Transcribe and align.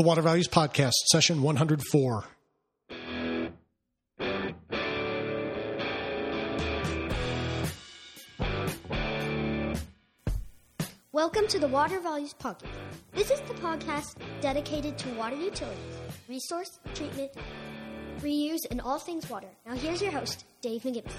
The 0.00 0.06
Water 0.06 0.22
Values 0.22 0.48
Podcast, 0.48 0.94
session 1.12 1.42
104. 1.42 2.24
Welcome 11.12 11.46
to 11.48 11.58
the 11.58 11.68
Water 11.68 12.00
Values 12.00 12.34
Podcast. 12.42 12.64
This 13.12 13.30
is 13.30 13.40
the 13.40 13.52
podcast 13.52 14.14
dedicated 14.40 14.96
to 14.96 15.10
water 15.16 15.36
utilities, 15.36 15.76
resource 16.30 16.78
treatment, 16.94 17.32
reuse, 18.20 18.60
and 18.70 18.80
all 18.80 18.98
things 18.98 19.28
water. 19.28 19.48
Now, 19.66 19.74
here's 19.74 20.00
your 20.00 20.12
host, 20.12 20.46
Dave 20.62 20.80
McGimpsey. 20.84 21.12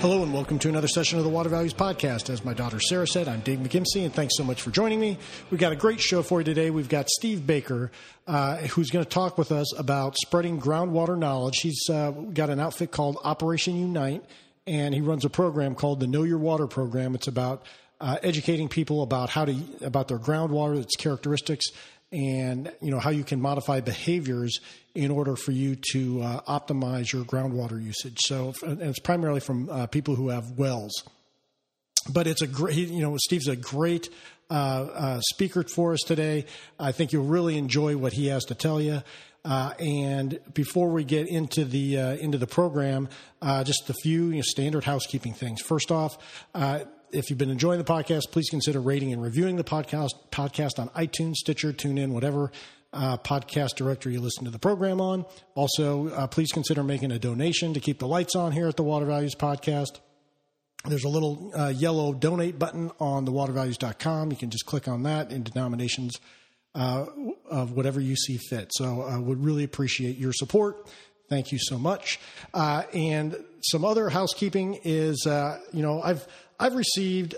Hello 0.00 0.22
and 0.22 0.32
welcome 0.32 0.60
to 0.60 0.68
another 0.68 0.86
session 0.86 1.18
of 1.18 1.24
the 1.24 1.30
Water 1.30 1.48
Values 1.48 1.74
Podcast. 1.74 2.30
As 2.30 2.44
my 2.44 2.54
daughter 2.54 2.78
Sarah 2.78 3.04
said, 3.06 3.26
I'm 3.26 3.40
Dave 3.40 3.58
McGimpsey, 3.58 4.04
and 4.04 4.14
thanks 4.14 4.36
so 4.36 4.44
much 4.44 4.62
for 4.62 4.70
joining 4.70 5.00
me. 5.00 5.18
We've 5.50 5.58
got 5.58 5.72
a 5.72 5.76
great 5.76 6.00
show 6.00 6.22
for 6.22 6.38
you 6.38 6.44
today. 6.44 6.70
We've 6.70 6.88
got 6.88 7.08
Steve 7.08 7.44
Baker, 7.44 7.90
uh, 8.28 8.58
who's 8.58 8.90
going 8.90 9.04
to 9.04 9.10
talk 9.10 9.36
with 9.36 9.50
us 9.50 9.76
about 9.76 10.16
spreading 10.16 10.60
groundwater 10.60 11.18
knowledge. 11.18 11.58
He's 11.62 11.90
uh, 11.90 12.12
got 12.12 12.48
an 12.48 12.60
outfit 12.60 12.92
called 12.92 13.18
Operation 13.24 13.74
Unite, 13.74 14.22
and 14.68 14.94
he 14.94 15.00
runs 15.00 15.24
a 15.24 15.30
program 15.30 15.74
called 15.74 15.98
the 15.98 16.06
Know 16.06 16.22
Your 16.22 16.38
Water 16.38 16.68
program. 16.68 17.16
It's 17.16 17.26
about 17.26 17.66
uh, 18.00 18.18
educating 18.22 18.68
people 18.68 19.02
about 19.02 19.30
how 19.30 19.46
to 19.46 19.56
about 19.82 20.06
their 20.06 20.20
groundwater, 20.20 20.80
its 20.80 20.94
characteristics, 20.94 21.66
and 22.12 22.72
you 22.80 22.90
know 22.90 22.98
how 22.98 23.10
you 23.10 23.24
can 23.24 23.40
modify 23.40 23.80
behaviors 23.80 24.60
in 24.94 25.10
order 25.10 25.36
for 25.36 25.52
you 25.52 25.76
to 25.92 26.22
uh, 26.22 26.40
optimize 26.42 27.12
your 27.12 27.24
groundwater 27.24 27.82
usage. 27.82 28.18
So, 28.20 28.54
and 28.62 28.80
it's 28.80 28.98
primarily 28.98 29.40
from 29.40 29.68
uh, 29.68 29.86
people 29.86 30.14
who 30.14 30.30
have 30.30 30.52
wells. 30.52 31.04
But 32.10 32.26
it's 32.26 32.42
a 32.42 32.46
great, 32.46 32.88
you 32.88 33.02
know, 33.02 33.16
Steve's 33.18 33.48
a 33.48 33.56
great 33.56 34.08
uh, 34.50 34.54
uh 34.54 35.20
speaker 35.20 35.62
for 35.62 35.92
us 35.92 36.00
today. 36.00 36.46
I 36.80 36.92
think 36.92 37.12
you'll 37.12 37.26
really 37.26 37.58
enjoy 37.58 37.96
what 37.96 38.14
he 38.14 38.28
has 38.28 38.46
to 38.46 38.54
tell 38.54 38.80
you. 38.80 39.02
Uh, 39.44 39.72
and 39.78 40.40
before 40.52 40.88
we 40.88 41.04
get 41.04 41.28
into 41.28 41.64
the 41.64 41.98
uh, 41.98 42.14
into 42.14 42.38
the 42.38 42.46
program, 42.46 43.08
just 43.64 43.88
a 43.90 43.94
few 43.94 44.28
you 44.28 44.36
know, 44.36 44.42
standard 44.42 44.84
housekeeping 44.84 45.34
things. 45.34 45.60
First 45.60 45.92
off 45.92 46.16
if 47.12 47.30
you've 47.30 47.38
been 47.38 47.50
enjoying 47.50 47.78
the 47.78 47.84
podcast, 47.84 48.30
please 48.30 48.48
consider 48.50 48.80
rating 48.80 49.12
and 49.12 49.22
reviewing 49.22 49.56
the 49.56 49.64
podcast 49.64 50.10
podcast 50.30 50.78
on 50.78 50.88
iTunes, 50.90 51.36
Stitcher, 51.36 51.72
TuneIn, 51.72 52.10
whatever 52.10 52.50
uh, 52.92 53.16
podcast 53.18 53.74
directory 53.76 54.14
you 54.14 54.20
listen 54.20 54.44
to 54.44 54.50
the 54.50 54.58
program 54.58 55.00
on. 55.00 55.24
Also, 55.54 56.08
uh, 56.08 56.26
please 56.26 56.50
consider 56.52 56.82
making 56.82 57.10
a 57.10 57.18
donation 57.18 57.74
to 57.74 57.80
keep 57.80 57.98
the 57.98 58.08
lights 58.08 58.34
on 58.34 58.52
here 58.52 58.68
at 58.68 58.76
the 58.76 58.82
Water 58.82 59.06
Values 59.06 59.34
Podcast. 59.34 60.00
There's 60.84 61.04
a 61.04 61.08
little 61.08 61.52
uh, 61.54 61.68
yellow 61.68 62.14
donate 62.14 62.58
button 62.58 62.90
on 63.00 63.24
the 63.24 63.32
watervalues.com. 63.32 64.30
You 64.30 64.36
can 64.36 64.50
just 64.50 64.64
click 64.64 64.88
on 64.88 65.02
that 65.02 65.32
in 65.32 65.42
denominations 65.42 66.20
uh, 66.74 67.06
of 67.50 67.72
whatever 67.72 68.00
you 68.00 68.16
see 68.16 68.36
fit. 68.36 68.70
So 68.72 69.02
I 69.02 69.18
would 69.18 69.44
really 69.44 69.64
appreciate 69.64 70.16
your 70.16 70.32
support. 70.32 70.88
Thank 71.28 71.52
you 71.52 71.58
so 71.60 71.78
much. 71.78 72.20
Uh, 72.54 72.84
and 72.94 73.36
some 73.60 73.84
other 73.84 74.08
housekeeping 74.08 74.78
is, 74.84 75.26
uh, 75.26 75.58
you 75.72 75.82
know, 75.82 76.00
I've 76.00 76.26
I've 76.58 76.74
received 76.74 77.34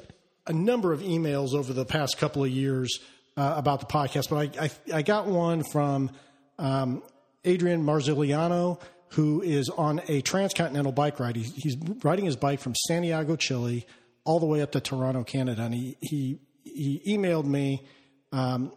a 0.47 0.53
number 0.53 0.93
of 0.93 1.01
emails 1.01 1.55
over 1.55 1.73
the 1.73 1.85
past 1.85 2.19
couple 2.19 2.43
of 2.43 2.51
years 2.51 3.01
uh, 3.37 3.55
about 3.57 3.81
the 3.81 3.87
podcast, 3.87 4.31
but 4.31 4.59
I, 4.59 4.65
I, 4.65 4.99
I 4.99 5.03
got 5.03 5.27
one 5.27 5.63
from 5.63 6.11
um, 6.59 7.03
Adrian 7.45 7.85
Marziliano, 7.85 8.81
who 9.11 9.43
is 9.43 9.69
on 9.69 10.01
a 10.09 10.21
transcontinental 10.23 10.93
bike 10.93 11.21
ride. 11.21 11.37
He, 11.37 11.53
he's 11.57 11.77
riding 12.03 12.25
his 12.25 12.37
bike 12.37 12.61
from 12.61 12.75
Santiago, 12.75 13.37
Chile, 13.37 13.87
all 14.25 14.41
the 14.41 14.47
way 14.47 14.63
up 14.63 14.73
to 14.73 14.81
Toronto, 14.81 15.25
Canada, 15.25 15.63
and 15.63 15.75
he 15.75 15.97
he, 16.01 16.39
he 16.65 17.03
emailed 17.07 17.45
me. 17.45 17.85
Um, 18.33 18.73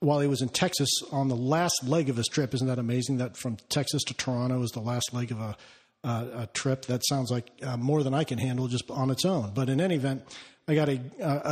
while 0.00 0.20
he 0.20 0.28
was 0.28 0.42
in 0.42 0.50
Texas 0.50 0.90
on 1.12 1.28
the 1.28 1.36
last 1.36 1.82
leg 1.84 2.10
of 2.10 2.16
his 2.16 2.28
trip, 2.28 2.52
isn't 2.52 2.66
that 2.66 2.78
amazing? 2.78 3.16
That 3.16 3.36
from 3.36 3.56
Texas 3.70 4.02
to 4.04 4.14
Toronto 4.14 4.62
is 4.62 4.70
the 4.70 4.80
last 4.80 5.14
leg 5.14 5.32
of 5.32 5.40
a 5.40 5.56
uh, 6.04 6.26
a 6.34 6.46
trip. 6.48 6.84
That 6.86 7.04
sounds 7.06 7.30
like 7.30 7.50
uh, 7.62 7.76
more 7.76 8.02
than 8.02 8.14
I 8.14 8.24
can 8.24 8.38
handle 8.38 8.68
just 8.68 8.90
on 8.90 9.10
its 9.10 9.24
own. 9.24 9.52
But 9.54 9.68
in 9.68 9.80
any 9.80 9.96
event, 9.96 10.22
I 10.68 10.74
got 10.74 10.88
a, 10.88 11.00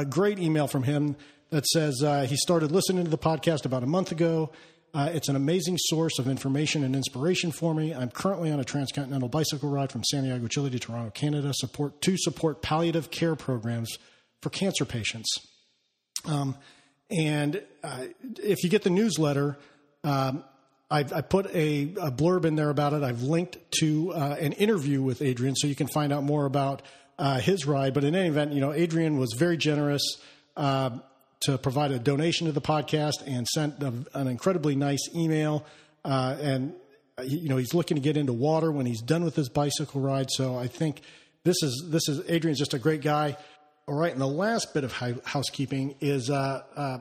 a 0.01 0.05
great 0.05 0.39
email 0.39 0.67
from 0.67 0.85
him 0.85 1.17
that 1.51 1.67
says 1.67 2.03
uh, 2.03 2.23
he 2.23 2.37
started 2.37 2.71
listening 2.71 3.05
to 3.05 3.11
the 3.11 3.19
podcast 3.19 3.65
about 3.65 3.83
a 3.83 3.87
month 3.87 4.13
ago. 4.13 4.51
Uh, 4.95 5.11
it's 5.13 5.29
an 5.29 5.37
amazing 5.37 5.79
source 5.79 6.19
of 6.19 6.29
information 6.29 6.85
and 6.85 6.95
inspiration 6.95 7.51
for 7.51 7.75
me. 7.75 7.95
I'm 7.95 8.11
currently 8.11 8.51
on 8.51 8.61
a 8.61 8.65
transcontinental 8.65 9.29
bicycle 9.29 9.71
ride 9.71 9.91
from 9.91 10.05
Santiago, 10.05 10.47
Chile 10.49 10.71
to 10.71 10.79
Toronto, 10.79 11.11
Canada, 11.11 11.53
support 11.55 12.03
to 12.03 12.17
support 12.19 12.61
palliative 12.61 13.11
care 13.11 13.35
programs 13.35 13.97
for 14.43 14.51
cancer 14.51 14.85
patients. 14.85 15.35
Um, 16.27 16.57
and 17.11 17.63
uh, 17.83 18.05
if 18.43 18.63
you 18.63 18.71
get 18.71 18.83
the 18.83 18.91
newsletter, 18.91 19.59
um, 20.05 20.45
I've, 20.93 21.13
I 21.13 21.23
put 21.23 21.47
a, 21.55 21.85
a, 22.01 22.13
blurb 22.13 22.45
in 22.45 22.55
there 22.55 22.69
about 22.69 22.93
it. 22.93 23.03
I've 23.03 23.23
linked 23.23 23.57
to 23.81 24.13
uh, 24.13 24.37
an 24.39 24.53
interview 24.53 25.01
with 25.01 25.23
Adrian, 25.23 25.57
so 25.57 25.67
you 25.67 25.75
can 25.75 25.87
find 25.87 26.13
out 26.13 26.23
more 26.23 26.45
about 26.45 26.83
uh, 27.19 27.41
his 27.41 27.67
ride. 27.67 27.95
But 27.95 28.05
in 28.05 28.15
any 28.15 28.29
event, 28.29 28.53
you 28.53 28.61
know, 28.61 28.75
Adrian 28.75 29.17
was 29.17 29.33
very 29.33 29.57
generous 29.57 30.03
uh, 30.55 30.91
to 31.41 31.57
provide 31.57 31.93
a 31.93 31.99
donation 31.99 32.47
to 32.47 32.53
the 32.53 32.61
podcast 32.61 33.27
and 33.27 33.49
sent 33.49 33.83
a, 33.83 33.93
an 34.13 34.29
incredibly 34.29 34.77
nice 34.77 35.09
email. 35.15 35.65
Uh, 36.05 36.37
and 36.39 36.75
you 37.25 37.49
know, 37.49 37.57
he's 37.57 37.73
looking 37.73 37.95
to 37.97 38.03
get 38.03 38.19
into 38.19 38.35
water 38.35 38.71
when 38.71 38.85
he's 38.85 39.01
done 39.01 39.25
with 39.25 39.35
his 39.35 39.49
bicycle 39.49 40.03
ride. 40.03 40.31
So 40.31 40.59
I 40.59 40.67
think 40.67 41.01
this 41.45 41.63
is 41.63 41.87
this 41.89 42.07
is 42.09 42.29
Adrian's 42.29 42.59
just 42.59 42.75
a 42.75 42.79
great 42.79 43.01
guy. 43.01 43.37
All 43.89 43.95
right, 43.95 44.13
and 44.13 44.21
the 44.21 44.27
last 44.27 44.75
bit 44.75 44.85
of 44.85 44.93
housekeeping 45.25 45.97
is 46.01 46.31
uh, 46.31 46.63
uh, 46.77 46.99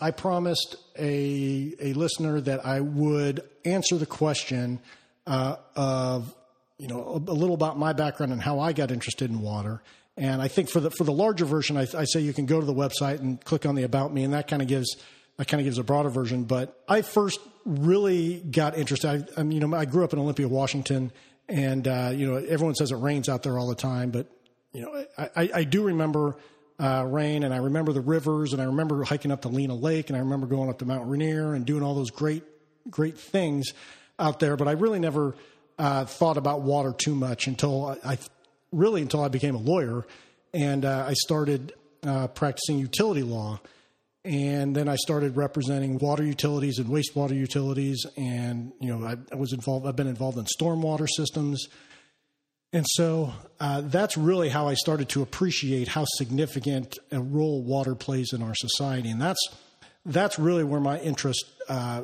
I 0.00 0.10
promised 0.12 0.76
a 0.98 1.74
a 1.80 1.92
listener 1.94 2.40
that 2.42 2.64
I 2.64 2.80
would 2.80 3.42
answer 3.64 3.96
the 3.96 4.06
question 4.06 4.80
uh, 5.26 5.56
of 5.74 6.34
you 6.78 6.86
know 6.88 7.02
a, 7.02 7.30
a, 7.30 7.34
little 7.34 7.54
about 7.54 7.78
my 7.78 7.92
background 7.92 8.32
and 8.32 8.40
how 8.40 8.60
I 8.60 8.72
got 8.72 8.90
interested 8.90 9.30
in 9.30 9.40
water. 9.40 9.82
And 10.16 10.40
I 10.42 10.48
think 10.48 10.68
for 10.70 10.80
the 10.80 10.90
for 10.90 11.04
the 11.04 11.12
larger 11.12 11.44
version, 11.44 11.76
I, 11.76 11.86
I 11.96 12.04
say 12.04 12.20
you 12.20 12.32
can 12.32 12.46
go 12.46 12.60
to 12.60 12.66
the 12.66 12.74
website 12.74 13.20
and 13.20 13.42
click 13.44 13.66
on 13.66 13.74
the 13.74 13.82
about 13.82 14.12
me, 14.12 14.24
and 14.24 14.34
that 14.34 14.48
kind 14.48 14.62
of 14.62 14.68
gives 14.68 14.96
that 15.36 15.48
kind 15.48 15.60
of 15.60 15.64
gives 15.64 15.78
a 15.78 15.84
broader 15.84 16.10
version. 16.10 16.44
But 16.44 16.80
I 16.88 17.02
first 17.02 17.40
really 17.64 18.40
got 18.40 18.76
interested. 18.78 19.28
I, 19.36 19.40
I 19.40 19.44
you 19.44 19.60
know 19.60 19.76
I 19.76 19.84
grew 19.84 20.04
up 20.04 20.12
in 20.12 20.18
Olympia, 20.18 20.48
Washington, 20.48 21.12
and 21.48 21.86
uh, 21.86 22.12
you 22.14 22.26
know 22.26 22.36
everyone 22.36 22.74
says 22.74 22.92
it 22.92 22.96
rains 22.96 23.28
out 23.28 23.42
there 23.42 23.58
all 23.58 23.68
the 23.68 23.74
time, 23.74 24.10
but 24.10 24.26
you 24.72 24.82
know 24.82 25.04
I, 25.16 25.30
I, 25.36 25.50
I 25.54 25.64
do 25.64 25.84
remember 25.84 26.36
uh, 26.78 27.04
rain, 27.06 27.42
and 27.42 27.52
I 27.52 27.58
remember 27.58 27.92
the 27.92 28.00
rivers, 28.00 28.52
and 28.52 28.62
I 28.62 28.66
remember 28.66 29.02
hiking 29.02 29.30
up 29.30 29.42
to 29.42 29.48
Lena 29.48 29.74
Lake, 29.74 30.10
and 30.10 30.16
I 30.16 30.20
remember 30.20 30.46
going 30.46 30.70
up 30.70 30.78
to 30.78 30.84
Mount 30.84 31.08
Rainier 31.08 31.54
and 31.54 31.66
doing 31.66 31.82
all 31.82 31.94
those 31.94 32.10
great, 32.10 32.44
great 32.88 33.18
things 33.18 33.72
out 34.18 34.38
there. 34.38 34.56
But 34.56 34.68
I 34.68 34.72
really 34.72 35.00
never 35.00 35.34
uh, 35.78 36.04
thought 36.04 36.36
about 36.36 36.62
water 36.62 36.92
too 36.96 37.14
much 37.14 37.46
until 37.46 37.86
I, 37.86 38.12
I, 38.12 38.18
really 38.70 39.02
until 39.02 39.22
I 39.22 39.28
became 39.28 39.54
a 39.54 39.60
lawyer, 39.60 40.06
and 40.54 40.84
uh, 40.84 41.06
I 41.08 41.14
started 41.14 41.72
uh, 42.06 42.28
practicing 42.28 42.78
utility 42.78 43.22
law. 43.22 43.60
And 44.24 44.76
then 44.76 44.88
I 44.88 44.96
started 44.96 45.36
representing 45.36 45.98
water 45.98 46.22
utilities 46.22 46.78
and 46.78 46.88
wastewater 46.88 47.34
utilities, 47.34 48.04
and 48.16 48.72
you 48.80 48.94
know 48.94 49.06
I, 49.06 49.16
I 49.32 49.36
was 49.36 49.52
involved. 49.52 49.86
I've 49.86 49.96
been 49.96 50.08
involved 50.08 50.36
in 50.38 50.44
stormwater 50.44 51.08
systems, 51.08 51.68
and 52.72 52.84
so 52.86 53.32
uh, 53.60 53.82
that's 53.82 54.16
really 54.16 54.50
how 54.50 54.68
I 54.68 54.74
started 54.74 55.08
to 55.10 55.22
appreciate 55.22 55.88
how 55.88 56.04
significant 56.06 56.98
a 57.10 57.20
role 57.20 57.62
water 57.62 57.94
plays 57.94 58.32
in 58.32 58.42
our 58.42 58.54
society, 58.54 59.10
and 59.10 59.20
that's 59.20 59.40
that's 60.04 60.38
really 60.38 60.64
where 60.64 60.80
my 60.80 60.98
interest 61.00 61.44
uh, 61.68 62.02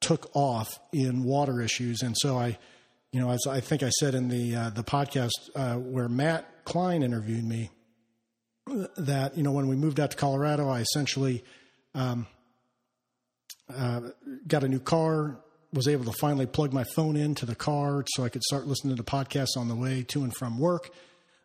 took 0.00 0.30
off 0.34 0.78
in 0.92 1.24
water 1.24 1.60
issues. 1.60 2.02
And 2.02 2.14
so 2.18 2.38
I, 2.38 2.58
you 3.12 3.20
know, 3.20 3.30
as 3.30 3.46
I 3.48 3.60
think 3.60 3.82
I 3.82 3.90
said 3.90 4.14
in 4.14 4.28
the 4.28 4.56
uh, 4.56 4.70
the 4.70 4.84
podcast 4.84 5.30
uh, 5.54 5.76
where 5.76 6.08
Matt 6.08 6.64
Klein 6.64 7.02
interviewed 7.02 7.44
me, 7.44 7.70
that 8.96 9.36
you 9.36 9.42
know 9.42 9.52
when 9.52 9.68
we 9.68 9.76
moved 9.76 10.00
out 10.00 10.12
to 10.12 10.16
Colorado, 10.16 10.68
I 10.68 10.80
essentially 10.80 11.44
um, 11.94 12.26
uh, 13.74 14.00
got 14.46 14.64
a 14.64 14.68
new 14.68 14.80
car, 14.80 15.38
was 15.74 15.88
able 15.88 16.04
to 16.04 16.12
finally 16.12 16.46
plug 16.46 16.72
my 16.72 16.84
phone 16.94 17.16
into 17.16 17.44
the 17.44 17.54
car 17.54 18.04
so 18.14 18.24
I 18.24 18.28
could 18.28 18.42
start 18.42 18.66
listening 18.66 18.96
to 18.96 19.02
podcasts 19.02 19.56
on 19.56 19.68
the 19.68 19.74
way 19.74 20.04
to 20.04 20.22
and 20.22 20.34
from 20.34 20.58
work. 20.58 20.90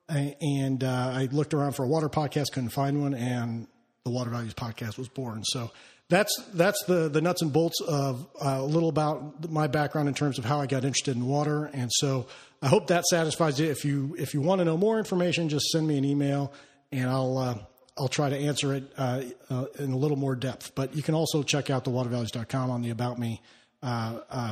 And 0.07 0.83
uh, 0.83 1.11
I 1.13 1.27
looked 1.31 1.53
around 1.53 1.73
for 1.73 1.83
a 1.83 1.87
water 1.87 2.09
podcast, 2.09 2.45
couldn't 2.53 2.69
find 2.69 3.01
one, 3.01 3.13
and 3.13 3.67
the 4.05 4.09
Water 4.09 4.29
Values 4.29 4.53
podcast 4.53 4.97
was 4.97 5.07
born. 5.07 5.43
So 5.43 5.71
that's 6.09 6.35
that's 6.53 6.83
the 6.85 7.09
the 7.09 7.21
nuts 7.21 7.43
and 7.43 7.53
bolts 7.53 7.79
of 7.81 8.27
uh, 8.43 8.57
a 8.59 8.63
little 8.63 8.89
about 8.89 9.49
my 9.49 9.67
background 9.67 10.07
in 10.07 10.15
terms 10.15 10.39
of 10.39 10.45
how 10.45 10.59
I 10.59 10.65
got 10.65 10.83
interested 10.83 11.15
in 11.15 11.25
water. 11.25 11.65
And 11.65 11.91
so 11.93 12.27
I 12.61 12.67
hope 12.67 12.87
that 12.87 13.05
satisfies 13.05 13.59
you. 13.59 13.69
If 13.69 13.85
you 13.85 14.15
if 14.17 14.33
you 14.33 14.41
want 14.41 14.59
to 14.59 14.65
know 14.65 14.77
more 14.77 14.97
information, 14.97 15.49
just 15.49 15.67
send 15.67 15.87
me 15.87 15.97
an 15.97 16.05
email, 16.05 16.51
and 16.91 17.07
I'll 17.07 17.37
uh, 17.37 17.55
I'll 17.99 18.07
try 18.07 18.29
to 18.29 18.37
answer 18.37 18.73
it 18.73 18.91
uh, 18.97 19.21
uh 19.51 19.65
in 19.77 19.91
a 19.91 19.97
little 19.97 20.17
more 20.17 20.35
depth. 20.35 20.73
But 20.73 20.95
you 20.95 21.03
can 21.03 21.13
also 21.13 21.43
check 21.43 21.69
out 21.69 21.83
the 21.83 21.91
watervalues.com 21.91 22.71
on 22.71 22.81
the 22.81 22.89
About 22.89 23.19
Me 23.19 23.41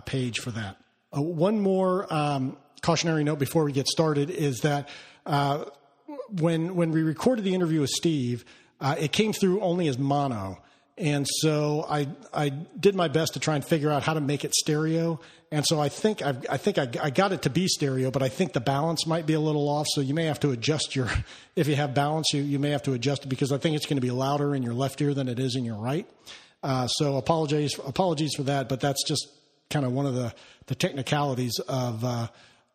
page 0.05 0.39
for 0.39 0.51
that. 0.51 0.77
Uh, 1.15 1.21
one 1.21 1.59
more 1.59 2.11
um, 2.13 2.57
cautionary 2.81 3.23
note 3.23 3.39
before 3.39 3.63
we 3.63 3.71
get 3.71 3.87
started 3.87 4.29
is 4.29 4.59
that 4.61 4.89
uh, 5.25 5.65
when 6.39 6.75
when 6.75 6.91
we 6.91 7.01
recorded 7.01 7.45
the 7.45 7.53
interview 7.53 7.81
with 7.81 7.89
Steve, 7.89 8.43
uh, 8.81 8.95
it 8.99 9.11
came 9.11 9.33
through 9.33 9.61
only 9.61 9.87
as 9.87 9.97
mono. 9.97 10.61
And 10.97 11.27
so 11.27 11.85
I 11.87 12.07
I 12.33 12.49
did 12.49 12.95
my 12.95 13.07
best 13.07 13.33
to 13.33 13.39
try 13.39 13.55
and 13.55 13.63
figure 13.63 13.91
out 13.91 14.03
how 14.03 14.13
to 14.13 14.21
make 14.21 14.43
it 14.43 14.53
stereo. 14.53 15.19
And 15.49 15.65
so 15.65 15.79
I 15.79 15.87
think 15.87 16.21
I've, 16.21 16.45
I 16.49 16.57
think 16.57 16.77
I, 16.77 16.89
I 17.01 17.09
got 17.09 17.31
it 17.31 17.43
to 17.43 17.49
be 17.49 17.69
stereo, 17.69 18.11
but 18.11 18.21
I 18.21 18.27
think 18.27 18.51
the 18.51 18.59
balance 18.59 19.07
might 19.07 19.25
be 19.25 19.33
a 19.33 19.39
little 19.39 19.69
off. 19.69 19.87
So 19.91 20.01
you 20.01 20.13
may 20.13 20.25
have 20.25 20.41
to 20.41 20.51
adjust 20.51 20.93
your 20.95 21.09
if 21.55 21.67
you 21.67 21.75
have 21.75 21.93
balance, 21.93 22.33
you 22.33 22.41
you 22.41 22.59
may 22.59 22.71
have 22.71 22.83
to 22.83 22.93
adjust 22.93 23.23
it 23.23 23.29
because 23.29 23.51
I 23.51 23.57
think 23.57 23.75
it's 23.75 23.85
going 23.85 23.97
to 23.97 24.01
be 24.01 24.11
louder 24.11 24.53
in 24.55 24.63
your 24.63 24.73
left 24.73 24.99
ear 25.01 25.13
than 25.13 25.29
it 25.29 25.39
is 25.39 25.55
in 25.55 25.63
your 25.63 25.77
right. 25.77 26.07
Uh, 26.67 26.85
so 26.87 27.15
apologies 27.15 27.79
apologies 27.85 28.33
for 28.35 28.43
that, 28.43 28.67
but 28.67 28.81
that's 28.81 29.01
just 29.07 29.25
kind 29.69 29.85
of 29.85 29.93
one 29.93 30.05
of 30.05 30.15
the 30.15 30.33
the 30.67 30.75
technicalities 30.75 31.57
of. 31.67 32.03
Uh, 32.03 32.27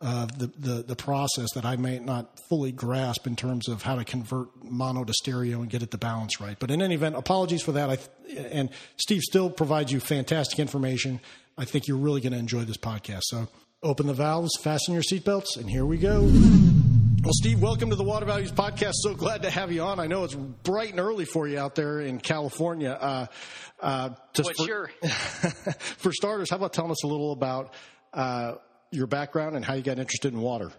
uh, 0.05 0.27
the, 0.37 0.49
the, 0.59 0.83
the 0.83 0.97
process 0.97 1.53
that 1.55 1.65
I 1.65 1.77
may 1.77 2.01
not 2.01 2.37
fully 2.49 2.73
grasp 2.73 3.25
in 3.25 3.37
terms 3.37 3.69
of 3.69 3.83
how 3.83 3.95
to 3.95 4.05
convert 4.05 4.49
mono 4.61 5.05
to 5.05 5.13
stereo 5.13 5.61
and 5.61 5.71
get 5.71 5.81
it 5.85 5.93
the 5.93 5.97
balance 5.97 6.41
right. 6.41 6.59
But 6.59 6.73
in 6.73 6.83
any 6.83 6.97
event, 6.97 7.15
apologies 7.15 7.63
for 7.63 7.71
that. 7.71 7.89
I, 7.89 7.99
and 8.37 8.71
Steve 8.97 9.21
still 9.21 9.49
provides 9.49 9.93
you 9.93 10.01
fantastic 10.01 10.59
information. 10.59 11.21
I 11.57 11.67
think 11.67 11.87
you're 11.87 11.99
really 11.99 12.21
going 12.21 12.33
to 12.33 12.39
enjoy 12.41 12.65
this 12.65 12.79
podcast. 12.79 13.23
So 13.27 13.47
open 13.81 14.09
the 14.09 14.13
valves, 14.13 14.51
fasten 14.61 14.93
your 14.93 15.05
seatbelts, 15.05 15.57
and 15.57 15.71
here 15.71 15.87
we 15.87 15.99
go. 15.99 16.29
Well, 17.23 17.33
Steve, 17.35 17.63
welcome 17.63 17.91
to 17.91 17.97
the 17.97 18.03
Water 18.03 18.27
Values 18.27 18.51
Podcast. 18.51 18.95
So 18.95 19.15
glad 19.15 19.43
to 19.43 19.51
have 19.51 19.71
you 19.71 19.83
on. 19.83 20.01
I 20.01 20.09
know 20.09 20.25
it's 20.25 20.35
bright 20.35 20.91
and 20.91 20.99
early 20.99 21.25
for 21.25 21.47
you 21.47 21.57
out 21.57 21.77
there 21.77 22.01
in 22.01 22.19
California. 22.19 22.91
Uh, 22.91 23.27
uh, 23.81 24.11
well, 24.37 24.53
for, 24.57 24.65
sure. 24.65 24.91
for 25.99 26.13
starters, 26.13 26.51
how 26.51 26.57
about 26.57 26.73
telling 26.73 26.91
us 26.91 27.05
a 27.05 27.07
little 27.07 27.31
about 27.31 27.75
uh, 28.13 28.55
your 28.91 29.07
background 29.07 29.57
and 29.57 29.65
how 29.65 29.75
you 29.75 29.83
got 29.83 29.99
interested 29.99 30.33
in 30.33 30.41
water. 30.41 30.71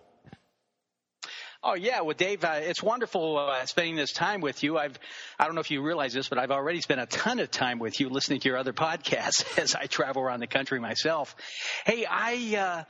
Oh 1.66 1.76
yeah, 1.76 2.02
well, 2.02 2.14
Dave, 2.16 2.44
uh, 2.44 2.60
it's 2.60 2.84
wonderful 2.84 3.38
uh, 3.38 3.66
spending 3.66 3.96
this 3.96 4.12
time 4.12 4.42
with 4.42 4.64
you. 4.64 4.78
I've, 4.78 5.00
I 5.40 5.46
don't 5.46 5.56
know 5.56 5.62
if 5.62 5.72
you 5.72 5.82
realize 5.82 6.12
this, 6.12 6.28
but 6.28 6.38
I've 6.38 6.52
already 6.52 6.82
spent 6.82 7.00
a 7.00 7.06
ton 7.06 7.40
of 7.40 7.52
time 7.52 7.80
with 7.80 8.02
you 8.02 8.10
listening 8.10 8.42
to 8.42 8.50
your 8.50 8.58
other 8.58 8.74
podcasts 8.74 9.58
as 9.62 9.74
I 9.74 9.86
travel 9.86 10.22
around 10.22 10.42
the 10.42 10.48
country 10.48 10.82
myself. 10.82 11.38
Hey, 11.86 12.06
I, 12.06 12.58
uh, 12.58 12.84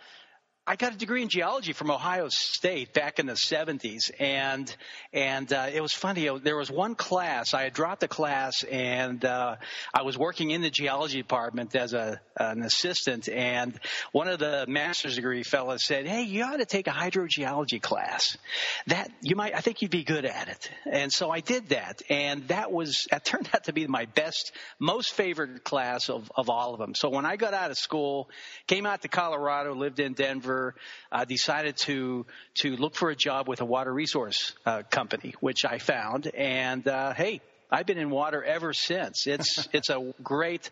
I 0.66 0.78
got 0.78 0.94
a 0.94 0.98
degree 0.98 1.22
in 1.22 1.28
geology 1.28 1.74
from 1.74 1.92
Ohio 1.92 2.30
State 2.30 2.94
back 2.94 3.20
in 3.20 3.26
the 3.26 3.34
70s, 3.34 4.12
and 4.18 4.74
and 5.12 5.52
uh, 5.52 5.68
it 5.74 5.82
was 5.82 5.92
funny. 5.92 6.30
There 6.42 6.56
was 6.56 6.72
one 6.72 6.96
class 6.96 7.54
I 7.54 7.64
had 7.64 7.74
dropped 7.74 8.02
a 8.04 8.08
class, 8.08 8.64
and 8.64 9.26
uh, 9.26 9.58
I 9.94 10.04
was 10.04 10.18
working 10.18 10.52
in 10.52 10.62
the 10.62 10.70
geology 10.70 11.18
department 11.18 11.76
as 11.76 11.94
a 11.94 12.22
an 12.38 12.64
assistant, 12.64 13.28
and 13.28 13.78
one 14.14 14.30
of 14.30 14.40
the 14.40 14.64
master's 14.70 15.18
degree 15.18 15.44
fellows 15.44 15.84
said, 15.84 16.08
"Hey, 16.08 16.24
you 16.24 16.46
ought 16.46 16.58
to 16.58 16.66
take 16.66 16.88
a 16.88 16.92
hydrogeology 16.92 17.82
class. 17.82 18.38
That 18.88 19.12
you 19.22 19.36
might, 19.36 19.54
I 19.54 19.60
think 19.60 19.82
you'd 19.82 19.92
be 19.92 20.06
good 20.06 20.24
at 20.24 20.48
it." 20.48 20.72
And 20.90 21.12
so 21.12 21.30
I 21.30 21.42
did 21.42 21.70
that, 21.70 22.02
and 22.10 22.48
that 22.48 22.72
was 22.72 23.06
that 23.12 23.26
turned 23.26 23.50
out 23.54 23.66
to 23.66 23.74
be 23.74 23.86
my 23.88 24.06
best, 24.06 24.54
most 24.80 25.12
favorite 25.12 25.66
class 25.66 26.10
of 26.10 26.32
of 26.38 26.50
all 26.50 26.74
of 26.74 26.80
them. 26.80 26.96
So 26.96 27.10
when 27.10 27.26
I 27.26 27.36
got 27.36 27.54
out 27.54 27.70
of 27.70 27.78
school, 27.78 28.30
came 28.66 28.86
out 28.86 29.02
to 29.02 29.10
Colorado, 29.10 29.76
lived 29.76 30.00
in 30.00 30.14
Denver 30.14 30.53
uh, 31.12 31.26
decided 31.26 31.78
to 31.78 32.26
to 32.56 32.76
look 32.76 32.96
for 32.96 33.10
a 33.10 33.16
job 33.16 33.48
with 33.48 33.62
a 33.62 33.66
water 33.66 33.94
resource 33.94 34.54
uh, 34.66 34.84
company, 34.90 35.34
which 35.40 35.66
I 35.66 35.78
found. 35.78 36.28
And 36.28 36.88
uh, 36.88 37.14
hey, 37.14 37.42
I've 37.74 37.88
been 37.88 37.98
in 37.98 38.12
water 38.12 38.44
ever 38.44 38.72
since. 38.72 39.26
It's 39.26 39.68
it's 39.74 39.90
a 39.90 40.14
great 40.22 40.70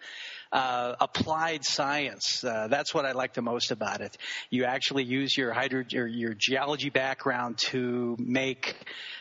uh, 0.52 0.96
applied 1.00 1.66
science. 1.66 2.44
Uh, 2.44 2.68
that's 2.70 2.94
what 2.94 3.06
I 3.06 3.14
like 3.14 3.34
the 3.34 3.42
most 3.42 3.72
about 3.72 4.02
it. 4.02 4.16
You 4.52 4.66
actually 4.66 5.04
use 5.06 5.36
your 5.36 5.52
hydro 5.52 5.84
your, 5.90 6.06
your 6.06 6.36
geology 6.38 6.92
background 6.92 7.58
to 7.70 8.16
make 8.20 8.76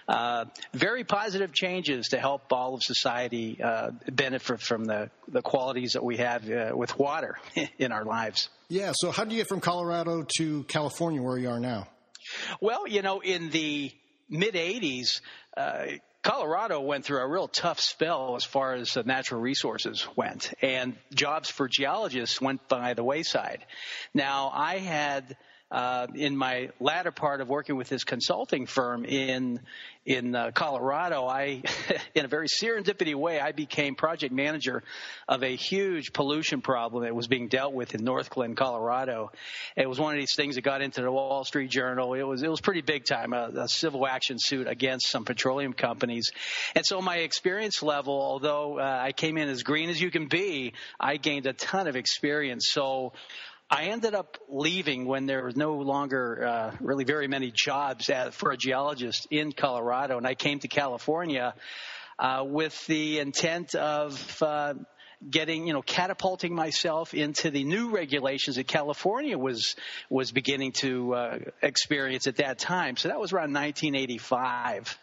uh, 0.09 0.44
very 0.75 1.05
positive 1.05 1.55
changes 1.55 2.09
to 2.09 2.19
help 2.19 2.53
all 2.53 2.75
of 2.75 2.82
society 2.82 3.59
uh, 3.62 3.93
benefit 4.12 4.61
from 4.61 4.85
the 4.85 5.11
the 5.26 5.41
qualities 5.41 5.93
that 5.94 6.05
we 6.05 6.19
have 6.19 6.50
uh, 6.50 6.73
with 6.75 6.99
water 6.99 7.38
in 7.79 7.93
our 7.93 8.05
lives. 8.05 8.50
Yeah. 8.69 8.93
So 8.94 9.11
how 9.11 9.25
do 9.25 9.31
you 9.31 9.38
get 9.38 9.49
from 9.49 9.61
Colorado 9.61 10.26
to 10.37 10.65
California, 10.65 11.23
where 11.23 11.38
you 11.38 11.49
are 11.49 11.61
now? 11.61 11.88
Well, 12.61 12.87
you 12.87 13.00
know, 13.00 13.21
in 13.21 13.49
the 13.49 13.91
mid 14.29 14.53
'80s. 14.55 15.23
Uh, 15.56 15.87
Colorado 16.23 16.81
went 16.81 17.05
through 17.07 17.21
a 17.21 17.27
real 17.27 17.49
tough 17.49 17.81
spell 17.81 18.37
as 18.37 18.45
far 18.45 18.75
as 18.75 18.97
natural 19.07 19.41
resources 19.41 20.07
went, 20.17 20.53
and 20.61 20.97
jobs 21.15 21.51
for 21.51 21.67
geologists 21.67 22.41
went 22.41 22.69
by 22.69 22.93
the 22.93 23.05
wayside. 23.05 23.65
Now, 24.13 24.51
I 24.53 24.79
had 24.79 25.37
uh, 25.71 26.07
in 26.15 26.37
my 26.37 26.71
latter 26.81 27.11
part 27.11 27.41
of 27.41 27.49
working 27.49 27.77
with 27.77 27.89
this 27.89 28.05
consulting 28.05 28.67
firm 28.67 29.05
in 29.05 29.61
in 30.07 30.35
uh, 30.35 30.51
Colorado, 30.53 31.27
I, 31.27 31.63
in 32.15 32.25
a 32.25 32.29
very 32.29 32.49
serendipity 32.49 33.15
way, 33.15 33.39
I 33.39 33.53
became 33.53 33.95
project 33.95 34.33
manager 34.33 34.83
of 35.29 35.45
a 35.45 35.55
huge 35.55 36.15
pollution 36.15 36.63
problem 36.63 37.05
that 37.05 37.15
was 37.15 37.29
being 37.29 37.49
dealt 37.49 37.75
with 37.75 37.95
in 37.95 38.01
Northglenn, 38.01 38.57
Colorado. 38.57 39.31
It 39.77 39.87
was 39.87 40.01
one 40.01 40.15
of 40.15 40.19
these 40.19 40.35
things 40.35 40.55
that 40.55 40.63
got 40.63 40.81
into 40.81 41.03
the 41.03 41.13
Wall 41.13 41.45
Street 41.45 41.71
Journal. 41.71 42.15
It 42.15 42.23
was 42.23 42.43
it 42.43 42.51
was 42.51 42.61
pretty 42.61 42.81
big 42.81 43.05
time, 43.05 43.33
a, 43.35 43.51
a 43.55 43.69
civil 43.69 44.07
action 44.07 44.39
suit 44.39 44.67
against 44.67 45.11
some 45.11 45.25
petroleum 45.25 45.75
companies. 45.75 46.31
And 46.75 46.85
so 46.85 47.03
my 47.03 47.19
experience 47.19 47.83
level, 47.83 48.15
although 48.15 48.79
uh, 48.79 49.01
I 49.03 49.13
came 49.13 49.37
in 49.37 49.49
as 49.49 49.63
green 49.63 49.91
as 49.91 50.01
you 50.01 50.11
can 50.11 50.29
be, 50.29 50.73
I 50.99 51.19
gained 51.19 51.47
a 51.47 51.53
ton 51.53 51.87
of 51.87 51.97
experience. 51.97 52.69
So 52.71 53.13
I 53.73 53.85
ended 53.85 54.15
up 54.15 54.37
leaving 54.49 55.05
when 55.05 55.27
there 55.27 55.45
was 55.45 55.55
no 55.55 55.75
longer 55.75 56.45
uh, 56.45 56.77
really 56.81 57.05
very 57.05 57.29
many 57.29 57.53
jobs 57.55 58.11
at, 58.11 58.35
for 58.35 58.51
a 58.51 58.57
geologist 58.57 59.29
in 59.31 59.53
Colorado, 59.53 60.17
and 60.17 60.27
I 60.27 60.35
came 60.35 60.59
to 60.61 60.69
California 60.69 61.55
uh, 62.19 62.43
with 62.45 62.85
the 62.89 63.21
intent 63.21 63.77
of 63.77 64.43
uh, 64.43 64.75
getting, 65.29 65.69
you 65.69 65.73
know, 65.73 65.83
catapulting 65.83 66.53
myself 66.53 67.15
into 67.15 67.53
the 67.53 67.63
new 67.63 67.91
regulations 67.91 68.57
that 68.57 68.67
California 68.67 69.39
was 69.39 69.77
was 70.09 70.33
beginning 70.33 70.73
to 70.73 71.15
uh, 71.15 71.39
experience 71.63 72.27
at 72.27 72.37
that 72.37 72.59
time. 72.59 72.97
So 72.97 73.07
that 73.09 73.21
was 73.21 73.33
around 73.33 73.53
1985, 73.53 74.99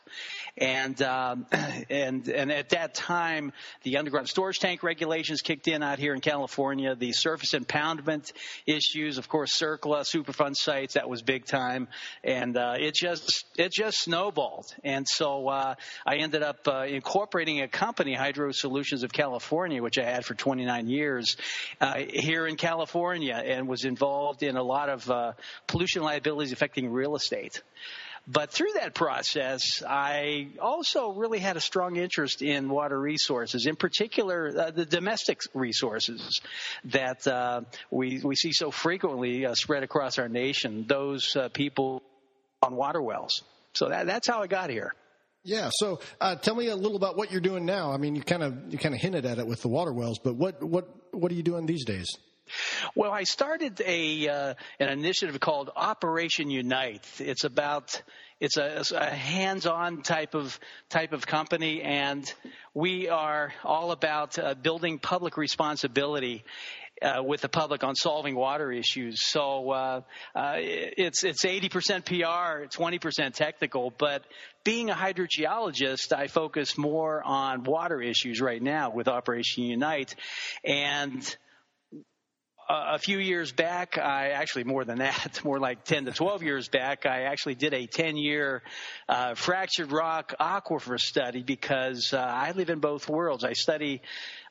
and 0.57 1.01
um, 1.01 1.45
and 1.89 2.27
and 2.27 2.51
at 2.51 2.69
that 2.69 2.93
time, 2.95 3.53
the 3.83 3.97
underground 3.97 4.27
storage 4.27 4.59
tank 4.59 4.83
regulations 4.83 5.41
kicked 5.41 5.67
in 5.67 5.83
out 5.83 5.99
here 5.99 6.13
in 6.13 6.21
California. 6.21 6.95
The 6.95 7.13
surface 7.13 7.53
impoundment 7.53 8.31
issues, 8.65 9.17
of 9.17 9.29
course, 9.29 9.57
CERCLA, 9.57 10.03
Superfund 10.03 10.55
sites, 10.55 10.95
that 10.95 11.09
was 11.09 11.21
big 11.21 11.45
time, 11.45 11.87
and 12.23 12.57
uh, 12.57 12.75
it 12.77 12.95
just 12.95 13.45
it 13.57 13.71
just 13.71 13.99
snowballed. 13.99 14.73
And 14.83 15.07
so 15.07 15.47
uh, 15.47 15.75
I 16.05 16.15
ended 16.17 16.43
up 16.43 16.67
uh, 16.67 16.85
incorporating 16.87 17.61
a 17.61 17.67
company, 17.67 18.13
Hydro 18.13 18.51
Solutions 18.51 19.03
of 19.03 19.11
California, 19.11 19.81
which 19.81 19.97
I 19.97 20.03
had 20.03 20.25
for 20.25 20.33
29 20.33 20.87
years 20.87 21.37
uh, 21.79 21.95
here 22.09 22.47
in 22.47 22.55
California, 22.55 23.35
and 23.35 23.67
was 23.67 23.85
involved 23.85 24.43
in 24.43 24.57
a 24.57 24.63
lot 24.63 24.89
of 24.89 25.09
uh, 25.09 25.33
pollution 25.67 26.01
liabilities 26.01 26.51
affecting 26.51 26.91
real 26.91 27.15
estate. 27.15 27.61
But 28.29 28.51
through 28.51 28.73
that 28.75 28.93
process, 28.93 29.81
I 29.87 30.49
also 30.61 31.13
really 31.13 31.39
had 31.39 31.55
a 31.55 31.61
strong 31.61 31.95
interest 31.95 32.41
in 32.41 32.67
water 32.67 32.99
resources, 32.99 33.65
in 33.65 33.77
particular 33.77 34.53
uh, 34.57 34.71
the 34.71 34.85
domestic 34.85 35.39
resources 35.53 36.41
that 36.85 37.25
uh, 37.25 37.61
we 37.89 38.19
we 38.21 38.35
see 38.35 38.51
so 38.51 38.69
frequently 38.69 39.45
uh, 39.45 39.55
spread 39.55 39.83
across 39.83 40.19
our 40.19 40.27
nation. 40.27 40.85
Those 40.87 41.37
uh, 41.37 41.47
people 41.47 42.03
on 42.61 42.75
water 42.75 43.01
wells. 43.01 43.43
So 43.73 43.87
that, 43.89 44.07
that's 44.07 44.27
how 44.27 44.41
I 44.41 44.47
got 44.47 44.69
here. 44.69 44.93
Yeah. 45.43 45.69
So 45.71 46.01
uh, 46.19 46.35
tell 46.35 46.55
me 46.55 46.67
a 46.67 46.75
little 46.75 46.97
about 46.97 47.15
what 47.15 47.31
you're 47.31 47.39
doing 47.39 47.65
now. 47.65 47.93
I 47.93 47.97
mean, 47.97 48.15
you 48.15 48.23
kind 48.23 48.43
of 48.43 48.73
you 48.73 48.77
kind 48.77 48.93
of 48.93 48.99
hinted 48.99 49.25
at 49.25 49.39
it 49.39 49.47
with 49.47 49.61
the 49.61 49.69
water 49.69 49.93
wells, 49.93 50.19
but 50.21 50.35
what 50.35 50.61
what 50.61 50.89
what 51.13 51.31
are 51.31 51.35
you 51.35 51.43
doing 51.43 51.65
these 51.65 51.85
days? 51.85 52.07
Well, 52.95 53.11
I 53.11 53.23
started 53.23 53.81
a 53.85 54.27
uh, 54.27 54.53
an 54.79 54.89
initiative 54.89 55.39
called 55.39 55.69
Operation 55.75 56.49
Unite. 56.49 57.05
It's 57.19 57.43
about 57.43 58.01
it's 58.39 58.57
a, 58.57 58.83
a, 58.95 59.05
hands-on 59.09 60.03
type 60.03 60.35
of 60.35 60.59
type 60.89 61.13
of 61.13 61.25
company, 61.25 61.81
and 61.81 62.31
we 62.73 63.09
are 63.09 63.53
all 63.63 63.91
about 63.91 64.37
uh, 64.37 64.53
building 64.53 64.99
public 64.99 65.37
responsibility. 65.37 66.43
Uh, 66.99 67.21
with 67.21 67.41
the 67.41 67.49
public 67.49 67.83
on 67.83 67.93
solving 67.93 68.33
water 68.33 68.71
issues. 68.71 69.21
So 69.23 69.69
uh, 69.69 70.01
uh, 70.35 70.55
it's 70.57 71.23
it's 71.23 71.45
80% 71.45 72.05
PR, 72.05 72.65
20% 72.75 73.33
technical. 73.35 73.93
But 73.95 74.23
being 74.63 74.89
a 74.89 74.95
hydrogeologist, 74.95 76.11
I 76.11 76.25
focus 76.25 76.75
more 76.75 77.21
on 77.23 77.65
water 77.65 78.01
issues 78.01 78.41
right 78.41 78.59
now 78.59 78.89
with 78.89 79.07
Operation 79.07 79.65
Unite, 79.65 80.15
and 80.63 81.37
a 82.69 82.99
few 82.99 83.17
years 83.17 83.51
back, 83.51 83.97
I 83.97 84.29
actually 84.29 84.65
more 84.65 84.83
than 84.83 84.99
that, 84.99 85.41
more 85.45 85.59
like 85.59 85.85
10 85.85 86.05
to 86.05 86.11
12 86.11 86.43
years 86.43 86.67
back, 86.67 87.05
I 87.05 87.23
actually 87.23 87.55
did 87.55 87.73
a 87.73 87.87
10 87.87 88.17
year 88.17 88.61
uh, 89.07 89.35
fractured 89.35 89.91
rock 89.91 90.33
aquifer 90.39 90.99
study 90.99 91.43
because 91.43 92.13
uh, 92.13 92.17
I 92.17 92.51
live 92.51 92.69
in 92.69 92.79
both 92.79 93.07
worlds. 93.07 93.43
I 93.43 93.53
study 93.53 94.01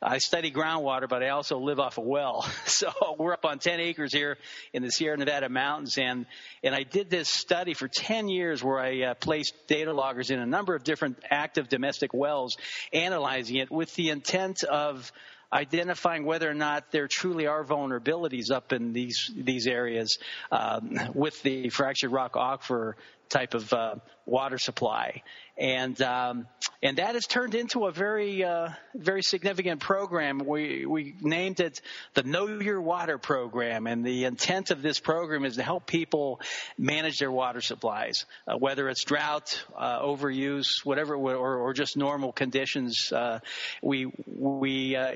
I 0.02 0.18
study 0.18 0.50
groundwater, 0.50 1.08
but 1.08 1.22
I 1.22 1.30
also 1.30 1.58
live 1.58 1.80
off 1.80 1.98
a 1.98 2.02
well. 2.02 2.46
So 2.66 2.92
we're 3.18 3.32
up 3.32 3.46
on 3.46 3.58
10 3.58 3.80
acres 3.80 4.12
here 4.12 4.36
in 4.74 4.82
the 4.82 4.90
Sierra 4.90 5.16
Nevada 5.16 5.48
mountains, 5.48 5.96
and 5.96 6.26
and 6.62 6.74
I 6.74 6.82
did 6.82 7.08
this 7.08 7.30
study 7.30 7.72
for 7.72 7.88
10 7.88 8.28
years 8.28 8.62
where 8.62 8.78
I 8.78 9.02
uh, 9.02 9.14
placed 9.14 9.54
data 9.66 9.94
loggers 9.94 10.30
in 10.30 10.38
a 10.38 10.46
number 10.46 10.74
of 10.74 10.84
different 10.84 11.18
active 11.30 11.68
domestic 11.68 12.12
wells, 12.12 12.58
analyzing 12.92 13.56
it 13.56 13.70
with 13.70 13.94
the 13.94 14.10
intent 14.10 14.62
of 14.64 15.10
identifying 15.56 16.24
whether 16.26 16.50
or 16.50 16.54
not 16.54 16.92
there 16.92 17.08
truly 17.08 17.46
are 17.46 17.64
vulnerabilities 17.64 18.50
up 18.50 18.72
in 18.72 18.92
these 18.92 19.30
these 19.34 19.66
areas 19.66 20.18
um, 20.52 20.98
with 21.14 21.42
the 21.42 21.70
fractured 21.70 22.12
rock 22.12 22.34
aquifer 22.34 22.92
type 23.30 23.54
of 23.54 23.72
uh, 23.72 23.94
water 24.26 24.58
supply 24.58 25.22
and 25.58 26.00
um, 26.02 26.46
and 26.82 26.98
that 26.98 27.14
has 27.14 27.26
turned 27.26 27.54
into 27.54 27.86
a 27.86 27.92
very 27.92 28.44
uh, 28.44 28.68
very 28.94 29.22
significant 29.22 29.80
program. 29.80 30.38
We 30.38 30.84
we 30.84 31.14
named 31.20 31.60
it 31.60 31.80
the 32.14 32.22
Know 32.22 32.46
Your 32.46 32.80
Water 32.80 33.16
program, 33.16 33.86
and 33.86 34.04
the 34.04 34.24
intent 34.24 34.70
of 34.70 34.82
this 34.82 35.00
program 35.00 35.44
is 35.44 35.56
to 35.56 35.62
help 35.62 35.86
people 35.86 36.40
manage 36.76 37.18
their 37.18 37.32
water 37.32 37.62
supplies, 37.62 38.26
uh, 38.46 38.56
whether 38.58 38.88
it's 38.90 39.04
drought, 39.04 39.64
uh, 39.74 40.02
overuse, 40.02 40.84
whatever, 40.84 41.14
or, 41.14 41.56
or 41.56 41.72
just 41.72 41.96
normal 41.96 42.32
conditions. 42.32 43.10
Uh, 43.10 43.38
we 43.82 44.12
we 44.26 44.94
uh, 44.94 45.14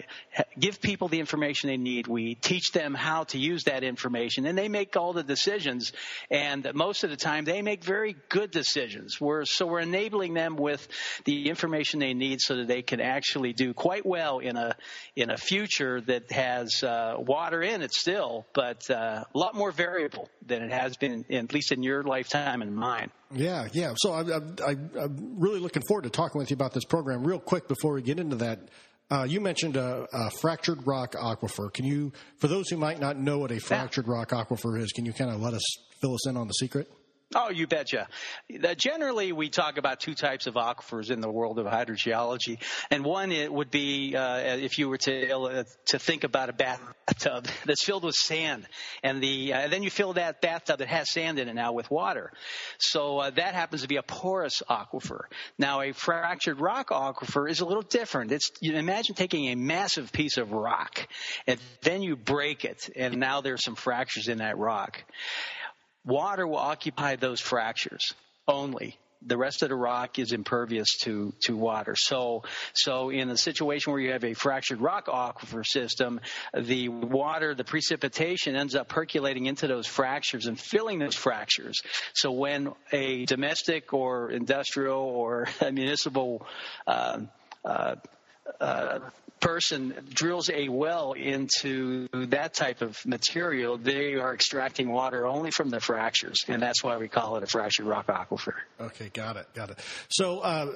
give 0.58 0.80
people 0.80 1.08
the 1.08 1.20
information 1.20 1.68
they 1.68 1.76
need. 1.76 2.06
We 2.06 2.34
teach 2.34 2.72
them 2.72 2.94
how 2.94 3.24
to 3.24 3.38
use 3.38 3.64
that 3.64 3.84
information, 3.84 4.46
and 4.46 4.56
they 4.56 4.68
make 4.68 4.96
all 4.96 5.12
the 5.12 5.22
decisions. 5.22 5.92
And 6.30 6.66
most 6.74 7.04
of 7.04 7.10
the 7.10 7.16
time, 7.16 7.44
they 7.44 7.60
make 7.60 7.84
very 7.84 8.16
good 8.30 8.50
decisions. 8.50 8.99
We're 9.20 9.44
so 9.44 9.66
we're 9.66 9.80
enabling 9.80 10.34
them 10.34 10.56
with 10.56 10.86
the 11.24 11.48
information 11.48 12.00
they 12.00 12.14
need 12.14 12.40
so 12.40 12.56
that 12.56 12.68
they 12.68 12.82
can 12.82 13.00
actually 13.00 13.52
do 13.52 13.74
quite 13.74 14.04
well 14.04 14.38
in 14.38 14.56
a 14.56 14.76
in 15.16 15.30
a 15.30 15.36
future 15.36 16.00
that 16.02 16.30
has 16.30 16.82
uh, 16.82 17.14
water 17.18 17.62
in 17.62 17.82
it 17.82 17.92
still, 17.92 18.46
but 18.54 18.90
uh, 18.90 19.24
a 19.34 19.38
lot 19.38 19.54
more 19.54 19.72
variable 19.72 20.28
than 20.46 20.62
it 20.62 20.72
has 20.72 20.96
been, 20.96 21.24
in, 21.28 21.44
at 21.44 21.54
least 21.54 21.72
in 21.72 21.82
your 21.82 22.02
lifetime 22.02 22.62
and 22.62 22.74
mine. 22.74 23.10
Yeah, 23.32 23.68
yeah. 23.72 23.94
So 23.96 24.12
I, 24.12 24.22
I, 24.22 24.70
I'm 24.70 25.38
really 25.38 25.60
looking 25.60 25.82
forward 25.82 26.02
to 26.02 26.10
talking 26.10 26.38
with 26.38 26.50
you 26.50 26.54
about 26.54 26.72
this 26.72 26.84
program. 26.84 27.24
Real 27.24 27.38
quick 27.38 27.68
before 27.68 27.94
we 27.94 28.02
get 28.02 28.18
into 28.18 28.36
that, 28.36 28.60
uh, 29.10 29.24
you 29.24 29.40
mentioned 29.40 29.76
a, 29.76 30.06
a, 30.12 30.30
fractured 30.30 30.86
rock 30.86 31.14
aquifer. 31.14 31.72
Can 31.72 31.84
you, 31.84 32.12
for 32.38 32.48
those 32.48 32.68
who 32.68 32.76
might 32.76 33.00
not 33.00 33.16
know 33.16 33.38
what 33.38 33.50
a 33.50 33.58
fractured 33.58 34.06
rock 34.06 34.30
aquifer 34.30 34.80
is, 34.80 34.92
can 34.92 35.04
you 35.04 35.12
kind 35.12 35.30
of 35.30 35.40
let 35.40 35.52
us 35.52 35.62
fill 36.00 36.14
us 36.14 36.28
in 36.28 36.36
on 36.36 36.46
the 36.46 36.54
secret? 36.54 36.88
Oh, 37.32 37.48
you 37.50 37.68
betcha. 37.68 38.08
Generally, 38.76 39.30
we 39.30 39.50
talk 39.50 39.78
about 39.78 40.00
two 40.00 40.14
types 40.14 40.48
of 40.48 40.54
aquifers 40.54 41.12
in 41.12 41.20
the 41.20 41.30
world 41.30 41.60
of 41.60 41.66
hydrogeology, 41.66 42.58
and 42.90 43.04
one 43.04 43.30
it 43.30 43.52
would 43.52 43.70
be 43.70 44.16
uh, 44.16 44.56
if 44.56 44.80
you 44.80 44.88
were 44.88 44.98
to 44.98 45.38
uh, 45.38 45.64
to 45.86 46.00
think 46.00 46.24
about 46.24 46.48
a 46.48 46.52
bathtub 46.52 47.46
that's 47.64 47.84
filled 47.84 48.02
with 48.02 48.16
sand, 48.16 48.66
and 49.04 49.22
the 49.22 49.52
uh, 49.52 49.68
then 49.68 49.84
you 49.84 49.90
fill 49.90 50.14
that 50.14 50.40
bathtub 50.40 50.80
that 50.80 50.88
has 50.88 51.08
sand 51.12 51.38
in 51.38 51.48
it 51.48 51.54
now 51.54 51.72
with 51.72 51.88
water. 51.88 52.32
So 52.80 53.18
uh, 53.18 53.30
that 53.30 53.54
happens 53.54 53.82
to 53.82 53.88
be 53.88 53.96
a 53.96 54.02
porous 54.02 54.60
aquifer. 54.68 55.20
Now, 55.56 55.82
a 55.82 55.92
fractured 55.92 56.60
rock 56.60 56.88
aquifer 56.88 57.48
is 57.48 57.60
a 57.60 57.64
little 57.64 57.84
different. 57.84 58.32
It's 58.32 58.50
you 58.60 58.74
imagine 58.74 59.14
taking 59.14 59.50
a 59.50 59.54
massive 59.54 60.10
piece 60.10 60.36
of 60.36 60.50
rock, 60.50 61.06
and 61.46 61.60
then 61.82 62.02
you 62.02 62.16
break 62.16 62.64
it, 62.64 62.90
and 62.96 63.18
now 63.18 63.40
there's 63.40 63.62
some 63.62 63.76
fractures 63.76 64.26
in 64.26 64.38
that 64.38 64.58
rock. 64.58 65.04
Water 66.04 66.46
will 66.46 66.56
occupy 66.56 67.16
those 67.16 67.40
fractures 67.40 68.14
only. 68.48 68.98
The 69.22 69.36
rest 69.36 69.62
of 69.62 69.68
the 69.68 69.74
rock 69.74 70.18
is 70.18 70.32
impervious 70.32 70.96
to, 71.02 71.34
to 71.42 71.54
water. 71.54 71.94
So, 71.94 72.44
so 72.72 73.10
in 73.10 73.28
a 73.28 73.36
situation 73.36 73.92
where 73.92 74.00
you 74.00 74.12
have 74.12 74.24
a 74.24 74.32
fractured 74.32 74.80
rock 74.80 75.08
aquifer 75.08 75.66
system, 75.66 76.22
the 76.56 76.88
water, 76.88 77.54
the 77.54 77.64
precipitation 77.64 78.56
ends 78.56 78.74
up 78.74 78.88
percolating 78.88 79.44
into 79.44 79.66
those 79.66 79.86
fractures 79.86 80.46
and 80.46 80.58
filling 80.58 81.00
those 81.00 81.14
fractures. 81.14 81.82
So 82.14 82.32
when 82.32 82.72
a 82.92 83.26
domestic 83.26 83.92
or 83.92 84.30
industrial 84.30 85.02
or 85.02 85.48
municipal 85.70 86.46
uh, 86.86 87.20
uh, 87.62 87.96
uh, 88.58 89.00
person 89.40 89.94
drills 90.12 90.50
a 90.50 90.68
well 90.68 91.12
into 91.12 92.08
that 92.12 92.54
type 92.54 92.82
of 92.82 93.04
material, 93.06 93.78
they 93.78 94.14
are 94.14 94.34
extracting 94.34 94.90
water 94.90 95.26
only 95.26 95.50
from 95.50 95.70
the 95.70 95.80
fractures, 95.80 96.44
and 96.48 96.62
that's 96.62 96.82
why 96.82 96.96
we 96.96 97.08
call 97.08 97.36
it 97.36 97.42
a 97.42 97.46
fractured 97.46 97.86
rock 97.86 98.06
aquifer. 98.08 98.54
Okay, 98.80 99.10
got 99.12 99.36
it, 99.36 99.46
got 99.54 99.70
it. 99.70 99.78
So 100.10 100.40
uh, 100.40 100.72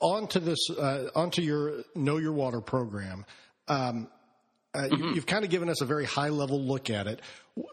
on 0.00 0.28
to 0.28 0.40
this, 0.40 0.70
uh, 0.70 1.08
onto 1.14 1.42
your 1.42 1.82
Know 1.94 2.18
Your 2.18 2.32
Water 2.32 2.60
program. 2.60 3.24
Um, 3.68 4.08
uh, 4.74 4.82
mm-hmm. 4.82 5.02
you, 5.02 5.14
have 5.14 5.26
kind 5.26 5.44
of 5.44 5.50
given 5.50 5.68
us 5.68 5.80
a 5.80 5.86
very 5.86 6.04
high 6.04 6.30
level 6.30 6.60
look 6.60 6.90
at 6.90 7.06
it. 7.06 7.20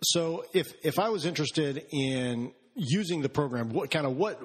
So 0.04 0.46
if 0.54 0.72
if 0.84 1.00
I 1.00 1.10
was 1.10 1.26
interested 1.26 1.84
in 1.92 2.54
using 2.76 3.22
the 3.22 3.30
program, 3.30 3.70
what 3.70 3.90
kind 3.90 4.06
of 4.06 4.16
what 4.16 4.40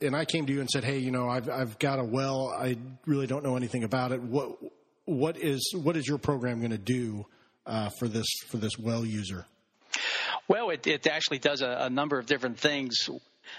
and 0.00 0.14
I 0.14 0.24
came 0.24 0.46
to 0.46 0.52
you 0.52 0.60
and 0.60 0.70
said, 0.70 0.84
"Hey, 0.84 0.98
you 0.98 1.10
know, 1.10 1.28
I've 1.28 1.48
I've 1.48 1.78
got 1.78 1.98
a 1.98 2.04
well. 2.04 2.48
I 2.48 2.76
really 3.06 3.26
don't 3.26 3.42
know 3.42 3.56
anything 3.56 3.84
about 3.84 4.12
it. 4.12 4.22
What 4.22 4.58
what 5.08 5.36
is 5.38 5.72
what 5.74 5.96
is 5.96 6.06
your 6.06 6.18
program 6.18 6.58
going 6.58 6.70
to 6.70 6.78
do 6.78 7.26
uh, 7.66 7.90
for 7.98 8.08
this 8.08 8.26
for 8.46 8.58
this 8.58 8.78
well 8.78 9.04
user?" 9.04 9.46
Well, 10.48 10.70
it, 10.70 10.86
it 10.86 11.06
actually 11.06 11.38
does 11.38 11.60
a, 11.60 11.76
a 11.80 11.90
number 11.90 12.18
of 12.18 12.26
different 12.26 12.58
things 12.58 13.08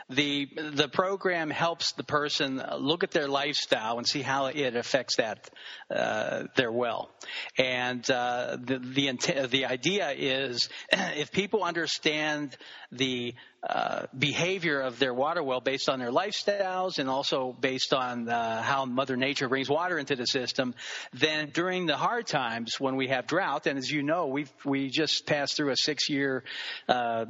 the 0.10 0.48
the 0.74 0.88
program 0.88 1.50
helps 1.50 1.94
the 1.94 2.03
person 2.03 2.62
look 2.77 3.03
at 3.03 3.12
their 3.12 3.27
lifestyle 3.27 3.98
and 3.98 4.08
see 4.08 4.22
how 4.22 4.48
it 4.48 4.75
affects 4.75 5.18
that 5.18 5.50
uh, 5.94 6.44
their 6.56 6.72
well. 6.72 7.10
And 7.58 8.10
uh, 8.10 8.58
the 8.62 8.79
the 8.79 9.48
the 9.48 9.65
idea 9.65 10.12
is 10.12 10.70
if 10.91 11.32
people 11.32 11.63
understand 11.63 12.58
the 12.91 13.36
uh, 13.67 14.05
behavior 14.17 14.79
of 14.79 14.99
their 14.99 15.13
water 15.13 15.43
well 15.43 15.59
based 15.59 15.89
on 15.89 15.99
their 15.99 16.11
lifestyles 16.11 16.97
and 16.97 17.09
also 17.09 17.55
based 17.59 17.93
on 17.93 18.29
uh, 18.29 18.61
how 18.61 18.85
Mother 18.85 19.17
Nature 19.17 19.49
brings 19.49 19.69
water 19.69 19.99
into 19.99 20.15
the 20.15 20.25
system, 20.25 20.73
then 21.13 21.49
during 21.53 21.85
the 21.85 21.97
hard 21.97 22.25
times 22.25 22.79
when 22.79 22.95
we 22.95 23.07
have 23.07 23.27
drought, 23.27 23.67
and 23.67 23.77
as 23.77 23.91
you 23.91 24.01
know, 24.01 24.27
we 24.27 24.45
we 24.63 24.89
just 24.89 25.25
passed 25.25 25.57
through 25.57 25.71
a 25.71 25.77
six 25.77 26.09
year 26.09 26.43
uh, 26.87 27.25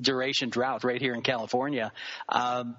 duration 0.00 0.48
drought 0.48 0.82
right 0.82 1.00
here 1.00 1.14
in 1.14 1.22
California. 1.22 1.92
Um, 2.28 2.76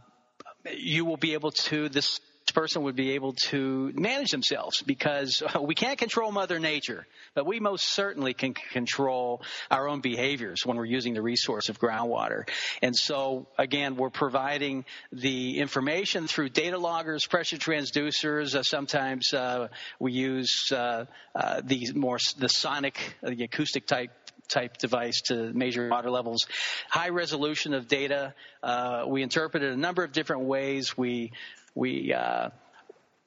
you 0.76 1.06
will 1.06 1.18
be 1.18 1.34
able 1.34 1.52
to 1.52 1.88
this 1.88 2.20
person 2.52 2.84
would 2.84 2.96
be 2.96 3.12
able 3.12 3.34
to 3.34 3.92
manage 3.96 4.32
themselves 4.32 4.82
because 4.82 5.42
we 5.62 5.76
can't 5.76 5.98
control 5.98 6.32
Mother 6.32 6.60
Nature, 6.60 7.06
but 7.34 7.46
we 7.46 7.60
most 7.60 7.86
certainly 7.86 8.34
can 8.34 8.54
control 8.54 9.42
our 9.70 9.88
own 9.88 10.02
behaviors 10.02 10.66
when 10.66 10.78
we're 10.78 10.86
using 10.86 11.14
the 11.14 11.22
resource 11.22 11.70
of 11.70 11.80
groundwater. 11.80 12.48
And 12.82 12.96
so, 12.96 13.48
again, 13.58 13.96
we're 13.96 14.10
providing 14.10 14.86
the 15.12 15.60
information 15.60 16.28
through 16.28 16.50
data 16.50 16.78
loggers, 16.78 17.26
pressure 17.26 17.58
transducers. 17.58 18.56
Uh, 18.56 18.64
sometimes 18.64 19.34
uh, 19.34 19.68
we 20.00 20.14
use 20.14 20.72
uh, 20.72 21.06
uh 21.36 21.62
the 21.64 21.92
more 21.94 22.18
the 22.38 22.50
sonic, 22.50 23.16
uh, 23.24 23.30
the 23.30 23.44
acoustic 23.44 23.86
type 23.86 24.12
type 24.48 24.78
device 24.78 25.22
to 25.28 25.54
measure 25.54 25.90
water 25.90 26.10
levels. 26.10 26.48
High 26.90 27.10
resolution 27.10 27.74
of 27.74 27.88
data. 27.88 28.34
Uh, 28.64 29.06
we 29.08 29.24
interpret 29.24 29.64
it 29.64 29.74
a 29.74 29.78
number 29.78 30.04
of 30.04 30.12
different 30.12 30.44
ways. 30.44 30.98
We 30.98 31.32
we 31.76 32.14
uh, 32.14 32.50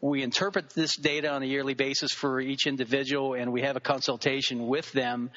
we 0.01 0.23
interpret 0.23 0.71
this 0.71 0.97
data 0.97 1.31
on 1.31 1.43
a 1.43 1.47
yearly 1.47 1.75
basis 1.75 2.13
for 2.13 2.41
each 2.41 2.67
individual, 2.67 3.35
and 3.35 3.53
we 3.53 3.63
have 3.63 3.77
a 3.77 3.81
consultation 3.81 4.67
with 4.67 4.91
them 4.93 5.31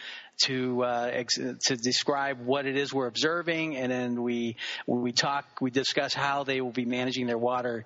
to 0.45 0.83
uh, 0.83 1.09
ex- 1.11 1.35
to 1.37 1.75
describe 1.75 2.39
what 2.45 2.65
it 2.65 2.77
is 2.77 2.93
we're 2.93 3.07
observing, 3.07 3.75
and 3.75 3.91
then 3.91 4.23
we 4.23 4.55
we 4.87 5.11
talk, 5.11 5.45
we 5.61 5.69
discuss 5.69 6.13
how 6.13 6.43
they 6.43 6.61
will 6.61 6.71
be 6.71 6.85
managing 6.85 7.27
their 7.27 7.37
water 7.37 7.85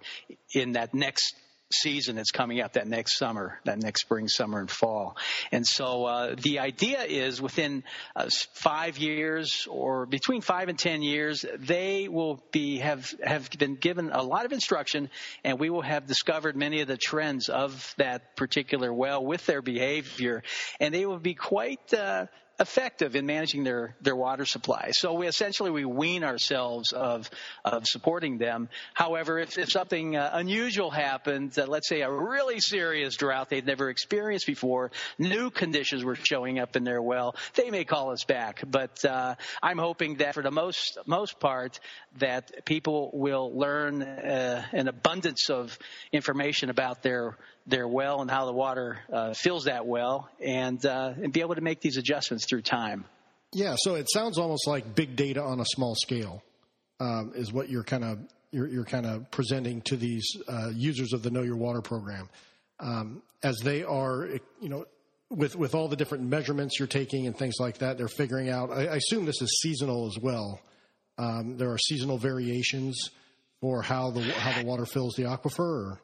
in 0.54 0.74
that 0.74 0.94
next 0.94 1.36
season 1.72 2.16
that's 2.16 2.32
coming 2.32 2.62
up 2.62 2.74
that 2.74 2.88
next 2.88 3.18
summer, 3.18 3.60
that 3.66 3.78
next 3.80 4.02
spring, 4.02 4.28
summer, 4.28 4.60
and 4.60 4.72
fall. 4.72 5.18
And 5.52 5.66
so 5.66 6.06
uh, 6.06 6.36
the 6.42 6.60
idea 6.60 7.04
is 7.04 7.42
within 7.42 7.84
uh, 8.16 8.30
five 8.54 8.98
years 8.98 9.68
or 9.70 10.06
between 10.06 10.42
five 10.42 10.70
and 10.70 10.80
ten 10.80 11.02
years, 11.02 11.46
they 11.58 12.08
will 12.08 12.42
be 12.52 12.78
have 12.78 13.14
have 13.24 13.50
been 13.58 13.76
given 13.76 14.12
a 14.12 14.24
lot 14.24 14.46
of 14.46 14.54
instruction, 14.54 15.10
and 15.44 15.60
we 15.60 15.70
will 15.70 15.82
have 15.82 16.08
discovered 16.08 16.56
many 16.56 16.82
of 16.82 16.88
the 16.88 16.98
trends 16.98 17.50
of 17.50 17.94
that 17.98 18.36
particular 18.36 18.94
well 18.94 19.24
with 19.24 19.46
their 19.46 19.62
behavior, 19.62 20.44
and 20.80 20.94
they 20.94 21.06
will 21.06 21.20
be 21.20 21.34
quite. 21.34 21.94
Uh, 21.94 22.28
effective 22.60 23.16
in 23.16 23.26
managing 23.26 23.64
their, 23.64 23.96
their 24.02 24.16
water 24.16 24.46
supply. 24.46 24.90
So 24.92 25.14
we 25.14 25.28
essentially 25.28 25.70
we 25.70 25.86
wean 25.86 26.24
ourselves 26.24 26.92
of 26.92 27.30
of 27.64 27.86
supporting 27.86 28.38
them. 28.38 28.70
However, 28.94 29.38
if, 29.40 29.58
if 29.58 29.72
something 29.72 30.16
uh, 30.16 30.32
unusual 30.34 30.90
happens, 30.90 31.58
uh, 31.58 31.66
let's 31.68 31.88
say 31.88 32.02
a 32.02 32.12
really 32.12 32.60
serious 32.60 33.16
drought 33.16 33.50
they'd 33.50 33.66
never 33.66 33.90
experienced 33.90 34.48
before, 34.48 34.92
new 35.20 35.52
conditions 35.52 36.04
were 36.04 36.16
showing 36.16 36.60
up 36.60 36.76
in 36.76 36.84
their 36.84 37.02
well, 37.02 37.36
they 37.56 37.70
may 37.70 37.84
call 37.84 38.12
us 38.12 38.24
back. 38.24 38.64
But 38.66 39.06
uh, 39.06 39.36
I'm 39.62 39.78
hoping 39.78 40.16
that 40.18 40.34
for 40.34 40.44
the 40.44 40.52
most 40.52 40.98
most 41.06 41.40
part, 41.40 41.80
that 42.18 42.66
people 42.66 43.12
will 43.14 43.52
learn 43.56 44.02
uh, 44.02 44.66
an 44.72 44.88
abundance 44.88 45.50
of 45.50 45.78
information 46.12 46.70
about 46.70 47.04
their 47.04 47.38
their 47.68 47.88
well 47.88 48.22
and 48.22 48.32
how 48.32 48.46
the 48.46 48.54
water 48.54 49.00
uh, 49.12 49.34
fills 49.34 49.66
that 49.66 49.86
well, 49.86 50.30
and 50.44 50.84
uh, 50.86 51.14
and 51.22 51.34
be 51.34 51.42
able 51.42 51.56
to 51.56 51.62
make 51.62 51.82
these 51.82 51.98
adjustments 51.98 52.46
through 52.46 52.62
time. 52.62 53.06
Yeah, 53.54 53.76
so 53.78 53.96
it 53.96 54.08
sounds 54.12 54.38
almost 54.38 54.68
like 54.68 54.96
big 54.96 55.16
data 55.16 55.42
on 55.42 55.60
a 55.60 55.66
small 55.66 55.96
scale 55.96 56.44
um, 57.00 57.34
is 57.36 57.52
what 57.52 57.70
you're 57.70 57.84
kind 57.84 58.04
of 58.04 58.20
you're, 58.52 58.68
you're 58.68 58.86
kind 58.86 59.06
of 59.06 59.30
presenting 59.32 59.82
to 59.82 59.98
these 59.98 60.26
uh, 60.48 60.70
users 60.74 61.14
of 61.14 61.22
the 61.24 61.30
Know 61.30 61.44
Your 61.44 61.58
Water 61.58 61.82
program, 61.82 62.30
um, 62.80 63.22
as 63.44 63.58
they 63.60 63.84
are, 63.84 64.28
you 64.62 64.70
know, 64.70 64.86
with 65.30 65.56
with 65.56 65.76
all 65.76 65.88
the 65.88 65.96
different 65.96 66.24
measurements 66.24 66.80
you're 66.80 66.88
taking 66.88 67.28
and 67.28 67.38
things 67.38 67.56
like 67.60 67.80
that, 67.80 67.98
they're 67.98 68.08
figuring 68.08 68.50
out. 68.50 68.72
I, 68.72 68.88
I 68.88 68.96
assume 68.96 69.26
this 69.26 69.42
is 69.42 69.60
seasonal 69.62 70.08
as 70.08 70.18
well. 70.22 70.62
Um, 71.18 71.58
there 71.58 71.72
are 71.72 71.78
seasonal 71.78 72.18
variations 72.18 73.10
for 73.60 73.82
how 73.82 74.12
the 74.12 74.22
how 74.22 74.62
the 74.62 74.66
water 74.66 74.86
fills 74.86 75.16
the 75.16 75.24
aquifer. 75.24 75.60
Or? 75.60 76.02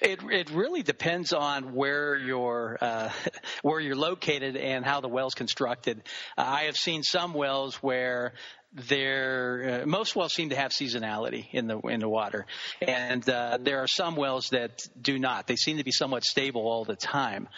It 0.00 0.20
it 0.30 0.50
really 0.50 0.82
depends 0.82 1.32
on 1.32 1.74
where 1.74 2.16
you're 2.16 2.78
uh, 2.80 3.10
where 3.62 3.80
you're 3.80 3.96
located 3.96 4.56
and 4.56 4.84
how 4.84 5.00
the 5.00 5.08
well's 5.08 5.34
constructed. 5.34 6.02
Uh, 6.36 6.44
I 6.46 6.62
have 6.64 6.76
seen 6.76 7.02
some 7.02 7.34
wells 7.34 7.76
where 7.76 8.34
there 8.72 9.82
uh, 9.82 9.86
most 9.86 10.14
wells 10.14 10.34
seem 10.34 10.50
to 10.50 10.56
have 10.56 10.72
seasonality 10.72 11.46
in 11.52 11.66
the 11.66 11.78
in 11.80 12.00
the 12.00 12.08
water, 12.08 12.46
and 12.80 13.28
uh, 13.28 13.58
there 13.60 13.80
are 13.80 13.88
some 13.88 14.14
wells 14.14 14.50
that 14.50 14.86
do 15.00 15.18
not. 15.18 15.46
They 15.46 15.56
seem 15.56 15.78
to 15.78 15.84
be 15.84 15.90
somewhat 15.90 16.24
stable 16.24 16.62
all 16.62 16.84
the 16.84 16.96
time. 16.96 17.48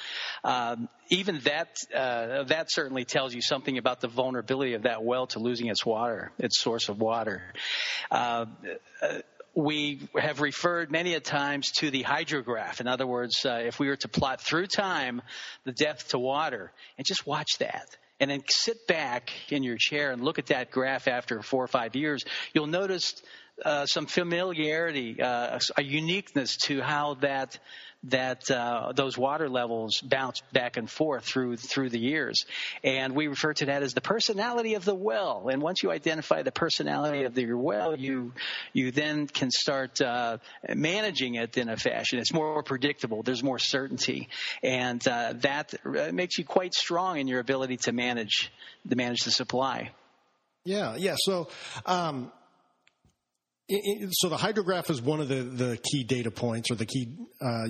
Um, 0.44 0.88
even 1.08 1.40
that 1.40 1.76
uh, 1.94 2.44
that 2.44 2.70
certainly 2.70 3.04
tells 3.04 3.34
you 3.34 3.42
something 3.42 3.76
about 3.76 4.00
the 4.00 4.08
vulnerability 4.08 4.74
of 4.74 4.82
that 4.82 5.02
well 5.02 5.26
to 5.28 5.40
losing 5.40 5.66
its 5.66 5.84
water, 5.84 6.32
its 6.38 6.58
source 6.58 6.88
of 6.88 6.98
water. 6.98 7.42
We 9.54 10.08
have 10.16 10.40
referred 10.40 10.90
many 10.90 11.14
a 11.14 11.20
times 11.20 11.72
to 11.78 11.90
the 11.90 12.02
hydrograph. 12.04 12.80
In 12.80 12.86
other 12.86 13.06
words, 13.06 13.44
uh, 13.44 13.62
if 13.64 13.80
we 13.80 13.88
were 13.88 13.96
to 13.96 14.08
plot 14.08 14.40
through 14.40 14.66
time 14.66 15.22
the 15.64 15.72
depth 15.72 16.08
to 16.08 16.18
water 16.18 16.72
and 16.96 17.06
just 17.06 17.26
watch 17.26 17.58
that 17.58 17.86
and 18.20 18.30
then 18.30 18.42
sit 18.48 18.86
back 18.86 19.30
in 19.48 19.62
your 19.62 19.76
chair 19.78 20.12
and 20.12 20.22
look 20.22 20.38
at 20.38 20.46
that 20.46 20.70
graph 20.70 21.08
after 21.08 21.42
four 21.42 21.64
or 21.64 21.68
five 21.68 21.96
years, 21.96 22.24
you'll 22.54 22.66
notice 22.66 23.14
uh, 23.64 23.86
some 23.86 24.06
familiarity, 24.06 25.20
uh, 25.20 25.58
a 25.76 25.82
uniqueness 25.82 26.56
to 26.56 26.80
how 26.80 27.14
that 27.14 27.58
that 28.04 28.50
uh, 28.50 28.92
those 28.94 29.18
water 29.18 29.48
levels 29.48 30.00
bounce 30.00 30.42
back 30.52 30.76
and 30.76 30.88
forth 30.88 31.24
through 31.24 31.56
through 31.56 31.90
the 31.90 31.98
years, 31.98 32.46
and 32.82 33.14
we 33.14 33.26
refer 33.26 33.52
to 33.52 33.66
that 33.66 33.82
as 33.82 33.92
the 33.92 34.00
personality 34.00 34.74
of 34.74 34.84
the 34.84 34.94
well. 34.94 35.48
And 35.48 35.60
once 35.60 35.82
you 35.82 35.90
identify 35.90 36.42
the 36.42 36.52
personality 36.52 37.24
of 37.24 37.36
your 37.36 37.58
well, 37.58 37.96
you 37.96 38.32
you 38.72 38.90
then 38.90 39.26
can 39.26 39.50
start 39.50 40.00
uh, 40.00 40.38
managing 40.74 41.34
it 41.34 41.58
in 41.58 41.68
a 41.68 41.76
fashion. 41.76 42.18
It's 42.18 42.32
more 42.32 42.62
predictable. 42.62 43.22
There's 43.22 43.42
more 43.42 43.58
certainty, 43.58 44.28
and 44.62 45.06
uh, 45.06 45.34
that 45.40 45.74
makes 46.14 46.38
you 46.38 46.44
quite 46.44 46.74
strong 46.74 47.18
in 47.18 47.28
your 47.28 47.40
ability 47.40 47.76
to 47.78 47.92
manage 47.92 48.50
to 48.88 48.96
manage 48.96 49.24
the 49.24 49.30
supply. 49.30 49.90
Yeah, 50.64 50.96
yeah. 50.96 51.16
So. 51.18 51.48
Um 51.84 52.32
so 54.12 54.28
the 54.28 54.36
hydrograph 54.36 54.90
is 54.90 55.00
one 55.00 55.20
of 55.20 55.28
the, 55.28 55.42
the 55.42 55.78
key 55.90 56.04
data 56.04 56.30
points 56.30 56.70
or 56.70 56.74
the 56.74 56.86
key 56.86 57.16
uh, 57.40 57.68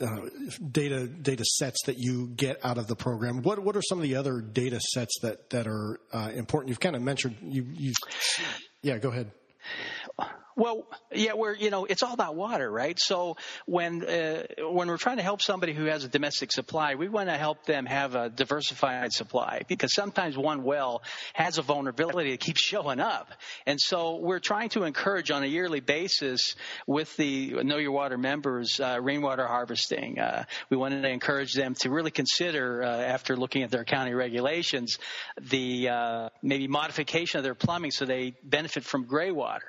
uh, 0.00 0.28
data 0.70 1.06
data 1.06 1.44
sets 1.44 1.82
that 1.86 1.96
you 1.98 2.28
get 2.28 2.58
out 2.64 2.78
of 2.78 2.86
the 2.86 2.96
program. 2.96 3.42
What 3.42 3.58
what 3.58 3.76
are 3.76 3.82
some 3.82 3.98
of 3.98 4.02
the 4.02 4.16
other 4.16 4.40
data 4.40 4.80
sets 4.80 5.18
that 5.20 5.50
that 5.50 5.66
are 5.66 6.00
uh, 6.12 6.30
important? 6.34 6.70
You've 6.70 6.80
kind 6.80 6.96
of 6.96 7.02
mentioned 7.02 7.36
you 7.42 7.66
you. 7.70 7.92
Yeah, 8.82 8.98
go 8.98 9.10
ahead. 9.10 9.30
Well, 10.60 10.84
yeah, 11.10 11.32
we're 11.32 11.54
you 11.54 11.70
know 11.70 11.86
it's 11.86 12.02
all 12.02 12.12
about 12.12 12.36
water, 12.36 12.70
right? 12.70 13.00
So 13.00 13.38
when 13.64 14.04
uh, 14.04 14.42
when 14.58 14.88
we're 14.88 14.98
trying 14.98 15.16
to 15.16 15.22
help 15.22 15.40
somebody 15.40 15.72
who 15.72 15.86
has 15.86 16.04
a 16.04 16.08
domestic 16.08 16.52
supply, 16.52 16.96
we 16.96 17.08
want 17.08 17.30
to 17.30 17.38
help 17.38 17.64
them 17.64 17.86
have 17.86 18.14
a 18.14 18.28
diversified 18.28 19.10
supply 19.10 19.62
because 19.68 19.94
sometimes 19.94 20.36
one 20.36 20.62
well 20.62 21.02
has 21.32 21.56
a 21.56 21.62
vulnerability 21.62 22.32
that 22.32 22.40
keeps 22.40 22.60
showing 22.60 23.00
up, 23.00 23.32
and 23.64 23.80
so 23.80 24.16
we're 24.16 24.38
trying 24.38 24.68
to 24.68 24.82
encourage 24.82 25.30
on 25.30 25.42
a 25.42 25.46
yearly 25.46 25.80
basis 25.80 26.54
with 26.86 27.16
the 27.16 27.64
Know 27.64 27.78
Your 27.78 27.92
Water 27.92 28.18
members 28.18 28.80
uh, 28.80 28.98
rainwater 29.00 29.46
harvesting. 29.46 30.18
Uh, 30.18 30.44
we 30.68 30.76
wanted 30.76 31.00
to 31.00 31.08
encourage 31.08 31.54
them 31.54 31.74
to 31.76 31.88
really 31.88 32.10
consider 32.10 32.82
uh, 32.82 32.98
after 32.98 33.34
looking 33.34 33.62
at 33.62 33.70
their 33.70 33.86
county 33.86 34.12
regulations 34.12 34.98
the 35.40 35.88
uh, 35.88 36.28
maybe 36.42 36.68
modification 36.68 37.38
of 37.38 37.44
their 37.44 37.54
plumbing 37.54 37.92
so 37.92 38.04
they 38.04 38.34
benefit 38.44 38.84
from 38.84 39.04
gray 39.04 39.30
water. 39.30 39.64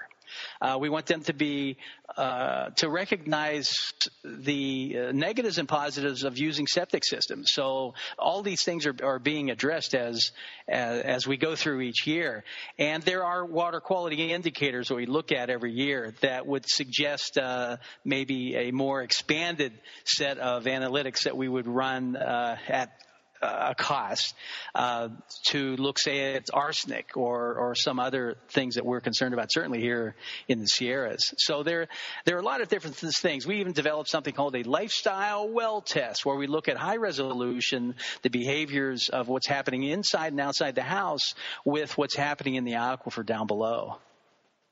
Uh, 0.61 0.77
we 0.79 0.89
want 0.89 1.05
them 1.05 1.21
to 1.23 1.33
be 1.33 1.77
uh, 2.17 2.69
to 2.71 2.89
recognize 2.89 3.93
the 4.23 4.97
uh, 4.97 5.11
negatives 5.11 5.57
and 5.57 5.67
positives 5.67 6.23
of 6.23 6.37
using 6.37 6.67
septic 6.67 7.03
systems. 7.05 7.51
So 7.51 7.93
all 8.19 8.41
these 8.41 8.63
things 8.63 8.85
are, 8.85 8.95
are 9.03 9.19
being 9.19 9.49
addressed 9.49 9.95
as, 9.95 10.31
as, 10.67 11.01
as 11.01 11.27
we 11.27 11.37
go 11.37 11.55
through 11.55 11.81
each 11.81 12.05
year. 12.05 12.43
And 12.77 13.03
there 13.03 13.23
are 13.23 13.45
water 13.45 13.79
quality 13.79 14.31
indicators 14.31 14.89
that 14.89 14.95
we 14.95 15.05
look 15.05 15.31
at 15.31 15.49
every 15.49 15.71
year 15.71 16.13
that 16.21 16.45
would 16.45 16.69
suggest 16.69 17.37
uh, 17.37 17.77
maybe 18.03 18.55
a 18.55 18.71
more 18.71 19.01
expanded 19.01 19.73
set 20.05 20.37
of 20.37 20.65
analytics 20.65 21.23
that 21.23 21.37
we 21.37 21.47
would 21.47 21.67
run 21.67 22.15
uh, 22.15 22.57
at 22.67 22.91
a 23.41 23.75
cost 23.75 24.33
uh, 24.75 25.09
to 25.47 25.75
look, 25.77 25.99
say, 25.99 26.35
at 26.35 26.45
arsenic 26.53 27.15
or 27.15 27.55
or 27.55 27.75
some 27.75 27.99
other 27.99 28.37
things 28.49 28.75
that 28.75 28.85
we're 28.85 29.01
concerned 29.01 29.33
about. 29.33 29.51
Certainly 29.51 29.81
here 29.81 30.15
in 30.47 30.59
the 30.59 30.67
Sierras. 30.67 31.33
So 31.37 31.63
there 31.63 31.87
there 32.25 32.35
are 32.35 32.39
a 32.39 32.45
lot 32.45 32.61
of 32.61 32.69
different 32.69 32.97
things. 32.97 33.45
We 33.45 33.59
even 33.59 33.73
developed 33.73 34.09
something 34.09 34.33
called 34.33 34.55
a 34.55 34.63
lifestyle 34.63 35.49
well 35.49 35.81
test, 35.81 36.25
where 36.25 36.35
we 36.35 36.47
look 36.47 36.67
at 36.67 36.77
high 36.77 36.97
resolution 36.97 37.95
the 38.21 38.29
behaviors 38.29 39.09
of 39.09 39.27
what's 39.27 39.47
happening 39.47 39.83
inside 39.83 40.31
and 40.31 40.41
outside 40.41 40.75
the 40.75 40.81
house 40.81 41.33
with 41.65 41.97
what's 41.97 42.15
happening 42.15 42.55
in 42.55 42.63
the 42.63 42.73
aquifer 42.73 43.25
down 43.25 43.47
below. 43.47 43.97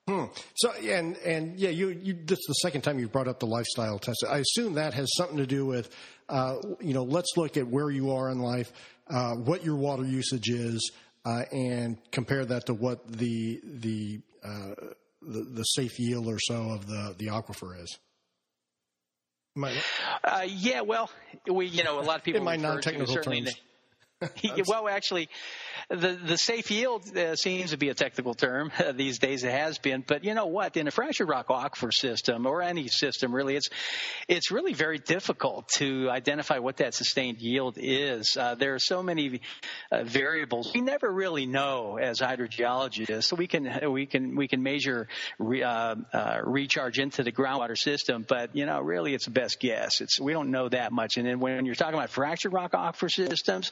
Hmm. 0.10 0.24
So 0.56 0.72
and 0.72 1.18
and 1.18 1.60
yeah, 1.60 1.70
you 1.70 1.90
you 1.90 2.16
this 2.26 2.40
is 2.40 2.46
the 2.48 2.54
second 2.56 2.82
time 2.82 2.98
you've 2.98 3.12
brought 3.12 3.28
up 3.28 3.40
the 3.40 3.46
lifestyle 3.46 4.00
test. 4.00 4.26
I 4.28 4.40
assume 4.40 4.74
that 4.74 4.96
has 4.96 5.08
something 5.16 5.38
to 5.38 5.46
do 5.46 5.68
with, 5.68 5.96
uh, 6.28 6.56
you 6.80 6.96
know, 6.96 7.04
let's 7.04 7.38
look 7.38 7.58
at 7.58 7.68
where 7.68 7.92
you 7.92 8.12
are 8.12 8.32
in 8.32 8.40
life, 8.40 8.72
uh, 9.08 9.36
what 9.36 9.64
your 9.64 9.76
water 9.76 10.04
usage 10.04 10.50
is, 10.50 10.92
uh, 11.26 11.44
and 11.52 12.00
compare 12.12 12.44
that 12.44 12.66
to 12.66 12.74
what 12.74 13.08
the 13.08 13.62
the, 13.64 14.22
uh, 14.44 14.74
the 15.22 15.44
the 15.44 15.64
safe 15.64 16.00
yield 16.00 16.26
or 16.26 16.40
so 16.40 16.72
of 16.72 16.88
the 16.88 17.14
the 17.20 17.28
aquifer 17.28 17.80
is. 17.80 18.00
Uh, 20.24 20.42
yeah, 20.48 20.82
well, 20.82 21.12
we 21.46 21.68
you 21.68 21.84
know 21.84 22.00
a 22.00 22.02
lot 22.02 22.18
of 22.18 22.24
people 22.24 22.40
in 22.40 22.46
my 22.46 22.56
non-technical 22.56 23.14
terms. 23.14 23.54
well, 24.68 24.90
actually, 24.90 25.30
the 25.90 26.20
the 26.22 26.38
safe 26.38 26.70
yield 26.72 27.16
uh, 27.18 27.38
seems 27.38 27.72
to 27.72 27.78
be 27.78 27.88
a 27.88 27.94
technical 27.94 28.34
term 28.34 28.70
uh, 28.80 28.92
these 28.92 29.18
days. 29.20 29.46
It 29.46 29.52
has 29.52 29.78
been, 29.78 30.04
but 30.06 30.26
you 30.26 30.34
know 30.34 30.48
what? 30.48 30.76
In 30.76 30.88
a 30.88 30.92
fractured 30.92 31.30
rock 31.30 31.48
aquifer 31.48 31.94
system 31.94 32.46
or 32.46 32.62
any 32.62 32.90
system, 32.90 33.34
really, 33.34 33.56
it's 33.56 33.70
it's 34.28 34.52
really 34.52 34.74
very 34.74 35.00
difficult 35.00 35.70
to 35.76 36.10
identify 36.10 36.60
what 36.60 36.78
that 36.78 36.94
sustained 36.94 37.40
yield 37.40 37.78
is. 37.78 38.36
Uh, 38.36 38.56
there 38.56 38.74
are 38.76 38.80
so 38.80 39.02
many 39.02 39.40
uh, 39.90 40.04
variables 40.04 40.74
we 40.74 40.82
never 40.82 41.10
really 41.10 41.46
know 41.46 41.98
as 41.98 42.20
hydrogeologists. 42.20 43.24
So 43.24 43.38
we 43.38 43.48
can 43.48 43.92
we 43.92 44.06
can 44.06 44.36
we 44.36 44.50
can 44.50 44.62
measure 44.64 45.08
re, 45.38 45.64
uh, 45.64 45.96
uh, 46.12 46.40
recharge 46.44 47.00
into 47.00 47.24
the 47.24 47.32
groundwater 47.32 47.78
system, 47.78 48.26
but 48.28 48.54
you 48.54 48.66
know, 48.66 48.82
really, 48.82 49.14
it's 49.14 49.28
a 49.28 49.32
best 49.32 49.62
guess. 49.62 50.02
It's 50.02 50.20
we 50.20 50.34
don't 50.34 50.52
know 50.52 50.68
that 50.68 50.92
much. 50.92 51.16
And 51.16 51.26
then 51.26 51.40
when 51.40 51.66
you're 51.66 51.76
talking 51.76 51.94
about 51.94 52.10
fractured 52.10 52.52
rock 52.52 52.74
aquifer 52.74 53.10
systems 53.10 53.72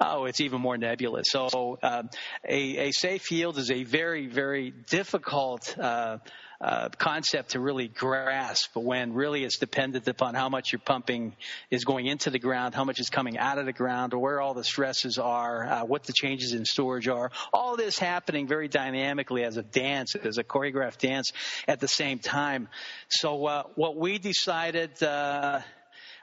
oh, 0.00 0.24
it's 0.24 0.40
even 0.40 0.60
more 0.60 0.76
nebulous. 0.76 1.26
So 1.28 1.78
uh, 1.82 2.04
a, 2.48 2.88
a, 2.88 2.90
safe 2.92 3.30
yield 3.30 3.58
is 3.58 3.70
a 3.70 3.84
very, 3.84 4.26
very 4.26 4.70
difficult 4.70 5.76
uh, 5.78 6.18
uh, 6.60 6.88
concept 6.98 7.50
to 7.50 7.60
really 7.60 7.88
grasp 7.88 8.74
when 8.74 9.12
really 9.12 9.44
it's 9.44 9.58
dependent 9.58 10.08
upon 10.08 10.34
how 10.34 10.48
much 10.48 10.72
you're 10.72 10.80
pumping 10.80 11.34
is 11.70 11.84
going 11.84 12.06
into 12.06 12.30
the 12.30 12.38
ground, 12.38 12.74
how 12.74 12.84
much 12.84 13.00
is 13.00 13.10
coming 13.10 13.36
out 13.38 13.58
of 13.58 13.66
the 13.66 13.72
ground, 13.72 14.14
or 14.14 14.18
where 14.18 14.40
all 14.40 14.54
the 14.54 14.64
stresses 14.64 15.18
are, 15.18 15.66
uh, 15.66 15.84
what 15.84 16.04
the 16.04 16.12
changes 16.12 16.52
in 16.52 16.64
storage 16.64 17.08
are. 17.08 17.30
All 17.52 17.76
this 17.76 17.98
happening 17.98 18.46
very 18.46 18.68
dynamically 18.68 19.44
as 19.44 19.56
a 19.56 19.62
dance, 19.62 20.14
as 20.14 20.38
a 20.38 20.44
choreographed 20.44 20.98
dance 20.98 21.32
at 21.68 21.80
the 21.80 21.88
same 21.88 22.18
time. 22.18 22.68
So 23.08 23.44
uh, 23.46 23.62
what 23.74 23.96
we 23.96 24.18
decided 24.18 25.02
uh, 25.02 25.60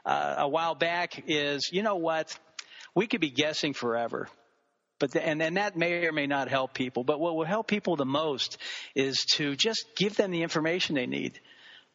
uh, 0.05 0.35
a 0.39 0.47
while 0.47 0.75
back 0.75 1.23
is, 1.27 1.69
you 1.71 1.83
know 1.83 1.97
what? 1.97 2.35
We 2.95 3.07
could 3.07 3.21
be 3.21 3.29
guessing 3.29 3.73
forever. 3.73 4.27
But 4.99 5.11
the, 5.11 5.25
and 5.25 5.41
and 5.41 5.57
that 5.57 5.75
may 5.75 6.05
or 6.05 6.11
may 6.11 6.27
not 6.27 6.47
help 6.47 6.73
people. 6.73 7.03
But 7.03 7.19
what 7.19 7.35
will 7.35 7.45
help 7.45 7.67
people 7.67 7.95
the 7.95 8.05
most 8.05 8.57
is 8.95 9.25
to 9.35 9.55
just 9.55 9.85
give 9.95 10.15
them 10.15 10.31
the 10.31 10.43
information 10.43 10.95
they 10.95 11.07
need 11.07 11.39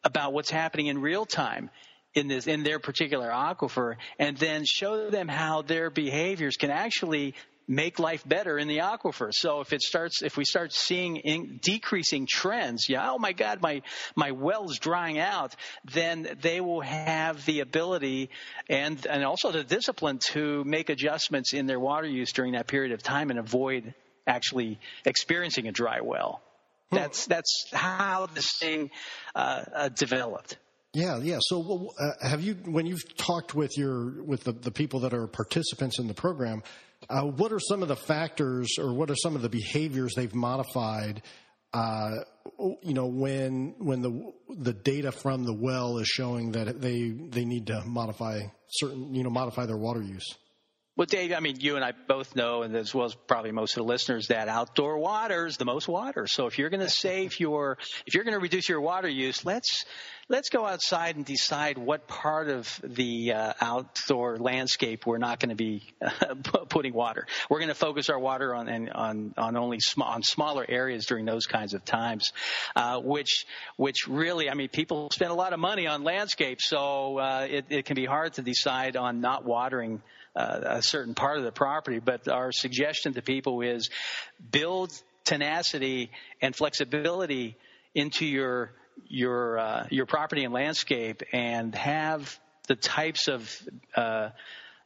about 0.03 0.33
what's 0.33 0.51
happening 0.51 0.87
in 0.87 1.01
real 1.01 1.25
time 1.25 1.71
in 2.15 2.29
this 2.29 2.47
in 2.47 2.65
their 2.65 2.81
particular 2.81 3.29
aquifer, 3.29 3.97
and 4.19 4.37
then 4.39 4.65
show 4.65 5.11
them 5.11 5.29
how 5.29 5.63
their 5.63 5.91
behaviors 5.91 6.57
can 6.57 6.71
actually 6.71 7.35
make 7.69 7.99
life 7.99 8.27
better 8.27 8.59
in 8.59 8.69
the 8.69 8.79
aquifer. 8.79 9.33
So 9.33 9.61
if 9.61 9.73
it 9.73 9.83
starts, 9.83 10.23
if 10.23 10.37
we 10.37 10.45
start 10.45 10.73
seeing 10.73 11.17
in, 11.17 11.59
decreasing 11.61 12.27
trends, 12.27 12.89
yeah, 12.89 13.11
oh 13.11 13.19
my 13.19 13.33
God, 13.33 13.61
my, 13.61 13.83
my 14.15 14.31
well's 14.31 14.79
drying 14.79 15.19
out, 15.19 15.55
then 15.85 16.29
they 16.41 16.61
will 16.61 16.81
have 16.81 17.45
the 17.45 17.61
ability 17.61 18.31
and, 18.69 19.05
and 19.07 19.25
also 19.25 19.51
the 19.51 19.65
discipline 19.65 20.19
to 20.33 20.63
make 20.65 20.91
adjustments 20.91 21.53
in 21.53 21.67
their 21.67 21.81
water 21.81 22.07
use 22.07 22.33
during 22.33 22.53
that 22.53 22.67
period 22.67 22.93
of 22.93 23.03
time 23.03 23.31
and 23.31 23.39
avoid 23.39 23.95
actually 24.27 24.79
experiencing 25.05 25.67
a 25.67 25.73
dry 25.73 26.01
well. 26.01 26.41
Hmm. 26.91 26.97
That's, 26.97 27.27
that's 27.27 27.67
how 27.73 28.29
this 28.33 28.57
thing, 28.59 28.91
uh, 29.35 29.65
uh, 29.75 29.89
developed. 29.89 30.57
Yeah, 30.95 31.19
yeah. 31.19 31.39
So, 31.43 31.93
uh, 31.99 32.27
have 32.27 32.41
you, 32.41 32.55
when 32.55 32.87
you've 32.87 33.17
talked 33.19 33.55
with 33.55 33.77
your 33.77 34.23
with 34.23 34.45
the, 34.45 34.53
the 34.53 34.71
people 34.71 35.01
that 35.01 35.13
are 35.13 35.27
participants 35.27 35.99
in 35.99 36.09
the 36.09 36.15
program, 36.15 36.63
uh, 37.09 37.23
what 37.23 37.53
are 37.53 37.61
some 37.61 37.83
of 37.83 37.89
the 37.89 37.97
factors 37.97 38.77
or 38.79 38.93
what 38.93 39.11
are 39.11 39.17
some 39.17 39.37
of 39.37 39.43
the 39.43 39.49
behaviors 39.49 40.15
they've 40.15 40.35
modified? 40.35 41.23
Uh, 41.73 42.11
you 42.83 42.95
know, 42.95 43.07
when 43.07 43.75
when 43.79 44.03
the 44.03 44.33
the 44.49 44.73
data 44.73 45.13
from 45.13 45.45
the 45.45 45.53
well 45.53 45.99
is 45.99 46.09
showing 46.09 46.53
that 46.53 46.81
they 46.81 47.11
they 47.11 47.45
need 47.45 47.67
to 47.67 47.83
modify 47.85 48.41
certain 48.69 49.15
you 49.15 49.23
know 49.23 49.31
modify 49.31 49.67
their 49.67 49.77
water 49.77 50.03
use. 50.03 50.35
Well, 50.97 51.05
Dave, 51.05 51.35
I 51.35 51.41
mean, 51.41 51.61
you 51.61 51.77
and 51.77 51.85
I 51.85 51.93
both 51.93 52.35
know, 52.35 52.63
and 52.63 52.75
as 52.75 52.95
well 52.95 53.05
as 53.05 53.15
probably 53.15 53.53
most 53.53 53.77
of 53.77 53.85
the 53.85 53.85
listeners, 53.85 54.29
that 54.29 54.49
outdoor 54.49 54.97
water 54.97 55.45
is 55.45 55.59
the 55.59 55.67
most 55.67 55.87
water. 55.87 56.27
So 56.27 56.47
if 56.47 56.59
you're 56.59 56.71
going 56.71 56.81
to 56.81 56.89
save 56.89 57.39
your, 57.41 57.77
if 58.07 58.15
you're 58.15 58.25
going 58.25 58.33
to 58.33 58.41
reduce 58.41 58.67
your 58.67 58.81
water 58.81 59.09
use, 59.09 59.45
let's 59.45 59.85
let's 60.31 60.49
go 60.49 60.65
outside 60.65 61.17
and 61.17 61.25
decide 61.27 61.77
what 61.77 62.09
part 62.09 62.49
of 62.49 62.81
the 62.83 63.33
uh, 63.33 63.53
outdoor 63.61 64.39
landscape 64.39 65.07
we're 65.07 65.19
not 65.19 65.39
going 65.39 65.51
to 65.51 65.55
be 65.55 65.83
uh, 66.01 66.35
putting 66.35 66.95
water. 66.95 67.27
We're 67.51 67.59
going 67.59 67.69
to 67.69 67.75
focus 67.75 68.09
our 68.09 68.19
water 68.19 68.55
on 68.55 68.89
on 68.89 69.35
on 69.37 69.57
only 69.59 69.81
small, 69.81 70.09
on 70.09 70.23
smaller 70.23 70.65
areas 70.67 71.05
during 71.05 71.27
those 71.27 71.45
kinds 71.45 71.75
of 71.75 71.85
times, 71.85 72.33
uh, 72.75 73.01
which 73.01 73.45
which 73.77 74.09
really, 74.09 74.49
I 74.49 74.55
mean, 74.55 74.71
people 74.71 75.11
spend 75.13 75.31
a 75.31 75.35
lot 75.35 75.53
of 75.53 75.61
money 75.61 75.87
on 75.87 76.05
landscape, 76.05 76.63
so 76.63 77.19
uh, 77.19 77.47
it, 77.51 77.67
it 77.69 77.85
can 77.85 77.97
be 77.97 78.07
hard 78.07 78.33
to 78.35 78.43
decide 78.43 78.97
on 78.97 79.21
not 79.21 79.45
watering 79.45 80.01
a 80.37 80.83
certain 80.83 81.15
part 81.15 81.39
of 81.39 81.45
the 81.45 81.53
property. 81.53 81.99
But 81.99 82.29
our 82.29 82.53
suggestion 82.53 83.15
to 83.15 83.23
people 83.23 83.61
is 83.63 83.91
build 84.51 84.93
tenacity 85.25 86.11
and 86.41 86.55
flexibility 86.55 87.57
into 87.95 88.27
your 88.27 88.73
your 89.09 89.59
uh, 89.59 89.87
your 89.91 90.07
property 90.07 90.45
and 90.45 90.55
landscape, 90.55 91.23
and 91.33 91.75
have 91.75 92.39
the 92.69 92.77
types 92.77 93.29
of 93.29 93.51
uh, 93.95 94.31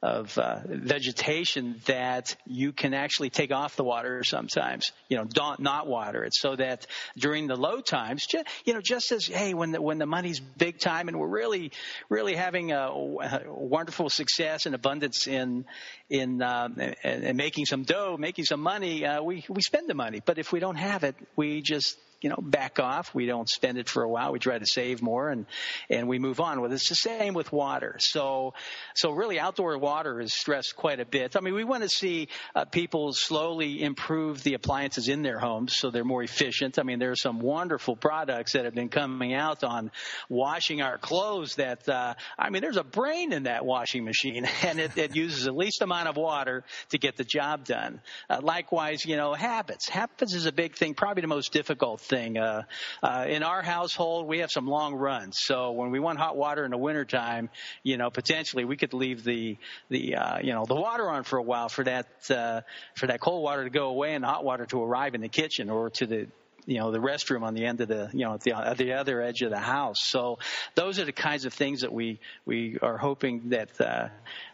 of 0.03 0.39
uh, 0.39 0.61
vegetation 0.67 1.81
that 1.85 2.35
you 2.47 2.73
can 2.73 2.95
actually 2.95 3.29
take 3.29 3.53
off 3.53 3.77
the 3.77 3.85
water 3.85 4.25
sometimes. 4.25 4.93
You 5.09 5.19
know, 5.19 5.25
don't 5.25 5.61
not 5.61 5.87
water 5.87 6.25
it, 6.25 6.35
so 6.35 6.57
that 6.57 6.87
during 7.19 7.49
the 7.49 7.57
low 7.57 7.81
times, 7.81 8.27
just, 8.27 8.47
you 8.65 8.73
know, 8.73 8.81
just 8.81 9.13
as 9.13 9.27
hey, 9.27 9.53
when 9.53 9.73
the 9.73 9.83
when 9.83 9.99
the 9.99 10.07
money's 10.07 10.41
big 10.41 10.79
time 10.79 11.09
and 11.09 11.19
we're 11.19 11.29
really 11.29 11.73
really 12.09 12.35
having 12.35 12.73
a, 12.73 12.89
a 12.89 13.43
wonderful 13.47 14.09
success 14.09 14.65
and 14.65 14.75
abundance 14.75 15.27
in 15.27 15.67
in 16.09 16.41
um, 16.41 16.77
and, 16.79 17.25
and 17.25 17.37
making 17.37 17.67
some 17.67 17.83
dough, 17.83 18.17
making 18.19 18.47
some 18.47 18.61
money, 18.61 19.05
uh, 19.05 19.23
we 19.23 19.45
we 19.49 19.61
spend 19.61 19.89
the 19.89 19.95
money. 19.95 20.23
But 20.25 20.39
if 20.39 20.51
we 20.51 20.61
don't 20.61 20.77
have 20.77 21.05
it, 21.05 21.15
we 21.37 21.61
just 21.61 21.99
you 22.21 22.29
know, 22.29 22.39
back 22.41 22.79
off. 22.79 23.15
We 23.15 23.27
don't 23.27 23.49
spend 23.49 23.79
it 23.79 23.89
for 23.89 24.03
a 24.03 24.09
while. 24.09 24.33
We 24.33 24.39
try 24.39 24.59
to 24.59 24.67
save 24.67 25.01
more 25.01 25.31
and, 25.31 25.47
and 25.89 26.09
we 26.09 26.19
move 26.19 26.41
on. 26.41 26.61
Well, 26.61 26.73
it's 26.73 26.89
the 26.89 26.95
same 26.95 27.35
with 27.35 27.53
water. 27.53 27.97
So, 27.99 28.55
so 28.95 29.11
really 29.13 29.39
outdoor 29.39 29.79
water 29.79 30.21
is 30.21 30.35
stressed 30.35 30.77
quite 30.77 31.01
a 31.01 31.07
bit. 31.07 31.37
I 31.37 31.41
mean, 31.41 31.55
we 31.55 31.65
want 31.65 31.83
to 31.83 31.89
see 31.89 32.29
uh, 32.55 32.67
people 32.67 33.13
slowly 33.13 33.83
improve 33.83 34.43
the 34.43 34.55
appliances 34.55 35.09
in 35.09 35.23
their 35.23 35.39
homes 35.39 35.77
so 35.77 35.91
they're 35.91 36.05
more 36.05 36.23
efficient. 36.23 36.79
I 36.79 36.83
mean, 36.83 36.99
there 36.99 37.11
are 37.11 37.17
some 37.17 37.41
wonderful 37.41 37.97
products 37.97 38.53
that 38.53 38.65
have 38.65 38.75
been 38.75 38.91
coming 38.91 39.33
out 39.33 39.65
on 39.65 39.91
washing 40.29 40.83
our 40.83 40.99
clothes 40.99 41.57
that, 41.57 41.89
uh, 41.89 42.15
I 42.39 42.51
mean, 42.51 42.61
there's 42.61 42.77
a 42.77 42.85
brain 42.85 43.33
in 43.33 43.45
that 43.45 43.65
washing 43.65 44.05
machine 44.05 44.47
and 44.63 44.79
it, 44.79 44.97
it 44.99 45.17
uses 45.17 45.45
the 45.45 45.53
least 45.53 45.81
amount 45.81 46.09
of 46.09 46.17
water 46.17 46.65
to 46.91 46.99
get 46.99 47.17
the 47.17 47.25
job 47.25 47.65
done. 47.65 48.01
Uh, 48.29 48.41
likewise, 48.43 49.07
you 49.07 49.17
know, 49.17 49.33
habits. 49.33 49.89
Habits 49.89 50.35
is 50.35 50.47
a 50.47 50.53
big 50.53 50.75
thing, 50.77 50.95
probably 50.95 51.23
the 51.23 51.29
most 51.29 51.53
difficult 51.53 52.01
thing. 52.11 52.37
Uh, 52.37 52.65
uh, 53.03 53.25
in 53.29 53.43
our 53.43 53.63
household, 53.63 54.27
we 54.27 54.41
have 54.41 54.51
some 54.51 54.67
long 54.67 54.95
runs. 54.95 55.39
So 55.41 55.71
when 55.71 55.91
we 55.91 56.01
want 56.01 56.19
hot 56.19 56.37
water 56.37 56.65
in 56.65 56.73
the 56.73 56.77
wintertime, 56.77 57.49
you 57.83 57.97
know, 57.97 58.11
potentially 58.11 58.65
we 58.65 58.77
could 58.77 58.93
leave 58.93 59.25
the, 59.25 59.57
the, 59.89 60.17
uh, 60.17 60.39
you 60.41 60.53
know, 60.53 60.67
the 60.67 60.75
water 60.75 61.09
on 61.09 61.23
for 61.23 61.39
a 61.39 61.43
while 61.43 61.69
for 61.69 61.85
that, 61.85 62.07
uh, 62.29 62.61
for 62.97 63.07
that 63.07 63.21
cold 63.21 63.43
water 63.43 63.65
to 63.65 63.71
go 63.71 63.89
away 63.89 64.15
and 64.15 64.25
the 64.25 64.29
hot 64.29 64.45
water 64.45 64.67
to 64.67 64.83
arrive 64.83 65.15
in 65.15 65.23
the 65.23 65.29
kitchen 65.29 65.71
or 65.71 65.91
to 65.91 66.07
the, 66.07 66.27
you 66.67 66.79
know 66.79 66.91
the 66.91 66.99
restroom 66.99 67.43
on 67.43 67.55
the 67.55 67.65
end 67.65 67.81
of 67.81 67.89
the 67.89 68.11
you 68.13 68.25
know 68.25 68.35
at 68.35 68.41
the, 68.41 68.53
at 68.55 68.77
the 68.79 68.93
other 68.95 69.21
edge 69.21 69.43
of 69.43 69.51
the 69.51 69.59
house. 69.59 69.99
So 70.01 70.39
those 70.75 70.99
are 70.99 71.05
the 71.05 71.13
kinds 71.13 71.45
of 71.45 71.53
things 71.53 71.81
that 71.81 71.93
we 71.93 72.21
we 72.45 72.79
are 72.81 72.97
hoping 72.97 73.51
that 73.51 73.81
uh, 73.81 74.09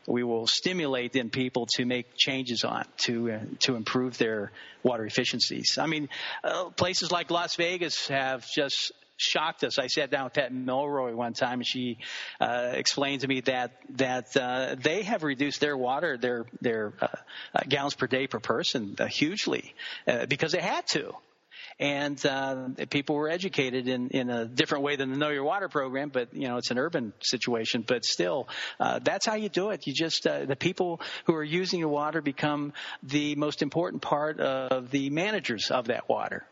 we 0.06 0.22
will 0.22 0.46
stimulate 0.46 1.16
in 1.16 1.30
people 1.30 1.66
to 1.76 1.84
make 1.84 2.16
changes 2.16 2.64
on 2.64 2.84
to 3.04 3.32
uh, 3.32 3.40
to 3.60 3.76
improve 3.76 4.18
their 4.18 4.52
water 4.82 5.04
efficiencies. 5.04 5.78
I 5.78 5.86
mean, 5.86 6.08
uh, 6.44 6.70
places 6.70 7.10
like 7.10 7.30
Las 7.30 7.56
Vegas 7.56 8.08
have 8.08 8.46
just 8.48 8.92
shocked 9.16 9.64
us. 9.64 9.78
I 9.78 9.86
sat 9.86 10.10
down 10.10 10.24
with 10.24 10.34
Pat 10.34 10.52
Mulroy 10.52 11.14
one 11.14 11.32
time, 11.32 11.60
and 11.60 11.66
she 11.66 11.98
uh, 12.40 12.72
explained 12.74 13.22
to 13.22 13.28
me 13.28 13.40
that 13.42 13.72
that 13.96 14.36
uh, 14.36 14.76
they 14.78 15.02
have 15.02 15.22
reduced 15.22 15.60
their 15.60 15.76
water, 15.76 16.16
their 16.16 16.46
their 16.60 16.92
uh, 17.00 17.06
uh 17.54 17.60
gallons 17.68 17.94
per 17.94 18.06
day 18.06 18.26
per 18.26 18.40
person, 18.40 18.96
hugely 19.08 19.74
uh, 20.06 20.26
because 20.26 20.52
they 20.52 20.60
had 20.60 20.86
to 20.88 21.14
and 21.78 22.24
uh, 22.24 22.68
people 22.90 23.16
were 23.16 23.28
educated 23.28 23.88
in, 23.88 24.08
in 24.08 24.30
a 24.30 24.46
different 24.46 24.84
way 24.84 24.96
than 24.96 25.10
the 25.10 25.18
Know 25.18 25.28
Your 25.28 25.44
Water 25.44 25.68
program. 25.68 26.08
But 26.08 26.34
you 26.34 26.48
know, 26.48 26.56
it's 26.56 26.70
an 26.70 26.78
urban 26.78 27.12
situation. 27.20 27.84
But 27.86 28.04
still, 28.04 28.48
uh, 28.80 29.00
that's 29.00 29.26
how 29.26 29.34
you 29.34 29.48
do 29.48 29.70
it. 29.70 29.86
You 29.86 29.92
just 29.92 30.26
uh, 30.26 30.44
the 30.46 30.56
people 30.56 31.00
who 31.26 31.34
are 31.34 31.44
using 31.44 31.80
your 31.80 31.88
water 31.88 32.22
become 32.22 32.72
the 33.02 33.34
most 33.34 33.62
important 33.62 34.02
part 34.02 34.40
of 34.40 34.90
the 34.90 35.10
managers 35.10 35.70
of 35.70 35.86
that 35.86 36.08
water. 36.08 36.46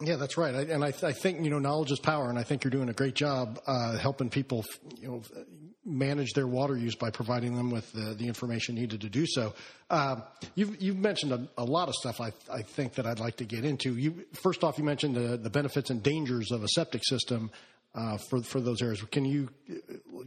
Yeah, 0.00 0.14
that's 0.16 0.36
right. 0.36 0.54
I, 0.54 0.60
and 0.62 0.84
I, 0.84 0.92
I, 1.02 1.12
think 1.12 1.42
you 1.42 1.50
know 1.50 1.58
knowledge 1.58 1.90
is 1.90 1.98
power, 1.98 2.30
and 2.30 2.38
I 2.38 2.44
think 2.44 2.62
you're 2.62 2.70
doing 2.70 2.88
a 2.88 2.92
great 2.92 3.14
job 3.14 3.60
uh, 3.66 3.98
helping 3.98 4.30
people, 4.30 4.64
you 5.00 5.08
know, 5.08 5.22
manage 5.84 6.34
their 6.34 6.46
water 6.46 6.76
use 6.76 6.94
by 6.94 7.10
providing 7.10 7.56
them 7.56 7.70
with 7.70 7.90
the, 7.92 8.14
the 8.14 8.28
information 8.28 8.76
needed 8.76 9.00
to 9.00 9.08
do 9.08 9.26
so. 9.26 9.54
Uh, 9.90 10.20
you've, 10.54 10.80
you've 10.80 10.98
mentioned 10.98 11.32
a, 11.32 11.48
a, 11.56 11.64
lot 11.64 11.88
of 11.88 11.94
stuff. 11.94 12.20
I, 12.20 12.32
I 12.52 12.62
think 12.62 12.94
that 12.94 13.06
I'd 13.06 13.18
like 13.18 13.38
to 13.38 13.44
get 13.44 13.64
into. 13.64 13.96
You 13.96 14.24
first 14.42 14.62
off, 14.62 14.78
you 14.78 14.84
mentioned 14.84 15.16
the, 15.16 15.36
the 15.36 15.50
benefits 15.50 15.90
and 15.90 16.00
dangers 16.00 16.52
of 16.52 16.62
a 16.62 16.68
septic 16.68 17.04
system 17.04 17.50
uh, 17.94 18.18
for 18.30 18.42
for 18.42 18.60
those 18.60 18.80
areas. 18.82 19.02
Can 19.10 19.24
you 19.24 19.48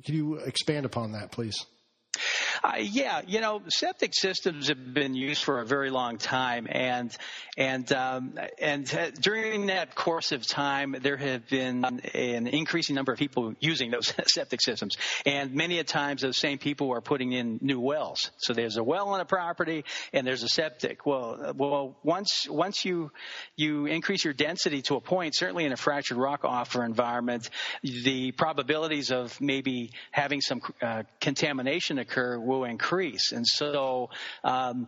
can 0.03 0.15
you 0.15 0.35
expand 0.35 0.85
upon 0.85 1.13
that, 1.13 1.31
please? 1.31 1.65
Uh, 2.63 2.75
yeah, 2.79 3.21
you 3.25 3.41
know, 3.41 3.59
septic 3.69 4.13
systems 4.13 4.67
have 4.67 4.93
been 4.93 5.15
used 5.15 5.43
for 5.43 5.61
a 5.61 5.65
very 5.65 5.89
long 5.89 6.19
time, 6.19 6.67
and 6.69 7.15
and 7.57 7.91
um, 7.91 8.37
and 8.59 8.93
uh, 8.93 9.09
during 9.19 9.65
that 9.65 9.95
course 9.95 10.31
of 10.31 10.45
time, 10.45 10.95
there 11.01 11.17
have 11.17 11.47
been 11.49 11.83
an 12.13 12.45
increasing 12.45 12.95
number 12.95 13.11
of 13.11 13.17
people 13.17 13.55
using 13.59 13.89
those 13.89 14.13
septic 14.27 14.61
systems, 14.61 14.95
and 15.25 15.55
many 15.55 15.79
a 15.79 15.83
times 15.83 16.21
those 16.21 16.37
same 16.37 16.59
people 16.59 16.91
are 16.93 17.01
putting 17.01 17.31
in 17.31 17.57
new 17.63 17.79
wells. 17.79 18.29
So 18.37 18.53
there's 18.53 18.77
a 18.77 18.83
well 18.83 19.09
on 19.09 19.21
a 19.21 19.25
property, 19.25 19.83
and 20.13 20.27
there's 20.27 20.43
a 20.43 20.49
septic. 20.49 21.03
Well, 21.03 21.39
uh, 21.43 21.53
well, 21.55 21.97
once 22.03 22.47
once 22.47 22.85
you 22.85 23.11
you 23.55 23.87
increase 23.87 24.23
your 24.23 24.35
density 24.35 24.83
to 24.83 24.97
a 24.97 25.01
point, 25.01 25.35
certainly 25.35 25.65
in 25.65 25.71
a 25.71 25.77
fractured 25.77 26.17
rock 26.17 26.43
aquifer 26.43 26.85
environment, 26.85 27.49
the 27.81 28.33
probabilities 28.33 29.09
of 29.09 29.41
maybe 29.41 29.93
having 30.11 30.41
some 30.41 30.61
uh, 30.79 31.03
contamination 31.19 31.97
occur 31.97 32.39
will 32.51 32.65
increase. 32.65 33.31
And 33.31 33.47
so, 33.47 34.09
um, 34.43 34.87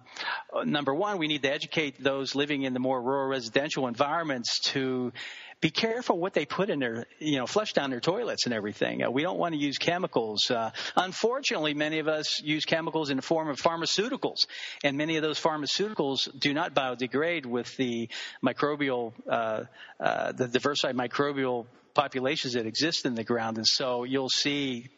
number 0.66 0.94
one, 0.94 1.18
we 1.18 1.28
need 1.28 1.44
to 1.44 1.52
educate 1.52 2.04
those 2.04 2.36
living 2.36 2.64
in 2.64 2.74
the 2.74 2.80
more 2.80 3.02
rural 3.02 3.28
residential 3.28 3.88
environments 3.88 4.60
to 4.72 5.14
be 5.62 5.70
careful 5.70 6.20
what 6.20 6.34
they 6.34 6.46
put 6.46 6.70
in 6.70 6.80
their, 6.80 7.06
you 7.20 7.38
know, 7.38 7.48
flush 7.48 7.72
down 7.72 7.90
their 7.90 8.02
toilets 8.02 8.46
and 8.46 8.54
everything. 8.54 9.02
Uh, 9.02 9.10
we 9.10 9.22
don't 9.22 9.40
want 9.40 9.54
to 9.54 9.60
use 9.60 9.78
chemicals. 9.78 10.52
Uh, 10.52 10.72
unfortunately, 10.98 11.74
many 11.74 12.00
of 12.00 12.10
us 12.10 12.42
use 12.44 12.66
chemicals 12.66 13.10
in 13.10 13.16
the 13.16 13.24
form 13.24 13.48
of 13.48 13.62
pharmaceuticals, 13.62 14.46
and 14.84 14.98
many 14.98 15.16
of 15.16 15.24
those 15.24 15.40
pharmaceuticals 15.40 16.28
do 16.38 16.54
not 16.54 16.76
biodegrade 16.76 17.46
with 17.46 17.78
the 17.78 18.10
microbial, 18.44 19.14
uh, 19.26 19.64
uh 20.02 20.34
the 20.34 20.50
diversified 20.50 20.98
microbial 20.98 21.66
populations 21.94 22.56
that 22.56 22.66
exist 22.66 23.06
in 23.06 23.16
the 23.16 23.24
ground. 23.24 23.58
And 23.58 23.68
so 23.68 24.04
you'll 24.04 24.30
see 24.30 24.90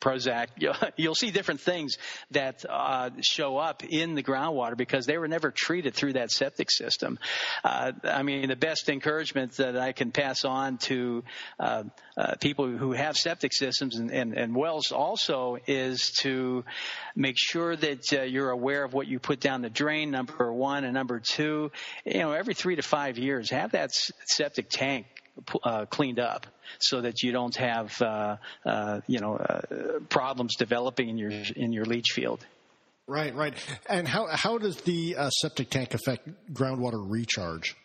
Prozac, 0.00 0.48
you'll 0.96 1.14
see 1.14 1.30
different 1.30 1.60
things 1.60 1.98
that 2.30 2.64
uh, 2.68 3.10
show 3.20 3.58
up 3.58 3.84
in 3.84 4.14
the 4.14 4.22
groundwater 4.22 4.76
because 4.76 5.06
they 5.06 5.18
were 5.18 5.28
never 5.28 5.50
treated 5.50 5.94
through 5.94 6.14
that 6.14 6.30
septic 6.30 6.70
system. 6.70 7.18
Uh, 7.62 7.92
I 8.04 8.22
mean, 8.22 8.48
the 8.48 8.56
best 8.56 8.88
encouragement 8.88 9.52
that 9.58 9.76
I 9.76 9.92
can 9.92 10.10
pass 10.12 10.44
on 10.44 10.78
to 10.78 11.24
uh, 11.58 11.84
uh 12.16 12.34
people 12.40 12.68
who 12.68 12.92
have 12.92 13.16
septic 13.16 13.52
systems 13.52 13.96
and, 13.96 14.10
and, 14.10 14.34
and, 14.34 14.54
wells 14.54 14.92
also 14.92 15.58
is 15.66 16.10
to 16.20 16.64
make 17.14 17.36
sure 17.38 17.76
that 17.76 18.12
uh, 18.12 18.22
you're 18.22 18.50
aware 18.50 18.84
of 18.84 18.92
what 18.92 19.06
you 19.06 19.18
put 19.18 19.40
down 19.40 19.62
the 19.62 19.70
drain, 19.70 20.10
number 20.10 20.52
one, 20.52 20.84
and 20.84 20.94
number 20.94 21.20
two, 21.20 21.70
you 22.04 22.18
know, 22.18 22.32
every 22.32 22.54
three 22.54 22.76
to 22.76 22.82
five 22.82 23.18
years, 23.18 23.50
have 23.50 23.72
that 23.72 23.90
septic 24.26 24.68
tank 24.70 25.06
uh, 25.62 25.86
cleaned 25.86 26.18
up 26.18 26.46
so 26.78 27.00
that 27.00 27.22
you 27.22 27.32
don't 27.32 27.56
have 27.56 28.00
uh, 28.00 28.36
uh, 28.64 29.00
you 29.06 29.18
know 29.18 29.36
uh, 29.36 30.00
problems 30.08 30.56
developing 30.56 31.08
in 31.08 31.18
your 31.18 31.32
in 31.56 31.72
your 31.72 31.84
leach 31.84 32.12
field. 32.12 32.44
Right, 33.06 33.34
right. 33.34 33.54
And 33.88 34.06
how 34.06 34.28
how 34.30 34.58
does 34.58 34.76
the 34.82 35.16
uh, 35.16 35.30
septic 35.30 35.70
tank 35.70 35.94
affect 35.94 36.28
groundwater 36.52 37.04
recharge? 37.04 37.76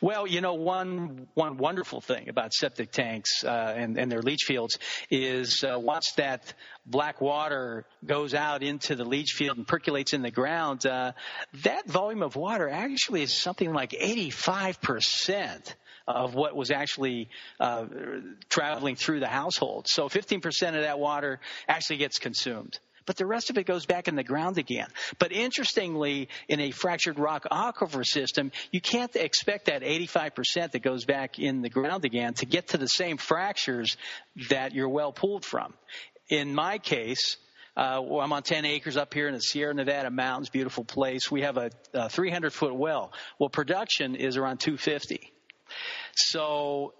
Well, 0.00 0.26
you 0.26 0.40
know, 0.40 0.54
one 0.54 1.26
one 1.34 1.56
wonderful 1.56 2.00
thing 2.00 2.28
about 2.28 2.52
septic 2.52 2.90
tanks 2.90 3.44
uh, 3.44 3.74
and, 3.76 3.98
and 3.98 4.10
their 4.10 4.22
leach 4.22 4.44
fields 4.46 4.78
is 5.10 5.64
uh, 5.64 5.78
once 5.78 6.12
that 6.16 6.54
black 6.86 7.20
water 7.20 7.86
goes 8.04 8.34
out 8.34 8.62
into 8.62 8.96
the 8.96 9.04
leach 9.04 9.32
field 9.32 9.56
and 9.58 9.66
percolates 9.66 10.12
in 10.12 10.22
the 10.22 10.30
ground, 10.30 10.84
uh, 10.86 11.12
that 11.62 11.86
volume 11.88 12.22
of 12.22 12.36
water 12.36 12.68
actually 12.68 13.22
is 13.22 13.34
something 13.34 13.72
like 13.72 13.94
85 13.98 14.80
percent 14.80 15.76
of 16.06 16.34
what 16.34 16.56
was 16.56 16.70
actually 16.70 17.28
uh, 17.60 17.86
traveling 18.48 18.96
through 18.96 19.20
the 19.20 19.28
household. 19.28 19.86
So 19.88 20.08
15% 20.08 20.44
of 20.68 20.82
that 20.82 20.98
water 20.98 21.40
actually 21.68 21.98
gets 21.98 22.18
consumed 22.18 22.78
but 23.06 23.16
the 23.16 23.26
rest 23.26 23.50
of 23.50 23.58
it 23.58 23.64
goes 23.64 23.86
back 23.86 24.08
in 24.08 24.14
the 24.14 24.24
ground 24.24 24.58
again. 24.58 24.88
But 25.18 25.32
interestingly, 25.32 26.28
in 26.48 26.60
a 26.60 26.70
fractured 26.70 27.18
rock 27.18 27.46
aquifer 27.50 28.04
system, 28.04 28.52
you 28.70 28.80
can't 28.80 29.14
expect 29.16 29.66
that 29.66 29.82
85% 29.82 30.72
that 30.72 30.82
goes 30.82 31.04
back 31.04 31.38
in 31.38 31.62
the 31.62 31.70
ground 31.70 32.04
again 32.04 32.34
to 32.34 32.46
get 32.46 32.68
to 32.68 32.78
the 32.78 32.88
same 32.88 33.16
fractures 33.16 33.96
that 34.50 34.74
your 34.74 34.88
well 34.88 35.12
pulled 35.12 35.44
from. 35.44 35.74
In 36.28 36.54
my 36.54 36.78
case, 36.78 37.36
uh, 37.76 38.00
well, 38.02 38.20
I'm 38.20 38.32
on 38.32 38.42
10 38.42 38.66
acres 38.66 38.96
up 38.96 39.14
here 39.14 39.28
in 39.28 39.34
the 39.34 39.40
Sierra 39.40 39.72
Nevada 39.72 40.10
mountains, 40.10 40.50
beautiful 40.50 40.84
place. 40.84 41.30
We 41.30 41.42
have 41.42 41.56
a, 41.56 41.70
a 41.94 42.08
300 42.10 42.52
foot 42.52 42.74
well. 42.74 43.12
Well, 43.38 43.48
production 43.48 44.14
is 44.14 44.36
around 44.36 44.58
250. 44.60 45.32
So 46.14 46.92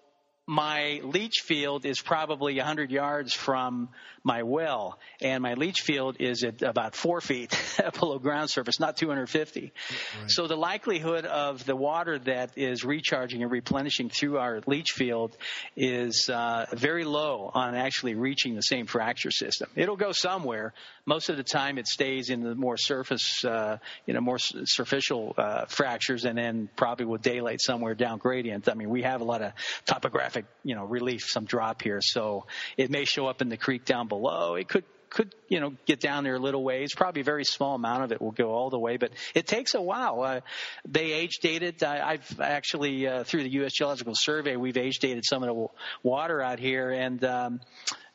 my 0.47 1.01
leach 1.05 1.41
field 1.45 1.87
is 1.87 2.01
probably 2.01 2.57
100 2.57 2.91
yards 2.91 3.33
from 3.33 3.89
my 4.25 4.43
well, 4.43 4.99
and 5.21 5.43
my 5.43 5.55
leach 5.55 5.81
field 5.81 6.17
is 6.21 6.45
at 6.45 6.63
about 6.63 6.95
four 6.95 7.21
feet 7.21 7.57
below 7.99 8.19
ground 8.19 8.51
surface, 8.51 8.79
not 8.79 8.97
250. 8.97 9.61
Right. 9.61 10.31
So 10.31 10.47
the 10.47 10.57
likelihood 10.57 11.25
of 11.27 11.65
the 11.65 11.75
water 11.75 12.19
that 12.21 12.53
is 12.57 12.85
recharging 12.85 13.43
and 13.43 13.51
replenishing 13.51 14.11
through 14.11 14.39
our 14.39 14.61
leach 14.67 14.93
field 14.93 15.37
is 15.77 16.29
uh, 16.29 16.67
very 16.73 17.05
low 17.05 17.51
on 17.53 17.75
actually 17.75 18.15
reaching 18.15 18.55
the 18.55 18.63
same 18.63 18.87
fracture 18.87 19.31
system. 19.31 19.69
It'll 19.75 19.97
go 19.97 20.13
somewhere. 20.13 20.73
Most 21.05 21.31
of 21.31 21.37
the 21.37 21.43
time, 21.43 21.79
it 21.79 21.89
stays 21.89 22.31
in 22.31 22.43
the 22.43 22.55
more 22.55 22.77
surface, 22.77 23.45
uh, 23.45 23.79
you 24.07 24.15
know, 24.15 24.21
more 24.21 24.39
superficial 24.39 25.35
uh, 25.37 25.65
fractures, 25.67 26.25
and 26.25 26.39
then 26.39 26.69
probably 26.77 27.07
will 27.07 27.19
daylight 27.19 27.61
somewhere 27.61 27.95
down 27.95 28.19
gradient. 28.19 28.69
I 28.69 28.75
mean, 28.75 28.89
we 28.89 29.03
have 29.03 29.21
a 29.21 29.25
lot 29.25 29.43
of 29.43 29.53
topographic, 29.85 30.42
you 30.63 30.75
know, 30.75 30.85
relief, 30.85 31.23
some 31.27 31.45
drop 31.45 31.83
here, 31.83 32.01
so 32.01 32.47
it 32.77 32.91
may 32.91 33.05
show 33.05 33.27
up 33.27 33.43
in 33.43 33.49
the 33.49 33.57
creek 33.57 33.85
down 33.85 34.09
below. 34.09 34.55
It 34.55 34.69
could 34.69 34.85
could 35.13 35.35
you 35.49 35.61
know 35.61 35.75
get 35.87 36.01
down 36.01 36.25
there 36.25 36.37
a 36.37 36.39
little 36.39 36.65
ways. 36.65 36.95
Probably 36.95 37.21
a 37.21 37.25
very 37.25 37.45
small 37.45 37.75
amount 37.75 38.05
of 38.05 38.13
it 38.13 38.21
will 38.21 38.33
go 38.33 38.51
all 38.53 38.71
the 38.71 38.79
way, 38.79 38.97
but 38.97 39.11
it 39.35 39.47
takes 39.47 39.75
a 39.75 39.81
while. 39.81 40.23
Uh, 40.23 40.41
they 40.89 41.13
age 41.13 41.39
dated. 41.43 41.83
I, 41.83 42.13
I've 42.13 42.41
actually 42.41 43.07
uh, 43.07 43.25
through 43.25 43.43
the 43.43 43.51
U.S. 43.51 43.73
Geological 43.75 44.15
Survey, 44.15 44.57
we've 44.57 44.77
age 44.77 44.99
dated 44.99 45.25
some 45.25 45.43
of 45.43 45.55
the 45.55 45.67
water 46.03 46.41
out 46.41 46.59
here, 46.59 46.91
and 46.91 47.23
um, 47.25 47.61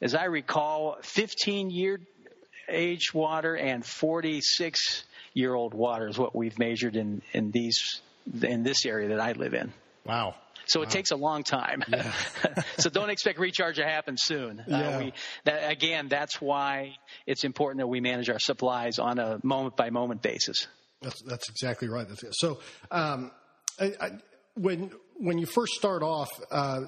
as 0.01 0.15
I 0.15 0.25
recall, 0.25 0.97
15 1.03 1.69
year 1.69 1.99
age 2.69 3.13
water 3.13 3.55
and 3.55 3.85
46 3.85 5.03
year 5.33 5.53
old 5.53 5.73
water 5.73 6.07
is 6.07 6.17
what 6.17 6.35
we've 6.35 6.57
measured 6.57 6.95
in 6.95 7.21
in 7.31 7.51
these 7.51 8.01
in 8.41 8.63
this 8.63 8.85
area 8.85 9.09
that 9.09 9.19
I 9.19 9.33
live 9.33 9.53
in. 9.53 9.71
Wow. 10.05 10.35
So 10.67 10.81
it 10.81 10.89
takes 10.89 11.11
a 11.11 11.15
long 11.15 11.43
time. 11.43 11.83
Yeah. 11.87 12.11
so 12.77 12.89
don't 12.89 13.09
expect 13.09 13.39
recharge 13.39 13.77
to 13.77 13.85
happen 13.85 14.17
soon. 14.17 14.59
Uh, 14.59 14.63
yeah. 14.67 14.77
Uh, 14.77 14.99
we, 14.99 15.13
that, 15.45 15.71
again, 15.71 16.07
that's 16.09 16.41
why 16.41 16.95
it's 17.25 17.43
important 17.43 17.79
that 17.79 17.87
we 17.87 18.01
manage 18.01 18.29
our 18.29 18.39
supplies 18.39 18.99
on 18.99 19.19
a 19.19 19.39
moment 19.43 19.77
by 19.77 19.89
moment 19.89 20.21
basis. 20.21 20.67
That's 21.01 21.21
that's 21.23 21.49
exactly 21.49 21.87
right. 21.89 22.07
So 22.31 22.59
um, 22.89 23.31
I, 23.79 23.93
I, 23.99 24.11
when 24.55 24.91
when 25.17 25.37
you 25.37 25.45
first 25.45 25.73
start 25.73 26.01
off, 26.01 26.29
uh, 26.51 26.81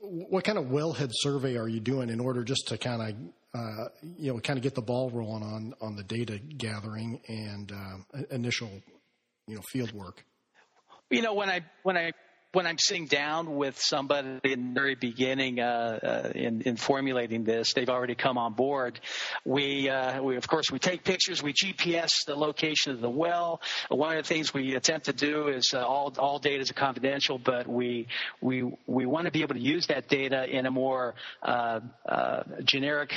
what 0.00 0.44
kind 0.44 0.58
of 0.58 0.66
wellhead 0.66 1.10
survey 1.12 1.56
are 1.56 1.68
you 1.68 1.80
doing 1.80 2.10
in 2.10 2.20
order 2.20 2.44
just 2.44 2.68
to 2.68 2.78
kind 2.78 3.02
of 3.02 3.60
uh, 3.60 3.88
you 4.18 4.32
know 4.32 4.38
kind 4.40 4.56
of 4.56 4.62
get 4.62 4.74
the 4.74 4.82
ball 4.82 5.10
rolling 5.10 5.42
on 5.42 5.74
on 5.80 5.96
the 5.96 6.04
data 6.04 6.38
gathering 6.38 7.20
and 7.28 7.72
uh, 7.72 8.22
initial 8.30 8.70
you 9.48 9.56
know 9.56 9.62
field 9.72 9.92
work? 9.92 10.24
You 11.10 11.22
know 11.22 11.34
when 11.34 11.50
I 11.50 11.62
when 11.82 11.96
I 11.96 12.12
when 12.54 12.66
I'm 12.66 12.78
sitting 12.78 13.06
down 13.06 13.56
with 13.56 13.80
somebody 13.80 14.38
in 14.44 14.68
the 14.68 14.80
very 14.80 14.94
beginning 14.94 15.58
uh, 15.58 15.98
uh, 16.02 16.32
in, 16.34 16.62
in, 16.62 16.76
formulating 16.76 17.42
this, 17.42 17.72
they've 17.74 17.88
already 17.88 18.14
come 18.14 18.38
on 18.38 18.52
board. 18.52 19.00
We, 19.44 19.88
uh, 19.88 20.22
we, 20.22 20.36
of 20.36 20.46
course, 20.46 20.70
we 20.70 20.78
take 20.78 21.04
pictures. 21.04 21.42
We 21.42 21.52
GPS 21.52 22.24
the 22.26 22.36
location 22.36 22.92
of 22.92 23.00
the 23.00 23.10
well. 23.10 23.60
One 23.88 24.16
of 24.16 24.22
the 24.22 24.28
things 24.28 24.54
we 24.54 24.76
attempt 24.76 25.06
to 25.06 25.12
do 25.12 25.48
is 25.48 25.72
uh, 25.74 25.84
all 25.84 26.12
all 26.18 26.38
data 26.38 26.60
is 26.60 26.70
confidential, 26.70 27.38
but 27.38 27.66
we 27.66 28.06
we 28.40 28.70
we 28.86 29.06
want 29.06 29.26
to 29.26 29.32
be 29.32 29.42
able 29.42 29.54
to 29.54 29.60
use 29.60 29.88
that 29.88 30.08
data 30.08 30.46
in 30.46 30.66
a 30.66 30.70
more 30.70 31.14
uh, 31.42 31.80
uh, 32.06 32.42
generic, 32.64 33.10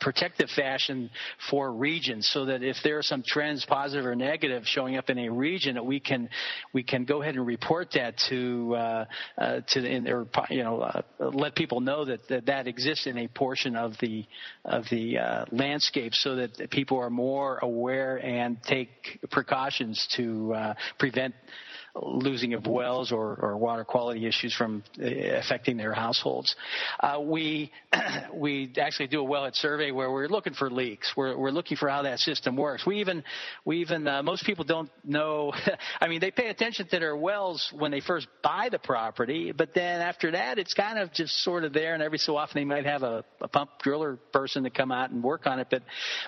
protective 0.00 0.48
fashion 0.50 1.10
for 1.50 1.70
regions, 1.70 2.28
so 2.28 2.46
that 2.46 2.62
if 2.62 2.76
there 2.82 2.96
are 2.98 3.02
some 3.02 3.22
trends, 3.26 3.64
positive 3.66 4.06
or 4.06 4.16
negative, 4.16 4.66
showing 4.66 4.96
up 4.96 5.10
in 5.10 5.18
a 5.18 5.28
region, 5.28 5.74
that 5.74 5.84
we 5.84 6.00
can 6.00 6.28
we 6.72 6.82
can 6.82 7.04
go 7.04 7.20
ahead 7.20 7.34
and 7.34 7.46
report 7.46 7.90
that 7.92 8.16
to 8.28 8.45
uh, 8.74 9.04
uh, 9.38 9.60
to 9.68 9.84
in, 9.84 10.08
or 10.08 10.26
you 10.50 10.62
know 10.62 10.80
uh, 10.80 11.02
let 11.18 11.54
people 11.54 11.80
know 11.80 12.04
that, 12.04 12.26
that 12.28 12.46
that 12.46 12.66
exists 12.66 13.06
in 13.06 13.18
a 13.18 13.28
portion 13.28 13.76
of 13.76 13.92
the 14.00 14.24
of 14.64 14.84
the 14.90 15.18
uh, 15.18 15.44
landscape, 15.50 16.14
so 16.14 16.36
that 16.36 16.70
people 16.70 16.98
are 16.98 17.10
more 17.10 17.58
aware 17.58 18.16
and 18.16 18.62
take 18.62 19.18
precautions 19.30 20.06
to 20.16 20.54
uh, 20.54 20.74
prevent 20.98 21.34
losing 22.02 22.54
of 22.54 22.66
wells 22.66 23.12
or, 23.12 23.36
or 23.40 23.56
water 23.56 23.84
quality 23.84 24.26
issues 24.26 24.54
from 24.54 24.82
uh, 25.00 25.04
affecting 25.04 25.76
their 25.76 25.92
households. 25.92 26.54
Uh, 27.00 27.20
we 27.20 27.70
we 28.34 28.72
actually 28.78 29.06
do 29.06 29.22
a 29.22 29.26
wellhead 29.26 29.54
survey 29.54 29.90
where 29.90 30.10
we're 30.10 30.28
looking 30.28 30.54
for 30.54 30.70
leaks. 30.70 31.12
We're 31.16 31.36
we're 31.36 31.50
looking 31.50 31.76
for 31.76 31.88
how 31.88 32.02
that 32.02 32.18
system 32.18 32.56
works. 32.56 32.86
We 32.86 33.00
even 33.00 33.24
we 33.64 33.80
even 33.80 34.06
uh, 34.06 34.22
most 34.22 34.44
people 34.44 34.64
don't 34.64 34.90
know. 35.04 35.52
I 36.00 36.08
mean, 36.08 36.20
they 36.20 36.30
pay 36.30 36.48
attention 36.48 36.88
to 36.88 36.98
their 36.98 37.16
wells 37.16 37.72
when 37.76 37.90
they 37.90 38.00
first 38.00 38.26
buy 38.42 38.68
the 38.70 38.78
property, 38.78 39.52
but 39.52 39.74
then 39.74 40.00
after 40.00 40.32
that, 40.32 40.58
it's 40.58 40.74
kind 40.74 40.98
of 40.98 41.12
just 41.12 41.42
sort 41.42 41.64
of 41.64 41.72
there. 41.72 41.94
And 41.94 42.02
every 42.02 42.18
so 42.18 42.36
often, 42.36 42.60
they 42.60 42.64
might 42.64 42.86
have 42.86 43.02
a, 43.02 43.24
a 43.40 43.48
pump 43.48 43.70
driller 43.82 44.18
person 44.32 44.64
to 44.64 44.70
come 44.70 44.92
out 44.92 45.10
and 45.10 45.22
work 45.22 45.46
on 45.46 45.60
it, 45.60 45.68
but 45.70 45.82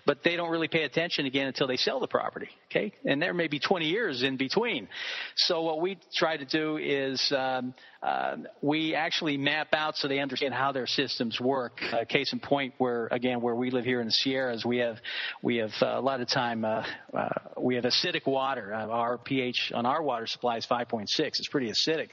but 0.07 0.22
they 0.22 0.37
don't 0.37 0.50
really 0.50 0.68
pay 0.68 0.85
attention 0.85 1.26
again 1.26 1.46
until 1.46 1.66
they 1.66 1.76
sell 1.76 2.00
the 2.00 2.09
property. 2.09 2.48
Okay, 2.70 2.92
and 3.04 3.20
there 3.20 3.35
may 3.35 3.48
be 3.48 3.59
20 3.59 3.87
years 3.87 4.22
in 4.22 4.37
between. 4.37 4.88
So 5.37 5.58
so 5.59 5.62
what 5.62 5.81
we 5.81 5.99
try 6.14 6.37
to 6.37 6.44
do 6.44 6.77
is 6.77 7.33
um, 7.37 7.75
uh, 8.00 8.37
we 8.62 8.94
actually 8.94 9.37
map 9.37 9.74
out 9.74 9.96
so 9.96 10.06
they 10.06 10.20
understand 10.20 10.54
how 10.54 10.70
their 10.70 10.87
systems 10.87 11.40
work. 11.40 11.80
Uh, 11.82 12.04
case 12.04 12.32
in 12.32 12.38
point, 12.38 12.74
where 12.78 13.08
again 13.11 13.40
where 13.40 13.56
we 13.56 13.70
live 13.70 13.84
here 13.84 14.00
in 14.00 14.06
the 14.06 14.12
Sierras, 14.12 14.64
we 14.64 14.78
have 14.78 14.98
we 15.42 15.56
have 15.56 15.72
uh, 15.82 15.98
a 15.98 16.00
lot 16.00 16.20
of 16.20 16.28
time 16.28 16.64
uh, 16.64 16.84
uh, 17.12 17.28
we 17.61 17.74
have 17.74 17.82
acidic 17.82 18.24
water. 18.24 18.72
Uh, 18.72 18.87
our 18.87 19.18
pH 19.18 19.72
on 19.74 19.84
our 19.84 20.00
water 20.00 20.28
supply 20.28 20.58
is 20.58 20.66
5.6. 20.66 21.08
It's 21.18 21.48
pretty 21.48 21.70
acidic, 21.70 22.11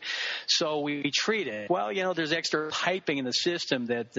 so 0.47 0.79
we 0.79 1.11
treat 1.13 1.47
it. 1.47 1.69
Well, 1.69 1.91
you 1.91 2.01
know, 2.01 2.13
there's 2.13 2.33
extra 2.33 2.69
piping 2.71 3.19
in 3.19 3.25
the 3.25 3.33
system 3.33 3.85
that 3.87 4.13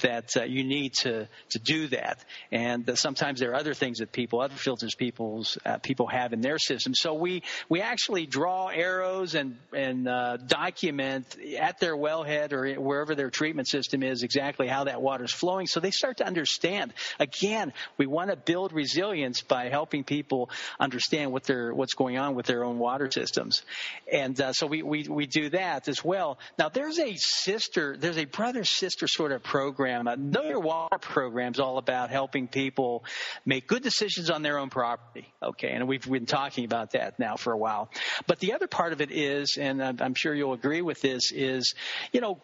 that 0.00 0.50
you 0.50 0.64
need 0.64 0.94
to 1.02 1.28
to 1.50 1.58
do 1.60 1.86
that, 1.88 2.24
and 2.50 2.98
sometimes 2.98 3.38
there 3.38 3.52
are 3.52 3.56
other 3.56 3.74
things 3.74 3.98
that 3.98 4.10
people, 4.10 4.40
other 4.40 4.56
filters 4.56 4.96
people's 4.96 5.56
people 5.82 6.08
have 6.08 6.32
in 6.32 6.40
their 6.40 6.58
system. 6.58 6.94
So 6.94 7.14
we 7.14 7.44
we 7.68 7.80
actually 7.80 8.26
draw 8.26 8.68
arrows 8.68 9.36
and 9.36 9.56
and 9.72 10.08
uh, 10.08 10.38
document 10.64 11.36
at 11.58 11.78
their 11.78 11.96
wellhead 11.96 12.52
or 12.52 12.80
wherever 12.80 13.14
their 13.14 13.30
treatment 13.30 13.68
system 13.68 14.02
is 14.02 14.22
exactly 14.22 14.66
how 14.66 14.84
that 14.84 15.02
water 15.02 15.24
is 15.24 15.32
flowing 15.32 15.66
so 15.66 15.80
they 15.80 15.90
start 15.90 16.18
to 16.18 16.26
understand. 16.26 16.92
Again, 17.20 17.72
we 17.98 18.06
want 18.06 18.30
to 18.30 18.36
build 18.36 18.72
resilience 18.72 19.42
by 19.42 19.68
helping 19.68 20.04
people 20.04 20.50
understand 20.80 21.32
what 21.32 21.44
what's 21.48 21.94
going 21.94 22.16
on 22.16 22.34
with 22.34 22.46
their 22.46 22.64
own 22.64 22.78
water 22.78 23.10
systems. 23.10 23.62
And 24.10 24.40
uh, 24.40 24.52
so 24.54 24.66
we, 24.66 24.82
we, 24.82 25.06
we 25.08 25.26
do 25.26 25.50
that 25.50 25.88
as 25.88 26.02
well. 26.02 26.38
Now 26.58 26.70
there's 26.70 26.98
a 26.98 27.16
sister, 27.16 27.96
there's 27.98 28.16
a 28.16 28.24
brother 28.24 28.64
sister 28.64 29.06
sort 29.06 29.32
of 29.32 29.42
program. 29.42 30.08
Uh, 30.08 30.16
know 30.16 30.44
Your 30.44 30.60
Water 30.60 30.98
program 30.98 31.52
is 31.52 31.60
all 31.60 31.76
about 31.76 32.08
helping 32.10 32.48
people 32.48 33.04
make 33.44 33.66
good 33.66 33.82
decisions 33.82 34.30
on 34.30 34.42
their 34.42 34.58
own 34.58 34.70
property. 34.70 35.26
Okay. 35.42 35.68
And 35.68 35.86
we've 35.86 36.08
been 36.08 36.26
talking 36.26 36.64
about 36.64 36.92
that 36.92 37.18
now 37.18 37.36
for 37.36 37.52
a 37.52 37.58
while. 37.58 37.90
But 38.26 38.38
the 38.38 38.54
other 38.54 38.66
part 38.66 38.94
of 38.94 39.02
it 39.02 39.10
is, 39.10 39.58
and 39.58 39.82
I'm 39.82 40.14
sure 40.14 40.34
you'll 40.34 40.53
agree 40.54 40.82
with 40.82 41.00
this, 41.00 41.32
is, 41.32 41.74
you 42.12 42.20
know, 42.20 42.40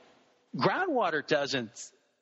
groundwater 0.56 1.26
doesn't, 1.26 1.70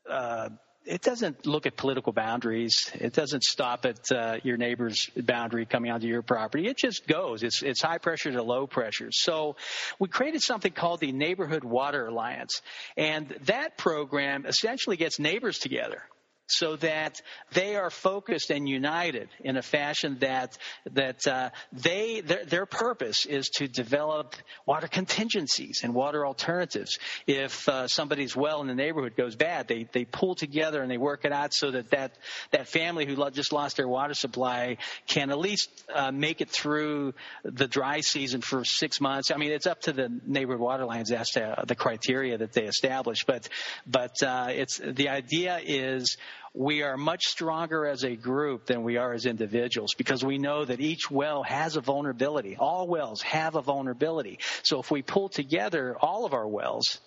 uh, 0.09 0.51
it 0.85 1.03
doesn't 1.03 1.45
look 1.47 1.67
at 1.67 1.77
political 1.77 2.13
boundaries. 2.13 2.91
It 2.95 3.13
doesn't 3.13 3.43
stop 3.43 3.85
at 3.85 4.11
uh, 4.11 4.39
your 4.43 4.57
neighbor's 4.57 5.11
boundary 5.17 5.67
coming 5.67 5.91
onto 5.91 6.07
your 6.07 6.23
property. 6.23 6.67
It 6.67 6.79
just 6.79 7.07
goes. 7.07 7.43
It's 7.43 7.63
it's 7.63 7.83
high 7.83 7.99
pressure 7.99 8.33
to 8.33 8.43
low 8.43 8.67
pressure. 8.67 9.09
So 9.13 9.57
we 9.99 10.09
created 10.09 10.43
something 10.43 10.73
called 10.73 11.01
the 11.01 11.13
Neighborhood 11.13 11.63
Water 11.63 12.07
Alliance, 12.07 12.63
and 12.97 13.29
that 13.43 13.77
program 13.77 14.47
essentially 14.47 14.97
gets 14.97 15.19
neighbors 15.19 15.59
together 15.59 16.03
so 16.49 16.77
that 16.77 17.21
they 17.53 17.77
are 17.77 17.91
focused 17.91 18.51
and 18.51 18.69
united 18.69 19.29
in 19.41 19.57
a 19.57 19.63
fashion 19.63 20.17
that 20.21 20.57
that 20.93 21.27
uh, 21.27 21.51
they 21.73 22.21
their, 22.21 22.45
their 22.45 22.67
purpose 22.67 23.27
is 23.27 23.49
to 23.51 23.69
develop 23.69 24.35
water 24.67 24.89
contingencies 24.89 25.81
and 25.85 25.95
water 25.95 26.27
alternatives. 26.27 26.99
If 27.27 27.69
uh, 27.69 27.87
somebody's 27.87 28.35
well 28.35 28.61
in 28.63 28.67
the 28.67 28.75
neighborhood 28.75 29.15
goes 29.17 29.37
bad, 29.37 29.69
they 29.69 29.87
they 29.93 30.05
pull 30.05 30.35
together 30.35 30.83
and 30.83 30.91
they 30.91 30.99
work 30.99 31.25
it 31.25 31.33
out 31.33 31.53
so 31.53 31.71
that 31.71 31.91
that 31.91 32.17
that 32.51 32.69
family 32.69 33.07
who 33.07 33.31
just 33.31 33.53
lost 33.53 33.77
their 33.77 33.89
water 33.89 34.15
supply 34.15 34.79
can 35.07 35.31
at 35.31 35.39
least 35.39 35.69
uh, 35.95 36.11
make 36.11 36.41
it 36.41 36.51
through 36.51 37.15
the 37.45 37.67
dry 37.67 38.01
season 38.01 38.41
for 38.41 38.65
six 38.65 39.01
months. 39.01 39.31
I 39.31 39.37
mean, 39.37 39.53
it's 39.53 39.67
up 39.67 39.83
to 39.83 39.93
the 39.93 40.09
Neighborhood 40.27 40.61
Water 40.61 40.85
Alliance 40.85 41.11
as 41.13 41.31
to 41.31 41.65
the 41.67 41.75
criteria 41.75 42.39
that 42.39 42.53
they 42.53 42.65
establish, 42.65 43.25
but 43.25 43.49
but 43.87 44.23
uh, 44.23 44.49
it's 44.51 44.79
the 44.79 45.09
idea 45.11 45.61
is 45.63 46.17
we 46.55 46.83
are 46.83 46.97
much 46.97 47.27
stronger 47.27 47.87
as 47.87 48.05
a 48.05 48.17
group 48.17 48.67
than 48.67 48.83
we 48.83 48.97
are 48.97 49.13
as 49.13 49.27
individuals 49.27 49.95
because 49.97 50.25
we 50.25 50.39
know 50.39 50.65
that 50.65 50.81
each 50.81 51.11
well 51.11 51.43
has 51.43 51.77
a 51.77 51.81
vulnerability. 51.81 52.57
All 52.57 52.87
wells 52.89 53.23
have 53.23 53.55
a 53.55 53.63
vulnerability. 53.63 54.39
So 54.63 54.81
if 54.81 54.91
we 54.91 55.03
pull 55.03 55.29
together 55.29 55.97
all 56.01 56.25
of 56.25 56.35
our 56.35 56.49
wells, 56.49 57.01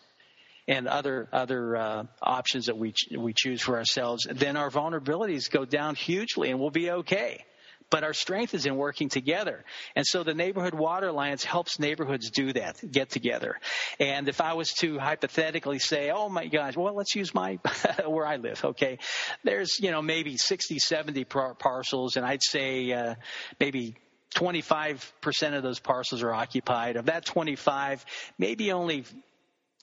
and 0.68 0.88
other 0.88 1.28
other 1.34 1.76
uh, 1.76 2.04
options 2.22 2.68
that 2.68 2.78
we 2.78 2.92
ch- 2.92 3.10
we 3.18 3.34
choose 3.34 3.62
for 3.62 3.78
ourselves, 3.78 4.28
then 4.30 4.56
our 4.58 4.70
vulnerabilities 4.70 5.50
go 5.50 5.66
down 5.66 5.96
hugely, 5.96 6.52
and 6.52 6.60
we'll 6.60 6.70
be 6.70 6.92
okay 6.92 7.44
but 7.92 8.04
our 8.04 8.14
strength 8.14 8.56
is 8.56 8.66
in 8.66 8.78
working 8.78 9.10
together. 9.10 9.64
And 9.96 10.08
so 10.08 10.24
the 10.24 10.34
Neighborhood 10.34 10.74
Water 10.74 11.10
Alliance 11.10 11.44
helps 11.44 11.78
neighborhoods 11.78 12.32
do 12.32 12.54
that, 12.54 12.82
get 12.90 13.12
together. 13.12 13.58
And 14.00 14.28
if 14.28 14.42
I 14.42 14.54
was 14.54 14.70
to 14.80 14.98
hypothetically 14.98 15.78
say, 15.78 16.10
oh 16.10 16.30
my 16.30 16.48
gosh, 16.48 16.76
well, 16.76 16.96
let's 16.96 17.14
use 17.14 17.36
my, 17.36 17.60
where 18.08 18.26
I 18.26 18.38
live, 18.38 18.64
okay? 18.64 18.98
There's, 19.44 19.80
you 19.80 19.92
know, 19.92 20.02
maybe 20.02 20.38
60, 20.38 20.80
70 20.80 21.26
par- 21.26 21.54
parcels, 21.54 22.16
and 22.16 22.26
I'd 22.26 22.42
say 22.42 22.92
uh, 22.94 23.16
maybe 23.60 23.96
25% 24.36 25.58
of 25.58 25.62
those 25.62 25.80
parcels 25.80 26.24
are 26.24 26.34
occupied. 26.34 26.96
Of 26.96 27.06
that 27.08 27.26
25, 27.26 28.06
maybe 28.40 28.72
only 28.72 29.04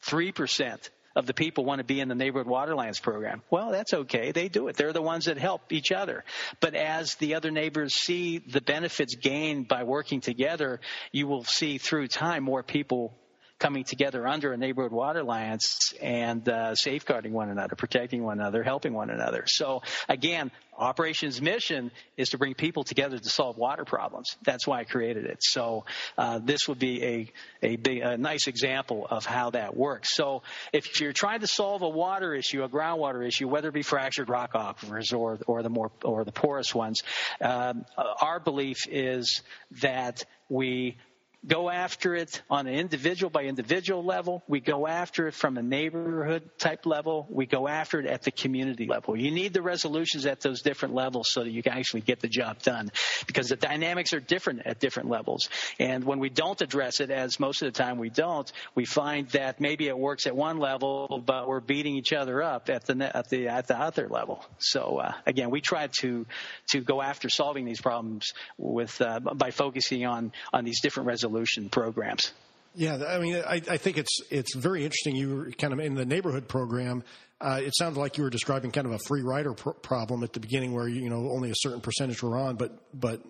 3% 0.07 0.91
of 1.19 1.27
the 1.27 1.35
people 1.35 1.65
want 1.65 1.81
to 1.81 1.85
be 1.85 1.99
in 1.99 2.07
the 2.07 2.15
neighborhood 2.15 2.47
water 2.47 2.73
alliance 2.73 3.01
program. 3.01 3.43
Well, 3.51 3.73
that's 3.73 3.93
okay. 3.93 4.31
They 4.31 4.49
do 4.49 4.69
it. 4.69 4.77
They're 4.77 4.93
the 4.93 5.03
ones 5.03 5.25
that 5.25 5.37
help 5.37 5.73
each 5.73 5.91
other. 5.91 6.25
But 6.61 6.77
as 6.77 7.17
the 7.17 7.35
other 7.35 7.51
neighbors 7.51 7.95
see 7.95 8.39
the 8.39 8.61
benefits 8.61 9.17
gained 9.17 9.67
by 9.67 9.83
working 9.83 10.21
together, 10.21 10.79
you 11.11 11.27
will 11.27 11.43
see 11.43 11.79
through 11.79 12.07
time 12.07 12.45
more 12.45 12.63
people 12.63 13.19
coming 13.59 13.85
together 13.85 14.27
under 14.27 14.53
a 14.53 14.57
neighborhood 14.57 14.93
water 14.93 15.21
alliance 15.21 15.93
and 16.01 16.49
uh, 16.49 16.75
safeguarding 16.75 17.33
one 17.33 17.49
another, 17.49 17.75
protecting 17.77 18.23
one 18.23 18.39
another, 18.41 18.63
helping 18.63 18.93
one 18.93 19.11
another. 19.11 19.45
So 19.47 19.83
again, 20.09 20.51
operations 20.77 21.43
mission 21.43 21.91
is 22.17 22.29
to 22.31 22.39
bring 22.39 22.55
people 22.55 22.85
together 22.85 23.19
to 23.19 23.29
solve 23.29 23.59
water 23.59 23.85
problems. 23.85 24.37
That's 24.45 24.67
why 24.67 24.81
I 24.81 24.85
created 24.85 25.25
it. 25.25 25.39
So 25.41 25.85
uh, 26.17 26.39
this 26.39 26.69
would 26.69 26.79
be 26.79 27.05
a 27.05 27.33
a, 27.63 28.01
a 28.01 28.17
nice 28.17 28.47
example 28.47 29.07
of 29.11 29.27
how 29.27 29.51
that 29.51 29.77
works. 29.77 30.15
So 30.15 30.43
if 30.73 31.01
you're 31.01 31.13
trying 31.13 31.41
to 31.41 31.49
solve 31.49 31.83
a 31.83 31.89
water 31.89 32.35
issue, 32.35 32.63
a 32.63 32.69
groundwater 32.69 33.27
issue, 33.27 33.49
whether 33.49 33.69
it 33.69 33.75
be 33.75 33.83
fractured 33.83 34.29
rock 34.29 34.53
aquifers 34.53 35.13
or 35.13 35.39
or 35.47 35.63
the 35.63 35.71
more 35.71 35.91
or 36.05 36.25
the 36.25 36.33
porous 36.33 36.75
ones, 36.75 37.03
um, 37.41 37.85
our 37.97 38.39
belief 38.39 38.87
is 38.89 39.43
that 39.83 40.25
we 40.49 40.97
go 41.47 41.71
after 41.71 42.17
it 42.17 42.43
on 42.51 42.67
an 42.67 42.75
individual 42.75 43.31
by 43.31 43.45
individual 43.45 44.05
level. 44.05 44.43
We 44.49 44.61
go 44.61 44.87
after 44.87 45.29
it 45.29 45.35
from 45.35 45.57
a 45.57 45.63
neighborhood 45.63 46.51
type 46.59 46.85
level. 46.85 47.27
We 47.31 47.47
go 47.47 47.69
after 47.69 48.01
it 48.01 48.07
at 48.07 48.23
the 48.23 48.33
community 48.33 48.87
level. 48.87 49.17
You 49.17 49.31
need 49.31 49.53
the 49.53 49.63
resolutions 49.63 50.27
at 50.27 50.41
those 50.41 50.63
different 50.63 50.95
levels 50.95 51.31
so 51.31 51.45
that 51.45 51.51
you 51.51 51.63
can 51.63 51.75
actually 51.75 52.01
get 52.01 52.21
the 52.21 52.29
job 52.29 52.63
done 52.63 52.91
because 53.27 53.49
the 53.49 53.57
dynamics 53.57 54.13
are 54.13 54.21
different 54.21 54.67
at 54.67 54.81
different 54.81 55.09
levels. 55.09 55.49
And 55.79 56.03
when 56.05 56.19
we 56.19 56.29
don't 56.29 56.61
address 56.61 57.01
it, 57.01 57.11
as 57.11 57.39
most 57.39 57.63
of 57.63 57.73
the 57.73 57.79
time 57.79 57.99
we 57.99 58.11
don't, 58.11 58.51
we 58.75 58.85
find 58.85 59.29
that 59.29 59.61
maybe 59.61 59.87
it 59.87 59.99
works 59.99 60.27
at 60.27 60.35
one 60.35 60.59
level, 60.59 61.23
but 61.25 61.47
we're 61.47 61.61
beating 61.61 61.95
each 61.95 62.13
other 62.13 62.43
up 62.43 62.69
at 62.69 62.85
the, 62.87 63.17
at 63.17 63.29
the, 63.31 63.49
at 63.49 63.69
the 63.69 63.79
other 63.79 64.09
level. 64.09 64.45
So, 64.59 64.99
uh, 64.99 65.13
again, 65.25 65.51
we 65.51 65.61
try 65.61 65.89
to, 66.01 66.27
to 66.71 66.81
go 66.81 67.01
after 67.01 67.29
solving 67.29 67.65
these 67.65 67.81
problems 67.81 68.33
with, 68.57 69.01
uh, 69.01 69.21
by 69.21 69.53
focusing 69.53 70.05
on, 70.05 70.33
on 70.53 70.65
these 70.65 70.81
different 70.81 71.07
resolutions 71.07 71.28
resolution 71.29 71.69
programs. 71.69 72.33
Yeah, 72.75 73.03
I 73.09 73.19
mean, 73.19 73.37
I, 73.37 73.61
I, 73.69 73.77
think 73.77 73.99
it's 73.99 74.21
it's 74.31 74.55
very 74.55 74.85
interesting. 74.85 75.17
You 75.17 75.35
were 75.35 75.51
kind 75.51 75.73
of 75.73 75.81
in 75.81 75.95
the 75.95 76.05
neighborhood 76.05 76.49
program. 76.49 77.03
Uh, 77.41 77.61
it 77.63 77.75
sounded 77.77 77.99
like 77.99 78.19
you 78.19 78.25
were 78.25 78.31
describing 78.31 78.71
kind 78.71 78.87
of 78.87 78.93
a 78.93 78.99
free 79.07 79.23
rider 79.23 79.53
problem 79.55 80.23
at 80.23 80.33
the 80.33 80.41
beginning, 80.41 80.73
where 80.73 80.87
you 80.87 81.09
know 81.09 81.31
only 81.31 81.51
a 81.51 81.55
certain 81.57 81.81
percentage 81.81 82.23
were 82.23 82.37
on, 82.37 82.57
but 82.57 82.79
but 82.99 83.21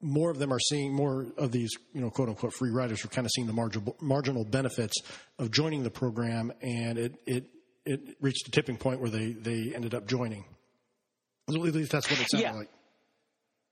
more 0.00 0.30
of 0.30 0.38
them 0.38 0.52
are 0.52 0.60
seeing 0.60 0.94
more 0.94 1.26
of 1.36 1.50
these 1.50 1.70
you 1.92 2.00
know 2.00 2.08
quote 2.08 2.28
unquote 2.28 2.54
free 2.54 2.70
riders 2.70 3.04
are 3.04 3.08
kind 3.08 3.26
of 3.26 3.30
seeing 3.34 3.46
the 3.46 3.52
marginal 3.52 3.96
marginal 4.00 4.44
benefits 4.44 4.96
of 5.38 5.50
joining 5.50 5.82
the 5.82 5.90
program, 5.90 6.52
and 6.62 6.98
it 6.98 7.20
it 7.26 7.44
it 7.84 8.16
reached 8.20 8.48
a 8.48 8.50
tipping 8.50 8.76
point 8.76 9.00
where 9.00 9.10
they 9.10 9.32
they 9.32 9.74
ended 9.74 9.94
up 9.94 10.06
joining. 10.06 10.44
At 11.48 11.54
least 11.54 11.90
that's 11.90 12.10
what 12.10 12.20
it 12.20 12.30
sounded 12.30 12.44
yeah. 12.44 12.52
like. 12.52 12.68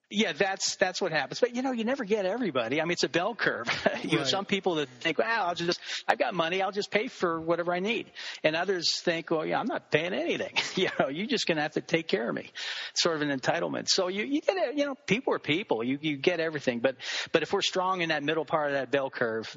Yeah, 0.09 0.33
that's 0.33 0.77
that's 0.77 1.01
what 1.01 1.11
happens. 1.11 1.41
But 1.41 1.57
you 1.57 1.63
know, 1.63 1.73
you 1.73 1.85
never 1.85 2.05
get 2.05 2.27
everybody. 2.27 2.81
I 2.81 2.85
mean, 2.85 2.93
it's 2.93 3.03
a 3.03 3.09
bell 3.09 3.35
curve. 3.35 3.67
you 4.03 4.11
right. 4.11 4.13
know, 4.13 4.25
some 4.25 4.45
people 4.45 4.77
that 4.77 4.89
think, 5.01 5.19
"Well, 5.19 5.29
I'll 5.29 5.55
just 5.57 5.81
I've 6.07 6.19
got 6.19 6.33
money, 6.33 6.63
I'll 6.63 6.71
just 6.71 6.93
pay 6.93 7.09
for 7.09 7.41
whatever 7.41 7.73
I 7.73 7.81
need," 7.81 8.07
and 8.45 8.55
others 8.55 9.01
think, 9.01 9.31
"Well, 9.31 9.45
yeah, 9.45 9.59
I'm 9.59 9.67
not 9.67 9.91
paying 9.91 10.15
anything. 10.15 10.55
you 10.77 10.91
know, 10.99 11.09
you're 11.09 11.27
just 11.27 11.47
going 11.49 11.57
to 11.57 11.63
have 11.63 11.73
to 11.73 11.81
take 11.81 12.07
care 12.07 12.29
of 12.29 12.35
me." 12.35 12.51
sort 12.95 13.17
of 13.17 13.23
an 13.23 13.39
entitlement. 13.39 13.89
So 13.89 14.09
you 14.09 14.25
you 14.25 14.41
get 14.41 14.57
it. 14.57 14.77
You 14.77 14.87
know, 14.87 14.95
people 14.95 15.35
are 15.35 15.39
people. 15.39 15.85
You 15.85 15.99
you 16.01 16.17
get 16.17 16.41
everything. 16.41 16.81
But 16.81 16.97
but 17.33 17.43
if 17.43 17.53
we're 17.53 17.63
strong 17.63 18.01
in 18.01 18.09
that 18.09 18.23
middle 18.23 18.45
part 18.45 18.69
of 18.69 18.73
that 18.75 18.91
bell 18.91 19.11
curve, 19.11 19.57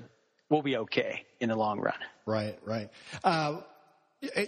we'll 0.50 0.62
be 0.62 0.78
okay 0.78 1.26
in 1.40 1.50
the 1.50 1.56
long 1.56 1.80
run. 1.80 1.98
Right. 2.26 2.58
Right. 2.66 2.90
Uh, 3.24 3.62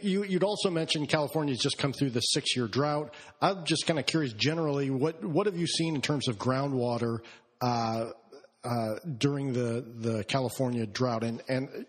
you, 0.01 0.21
would 0.21 0.43
also 0.43 0.69
mentioned 0.69 1.09
California's 1.09 1.59
just 1.59 1.77
come 1.77 1.93
through 1.93 2.09
the 2.09 2.19
six-year 2.19 2.67
drought. 2.67 3.13
I'm 3.41 3.63
just 3.63 3.87
kind 3.87 3.99
of 3.99 4.05
curious, 4.05 4.33
generally, 4.33 4.89
what 4.89 5.23
what 5.23 5.45
have 5.45 5.57
you 5.57 5.67
seen 5.67 5.95
in 5.95 6.01
terms 6.01 6.27
of 6.27 6.37
groundwater 6.37 7.19
uh, 7.61 8.09
uh, 8.63 8.95
during 9.17 9.53
the 9.53 9.85
the 9.97 10.23
California 10.25 10.85
drought? 10.85 11.23
And 11.23 11.41
and 11.47 11.85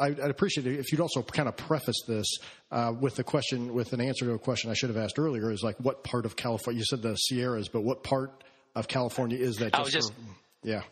I'd 0.00 0.18
appreciate 0.18 0.66
it 0.66 0.78
if 0.78 0.92
you'd 0.92 1.00
also 1.00 1.22
kind 1.22 1.48
of 1.48 1.56
preface 1.56 2.02
this 2.06 2.26
uh, 2.70 2.92
with 2.98 3.16
the 3.16 3.24
question, 3.24 3.74
with 3.74 3.92
an 3.92 4.00
answer 4.00 4.24
to 4.26 4.32
a 4.32 4.38
question 4.38 4.70
I 4.70 4.74
should 4.74 4.90
have 4.90 4.98
asked 4.98 5.18
earlier. 5.18 5.50
Is 5.50 5.62
like, 5.62 5.76
what 5.80 6.04
part 6.04 6.24
of 6.24 6.36
California? 6.36 6.78
You 6.78 6.84
said 6.84 7.02
the 7.02 7.16
Sierras, 7.16 7.68
but 7.68 7.82
what 7.82 8.02
part 8.02 8.44
of 8.74 8.86
California 8.86 9.38
is 9.38 9.56
that? 9.56 9.72
Just 9.72 9.80
I 9.80 9.82
was 9.82 9.92
just, 9.92 10.12
for, 10.12 10.20
yeah. 10.62 10.82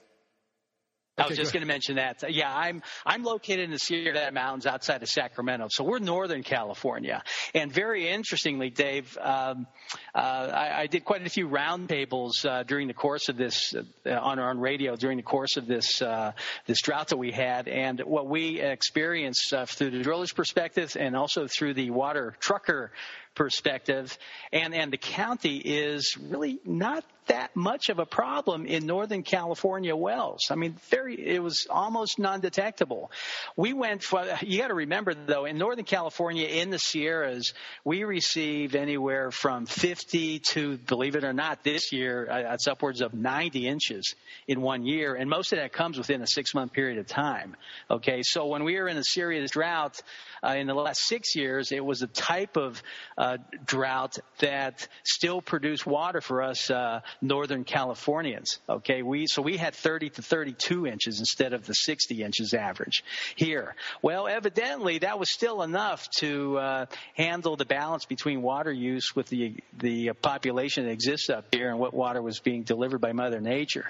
I 1.18 1.26
was 1.28 1.38
just 1.38 1.54
going 1.54 1.62
to 1.62 1.66
mention 1.66 1.96
that. 1.96 2.22
Yeah, 2.30 2.54
I'm 2.54 2.82
I'm 3.06 3.22
located 3.22 3.60
in 3.60 3.70
the 3.70 3.78
Sierra 3.78 4.30
Mountains 4.32 4.66
outside 4.66 5.02
of 5.02 5.08
Sacramento, 5.08 5.68
so 5.70 5.82
we're 5.82 5.98
Northern 5.98 6.42
California. 6.42 7.22
And 7.54 7.72
very 7.72 8.06
interestingly, 8.06 8.68
Dave, 8.68 9.16
um, 9.18 9.66
uh, 10.14 10.18
I, 10.18 10.82
I, 10.82 10.86
did 10.88 11.06
quite 11.06 11.26
a 11.26 11.30
few 11.30 11.48
roundtables 11.48 12.44
uh, 12.44 12.64
during 12.64 12.86
the 12.86 12.94
course 12.94 13.30
of 13.30 13.38
this 13.38 13.74
uh, 13.74 14.10
on 14.10 14.38
on 14.38 14.60
radio 14.60 14.94
during 14.94 15.16
the 15.16 15.22
course 15.22 15.56
of 15.56 15.66
this 15.66 16.02
uh, 16.02 16.32
this 16.66 16.82
drought 16.82 17.08
that 17.08 17.16
we 17.16 17.32
had, 17.32 17.66
and 17.66 18.00
what 18.00 18.28
we 18.28 18.60
experienced 18.60 19.54
uh, 19.54 19.64
through 19.64 19.92
the 19.92 20.02
driller's 20.02 20.32
perspective 20.32 20.98
and 21.00 21.16
also 21.16 21.46
through 21.46 21.72
the 21.72 21.88
water 21.90 22.34
trucker 22.40 22.92
perspective, 23.36 24.18
and, 24.52 24.74
and 24.74 24.92
the 24.92 24.98
county 24.98 25.58
is 25.58 26.16
really 26.16 26.58
not 26.64 27.04
that 27.26 27.54
much 27.56 27.88
of 27.88 27.98
a 27.98 28.06
problem 28.06 28.66
in 28.66 28.86
Northern 28.86 29.22
California 29.22 29.94
wells. 29.94 30.48
I 30.50 30.54
mean, 30.54 30.76
very, 30.90 31.14
it 31.14 31.42
was 31.42 31.66
almost 31.68 32.18
non-detectable. 32.18 33.10
We 33.56 33.72
went 33.72 34.02
for, 34.02 34.24
you 34.42 34.60
got 34.60 34.68
to 34.68 34.74
remember 34.74 35.14
though, 35.14 35.44
in 35.44 35.58
Northern 35.58 35.84
California, 35.84 36.46
in 36.46 36.70
the 36.70 36.78
Sierras, 36.78 37.52
we 37.84 38.04
received 38.04 38.76
anywhere 38.76 39.30
from 39.30 39.66
50 39.66 40.40
to, 40.50 40.78
believe 40.78 41.16
it 41.16 41.24
or 41.24 41.32
not, 41.32 41.64
this 41.64 41.92
year, 41.92 42.28
uh, 42.30 42.54
it's 42.54 42.66
upwards 42.66 43.00
of 43.00 43.12
90 43.14 43.66
inches 43.66 44.14
in 44.46 44.60
one 44.60 44.84
year. 44.84 45.14
And 45.14 45.28
most 45.28 45.52
of 45.52 45.58
that 45.58 45.72
comes 45.72 45.98
within 45.98 46.22
a 46.22 46.26
six 46.26 46.54
month 46.54 46.72
period 46.72 46.98
of 46.98 47.06
time. 47.06 47.56
Okay. 47.90 48.22
So 48.22 48.46
when 48.46 48.64
we 48.64 48.78
were 48.78 48.88
in 48.88 48.96
a 48.96 49.04
serious 49.04 49.50
drought, 49.50 50.00
uh, 50.42 50.54
in 50.56 50.66
the 50.66 50.74
last 50.74 51.02
six 51.02 51.34
years, 51.34 51.72
it 51.72 51.84
was 51.84 52.02
a 52.02 52.06
type 52.06 52.56
of 52.56 52.82
uh, 53.18 53.25
drought 53.64 54.18
that 54.38 54.88
still 55.04 55.40
produced 55.40 55.86
water 55.86 56.20
for 56.20 56.42
us 56.42 56.70
uh, 56.70 57.00
Northern 57.20 57.64
Californians. 57.64 58.58
Okay, 58.68 59.02
we 59.02 59.26
so 59.26 59.42
we 59.42 59.56
had 59.56 59.74
30 59.74 60.10
to 60.10 60.22
32 60.22 60.86
inches 60.86 61.18
instead 61.18 61.52
of 61.52 61.66
the 61.66 61.74
60 61.74 62.22
inches 62.22 62.54
average 62.54 63.04
here. 63.34 63.74
Well, 64.02 64.28
evidently 64.28 64.98
that 64.98 65.18
was 65.18 65.30
still 65.30 65.62
enough 65.62 66.08
to 66.18 66.58
uh, 66.58 66.86
handle 67.14 67.56
the 67.56 67.64
balance 67.64 68.04
between 68.04 68.42
water 68.42 68.72
use 68.72 69.14
with 69.14 69.28
the 69.28 69.56
the 69.78 70.12
population 70.22 70.84
that 70.84 70.92
exists 70.92 71.30
up 71.30 71.46
here 71.52 71.70
and 71.70 71.78
what 71.78 71.94
water 71.94 72.22
was 72.22 72.40
being 72.40 72.62
delivered 72.62 73.00
by 73.00 73.12
Mother 73.12 73.40
Nature. 73.40 73.86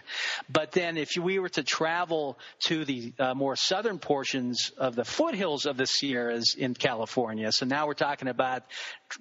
But 0.51 0.73
then, 0.73 0.97
if 0.97 1.17
we 1.17 1.39
were 1.39 1.49
to 1.51 1.63
travel 1.63 2.39
to 2.67 2.85
the 2.85 3.13
uh, 3.19 3.35
more 3.35 3.57
southern 3.57 3.99
portions 3.99 4.73
of 4.77 4.95
the 4.95 5.05
foothills 5.05 5.67
of 5.67 5.77
the 5.77 5.87
Sierras 5.87 6.55
in 6.59 6.75
California, 6.75 7.53
so 7.53 7.67
now 7.67 7.87
we're 7.87 7.95
talking 7.95 8.29
about 8.29 8.63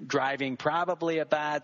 driving 0.07 0.57
probably 0.57 1.19
about 1.19 1.63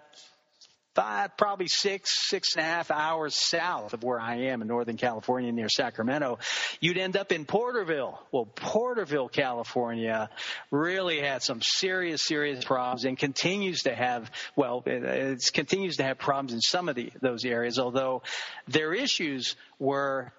five, 0.94 1.38
probably 1.38 1.68
six, 1.68 2.28
six 2.28 2.56
and 2.56 2.66
a 2.66 2.68
half 2.68 2.92
hours 2.92 3.36
south 3.36 3.94
of 3.94 4.04
where 4.04 4.20
I 4.20 4.48
am 4.48 4.62
in 4.62 4.68
Northern 4.68 4.98
California 4.98 5.52
near 5.52 5.70
Sacramento, 5.70 6.40
you'd 6.80 6.98
end 6.98 7.16
up 7.16 7.32
in 7.32 7.46
Porterville. 7.46 8.20
Well, 8.32 8.46
Porterville, 8.46 9.30
California 9.30 10.30
really 10.70 11.22
had 11.22 11.44
some 11.44 11.62
serious, 11.62 12.24
serious 12.24 12.64
problems 12.64 13.06
and 13.06 13.18
continues 13.18 13.84
to 13.84 13.96
have, 13.96 14.30
well, 14.56 14.84
it 14.86 15.50
continues 15.54 15.98
to 15.98 16.04
have 16.04 16.18
problems 16.18 16.54
in 16.54 16.62
some 16.62 16.90
of 16.90 16.96
the, 16.96 17.12
those 17.22 17.46
areas, 17.46 17.80
although 17.80 18.24
their 18.68 18.94
issues 18.94 19.56
were 19.80 20.34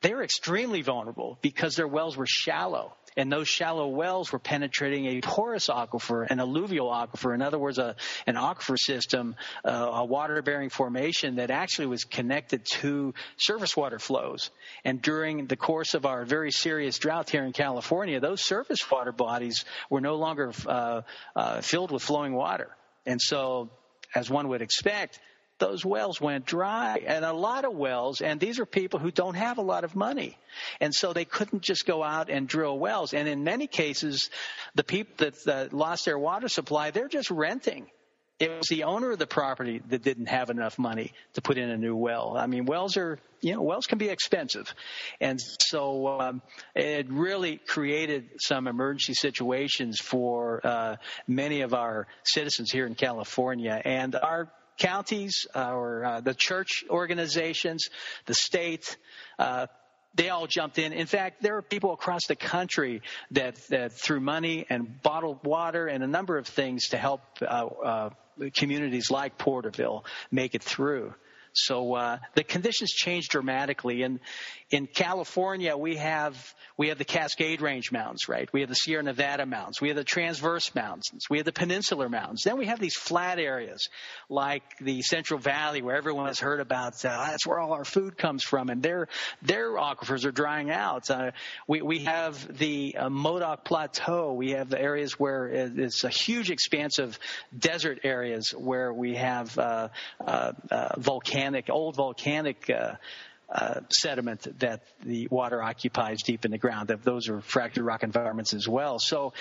they 0.00 0.14
were 0.14 0.22
extremely 0.22 0.82
vulnerable 0.82 1.38
because 1.42 1.74
their 1.74 1.88
wells 1.88 2.16
were 2.16 2.24
shallow 2.24 2.94
and 3.18 3.32
those 3.32 3.48
shallow 3.48 3.88
wells 3.88 4.32
were 4.32 4.38
penetrating 4.38 5.06
a 5.06 5.20
porous 5.20 5.68
aquifer, 5.68 6.24
an 6.30 6.38
alluvial 6.38 6.88
aquifer. 6.88 7.34
In 7.34 7.42
other 7.42 7.58
words, 7.58 7.78
a, 7.78 7.96
an 8.28 8.36
aquifer 8.36 8.78
system, 8.78 9.34
uh, 9.64 9.70
a 9.70 10.04
water-bearing 10.04 10.70
formation 10.70 11.36
that 11.36 11.50
actually 11.50 11.88
was 11.88 12.04
connected 12.04 12.64
to 12.64 13.12
surface 13.36 13.76
water 13.76 13.98
flows. 13.98 14.50
And 14.84 15.02
during 15.02 15.46
the 15.46 15.56
course 15.56 15.94
of 15.94 16.06
our 16.06 16.24
very 16.24 16.52
serious 16.52 16.98
drought 16.98 17.28
here 17.28 17.42
in 17.42 17.52
California, 17.52 18.20
those 18.20 18.40
surface 18.40 18.88
water 18.88 19.12
bodies 19.12 19.64
were 19.90 20.00
no 20.00 20.14
longer 20.14 20.52
uh, 20.66 21.02
uh, 21.34 21.60
filled 21.60 21.90
with 21.90 22.02
flowing 22.04 22.34
water. 22.34 22.70
And 23.04 23.20
so, 23.20 23.70
as 24.14 24.30
one 24.30 24.48
would 24.48 24.62
expect, 24.62 25.18
those 25.58 25.84
wells 25.84 26.20
went 26.20 26.46
dry 26.46 27.02
and 27.06 27.24
a 27.24 27.32
lot 27.32 27.64
of 27.64 27.74
wells 27.74 28.20
and 28.20 28.40
these 28.40 28.58
are 28.58 28.66
people 28.66 28.98
who 28.98 29.10
don't 29.10 29.34
have 29.34 29.58
a 29.58 29.62
lot 29.62 29.84
of 29.84 29.94
money 29.96 30.36
and 30.80 30.94
so 30.94 31.12
they 31.12 31.24
couldn't 31.24 31.62
just 31.62 31.86
go 31.86 32.02
out 32.02 32.30
and 32.30 32.48
drill 32.48 32.78
wells 32.78 33.14
and 33.14 33.28
in 33.28 33.44
many 33.44 33.66
cases 33.66 34.30
the 34.74 34.84
people 34.84 35.14
that 35.18 35.46
uh, 35.46 35.68
lost 35.76 36.04
their 36.04 36.18
water 36.18 36.48
supply 36.48 36.90
they're 36.90 37.08
just 37.08 37.30
renting 37.30 37.86
it 38.38 38.56
was 38.56 38.68
the 38.68 38.84
owner 38.84 39.10
of 39.10 39.18
the 39.18 39.26
property 39.26 39.82
that 39.88 40.02
didn't 40.02 40.26
have 40.26 40.48
enough 40.48 40.78
money 40.78 41.12
to 41.34 41.42
put 41.42 41.58
in 41.58 41.70
a 41.70 41.76
new 41.76 41.96
well. 41.96 42.36
I 42.36 42.46
mean, 42.46 42.66
wells 42.66 42.96
are, 42.96 43.18
you 43.40 43.52
know, 43.54 43.62
wells 43.62 43.86
can 43.86 43.98
be 43.98 44.10
expensive. 44.10 44.72
And 45.20 45.40
so, 45.40 46.20
um, 46.20 46.42
it 46.76 47.10
really 47.10 47.56
created 47.56 48.30
some 48.40 48.68
emergency 48.68 49.14
situations 49.14 49.98
for, 49.98 50.64
uh, 50.64 50.96
many 51.26 51.62
of 51.62 51.74
our 51.74 52.06
citizens 52.22 52.70
here 52.70 52.86
in 52.86 52.94
California. 52.94 53.82
And 53.84 54.14
our 54.14 54.52
counties 54.78 55.46
uh, 55.54 55.72
or 55.72 56.04
uh, 56.04 56.20
the 56.20 56.34
church 56.34 56.84
organizations, 56.88 57.90
the 58.26 58.34
state, 58.34 58.96
uh, 59.38 59.66
they 60.14 60.30
all 60.30 60.46
jumped 60.46 60.78
in. 60.78 60.92
In 60.92 61.06
fact, 61.06 61.42
there 61.42 61.56
are 61.56 61.62
people 61.62 61.92
across 61.92 62.26
the 62.26 62.36
country 62.36 63.02
that, 63.32 63.56
that 63.68 63.92
threw 63.92 64.20
money 64.20 64.66
and 64.68 65.00
bottled 65.02 65.44
water 65.44 65.86
and 65.86 66.02
a 66.02 66.08
number 66.08 66.38
of 66.38 66.46
things 66.46 66.88
to 66.88 66.96
help 66.96 67.20
uh, 67.42 67.44
uh, 67.44 68.10
communities 68.56 69.10
like 69.10 69.38
Porterville 69.38 70.04
make 70.30 70.54
it 70.54 70.62
through. 70.62 71.14
So 71.52 71.94
uh, 71.94 72.18
the 72.34 72.44
conditions 72.44 72.90
changed 72.90 73.30
dramatically. 73.30 74.02
And 74.02 74.20
in 74.70 74.86
California, 74.86 75.76
we 75.76 75.96
have 75.96 76.54
we 76.76 76.88
have 76.88 76.98
the 76.98 77.04
Cascade 77.04 77.62
Range 77.62 77.90
Mountains, 77.90 78.28
right? 78.28 78.48
We 78.52 78.60
have 78.60 78.68
the 78.68 78.74
Sierra 78.74 79.02
Nevada 79.02 79.46
Mountains. 79.46 79.80
We 79.80 79.88
have 79.88 79.96
the 79.96 80.04
Transverse 80.04 80.74
Mountains. 80.74 81.24
We 81.30 81.38
have 81.38 81.46
the 81.46 81.52
Peninsular 81.52 82.08
Mountains. 82.08 82.42
Then 82.44 82.58
we 82.58 82.66
have 82.66 82.78
these 82.78 82.94
flat 82.94 83.38
areas 83.38 83.88
like 84.28 84.62
the 84.78 85.00
Central 85.00 85.40
Valley, 85.40 85.80
where 85.80 85.96
everyone 85.96 86.26
has 86.26 86.38
heard 86.38 86.60
about. 86.60 87.02
Uh, 87.02 87.28
that's 87.30 87.46
where 87.46 87.58
all 87.58 87.72
our 87.72 87.84
food 87.84 88.18
comes 88.18 88.44
from, 88.44 88.68
and 88.68 88.82
their 88.82 89.08
their 89.40 89.70
aquifers 89.70 90.26
are 90.26 90.32
drying 90.32 90.70
out. 90.70 91.10
Uh, 91.10 91.30
we 91.66 91.80
we 91.80 92.00
have 92.00 92.58
the 92.58 92.94
uh, 92.98 93.08
Modoc 93.08 93.64
Plateau. 93.64 94.34
We 94.34 94.50
have 94.50 94.68
the 94.68 94.80
areas 94.80 95.18
where 95.18 95.46
it's 95.48 96.04
a 96.04 96.10
huge 96.10 96.50
expanse 96.50 96.98
of 96.98 97.18
desert 97.58 98.00
areas 98.04 98.50
where 98.50 98.92
we 98.92 99.14
have 99.14 99.58
uh, 99.58 99.88
uh, 100.20 100.52
uh 100.70 101.00
volcanic, 101.00 101.70
old 101.70 101.96
volcanic 101.96 102.70
uh, 103.50 103.80
sediment 103.90 104.46
that 104.60 104.82
the 105.04 105.26
water 105.30 105.62
occupies 105.62 106.22
deep 106.22 106.44
in 106.44 106.50
the 106.50 106.58
ground. 106.58 106.88
Those 106.88 107.28
are 107.28 107.40
fractured 107.40 107.84
rock 107.84 108.02
environments 108.02 108.52
as 108.52 108.68
well. 108.68 108.98
So 108.98 109.32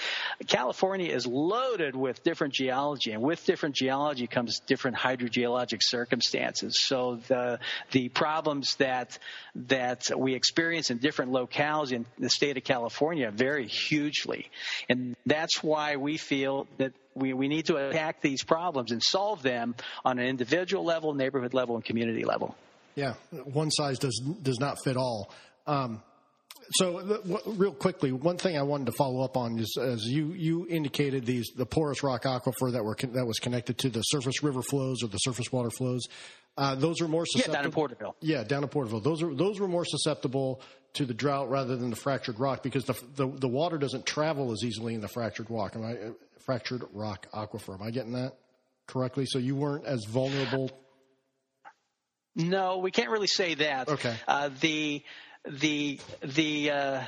California 0.48 1.14
is 1.14 1.28
loaded 1.28 1.96
with 1.96 2.24
different 2.24 2.54
geology, 2.54 3.12
and 3.12 3.22
with 3.22 3.46
different 3.46 3.76
geology 3.76 4.28
comes 4.28 4.60
different 4.62 4.98
hydrogeologic 4.98 5.80
circumstances. 5.82 6.80
So 6.80 7.20
the 7.28 7.60
the 7.92 8.08
problems 8.10 8.76
that 8.76 9.20
that 9.68 10.10
we 10.18 10.36
experience 10.36 10.90
in 10.90 11.00
different 11.00 11.32
locales 11.32 11.92
in 11.92 12.06
the 12.18 12.30
state 12.30 12.56
of 12.56 12.64
California 12.64 13.30
vary 13.32 13.68
hugely, 13.68 14.50
and 14.88 15.16
that's 15.26 15.62
why 15.62 15.98
we 15.98 16.18
feel 16.18 16.68
that 16.78 16.94
we, 17.14 17.34
we 17.34 17.48
need 17.48 17.66
to 17.66 17.76
attack 17.76 18.22
these 18.22 18.44
problems 18.44 18.92
and 18.92 19.02
solve 19.04 19.42
them 19.42 19.76
on 20.06 20.20
an 20.20 20.28
individual 20.28 20.86
level, 20.86 21.14
neighborhood 21.14 21.54
level, 21.54 21.76
and 21.76 21.84
community 21.84 22.24
level. 22.24 22.56
Yeah, 22.98 23.14
one 23.32 23.70
size 23.70 24.00
does 24.00 24.20
does 24.42 24.60
not 24.60 24.84
fit 24.84 24.98
all. 24.98 25.32
Um, 25.68 26.02
so, 26.72 27.02
the, 27.02 27.42
real 27.46 27.72
quickly, 27.72 28.12
one 28.12 28.38
thing 28.38 28.58
I 28.58 28.64
wanted 28.64 28.88
to 28.88 28.92
follow 28.92 29.24
up 29.24 29.38
on 29.38 29.60
is, 29.60 29.78
as 29.80 30.04
you 30.04 30.34
you 30.34 30.68
indicated, 30.68 31.24
these 31.24 31.52
the 31.56 31.68
porous 31.68 32.02
rock 32.02 32.24
aquifer 32.24 32.74
that 32.74 32.84
were 32.84 32.96
that 33.14 33.26
was 33.28 33.38
connected 33.38 33.78
to 33.80 33.90
the 33.90 34.02
surface 34.02 34.42
river 34.42 34.64
flows 34.64 35.04
or 35.04 35.08
the 35.10 35.20
surface 35.20 35.52
water 35.52 35.70
flows. 35.70 36.08
Uh, 36.58 36.74
those 36.74 37.00
are 37.00 37.08
more 37.08 37.28
susceptible. 37.28 37.54
Yeah, 37.54 37.58
down 37.58 37.66
in 37.66 37.72
Porterville. 37.72 38.16
Yeah, 38.20 38.44
down 38.44 38.64
in 38.64 38.70
Porterville. 38.70 39.02
Those 39.02 39.22
are 39.22 39.34
those 39.34 39.60
were 39.60 39.68
more 39.68 39.86
susceptible 39.86 40.60
to 40.94 41.06
the 41.06 41.14
drought 41.14 41.52
rather 41.52 41.78
than 41.78 41.92
the 41.92 41.96
fractured 41.96 42.40
rock 42.40 42.64
because 42.64 42.86
the 42.86 42.96
the, 43.16 43.28
the 43.28 43.48
water 43.48 43.78
doesn't 43.78 44.08
travel 44.08 44.52
as 44.52 44.64
easily 44.64 44.96
in 44.96 45.02
the 45.02 45.08
fractured 45.08 45.52
rock. 45.52 45.76
Am 45.76 45.86
I 45.86 45.92
uh, 45.92 46.12
fractured 46.48 46.82
rock 46.94 47.28
aquifer? 47.32 47.76
Am 47.76 47.84
I 47.84 47.92
getting 47.92 48.14
that 48.14 48.34
correctly? 48.88 49.26
So 49.28 49.38
you 49.38 49.56
weren't 49.56 49.86
as 49.86 50.04
vulnerable 50.06 50.72
no, 52.38 52.78
we 52.78 52.92
can't 52.92 53.10
really 53.10 53.28
say 53.28 53.56
that. 53.56 53.90
Okay. 53.90 54.16
Uh, 54.28 54.50
the 54.62 55.04
the 55.46 56.00
the 56.22 56.72
uh, 56.72 57.04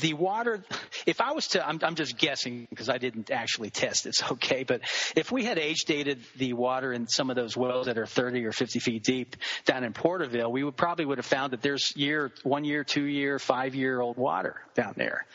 the 0.00 0.14
water, 0.14 0.64
if 1.06 1.20
I 1.20 1.32
was 1.32 1.48
to, 1.48 1.66
I'm, 1.66 1.78
I'm 1.82 1.94
just 1.94 2.16
guessing 2.16 2.66
because 2.70 2.88
I 2.88 2.98
didn't 2.98 3.30
actually 3.30 3.70
test 3.70 4.06
it's 4.06 4.22
okay, 4.32 4.64
but 4.64 4.80
if 5.16 5.32
we 5.32 5.44
had 5.44 5.58
age 5.58 5.84
dated 5.86 6.20
the 6.36 6.52
water 6.52 6.92
in 6.92 7.06
some 7.06 7.30
of 7.30 7.36
those 7.36 7.56
wells 7.56 7.86
that 7.86 7.98
are 7.98 8.06
30 8.06 8.44
or 8.46 8.52
50 8.52 8.78
feet 8.78 9.02
deep 9.02 9.36
down 9.64 9.84
in 9.84 9.92
Porterville, 9.92 10.50
we 10.50 10.62
would 10.64 10.76
probably 10.76 11.04
would 11.04 11.18
have 11.18 11.26
found 11.26 11.52
that 11.52 11.62
there's 11.62 11.94
year, 11.96 12.32
one 12.42 12.64
year, 12.64 12.84
two 12.84 13.04
year, 13.04 13.38
five 13.38 13.74
year 13.74 14.00
old 14.00 14.16
water 14.16 14.60
down 14.74 14.94
there. 14.96 15.26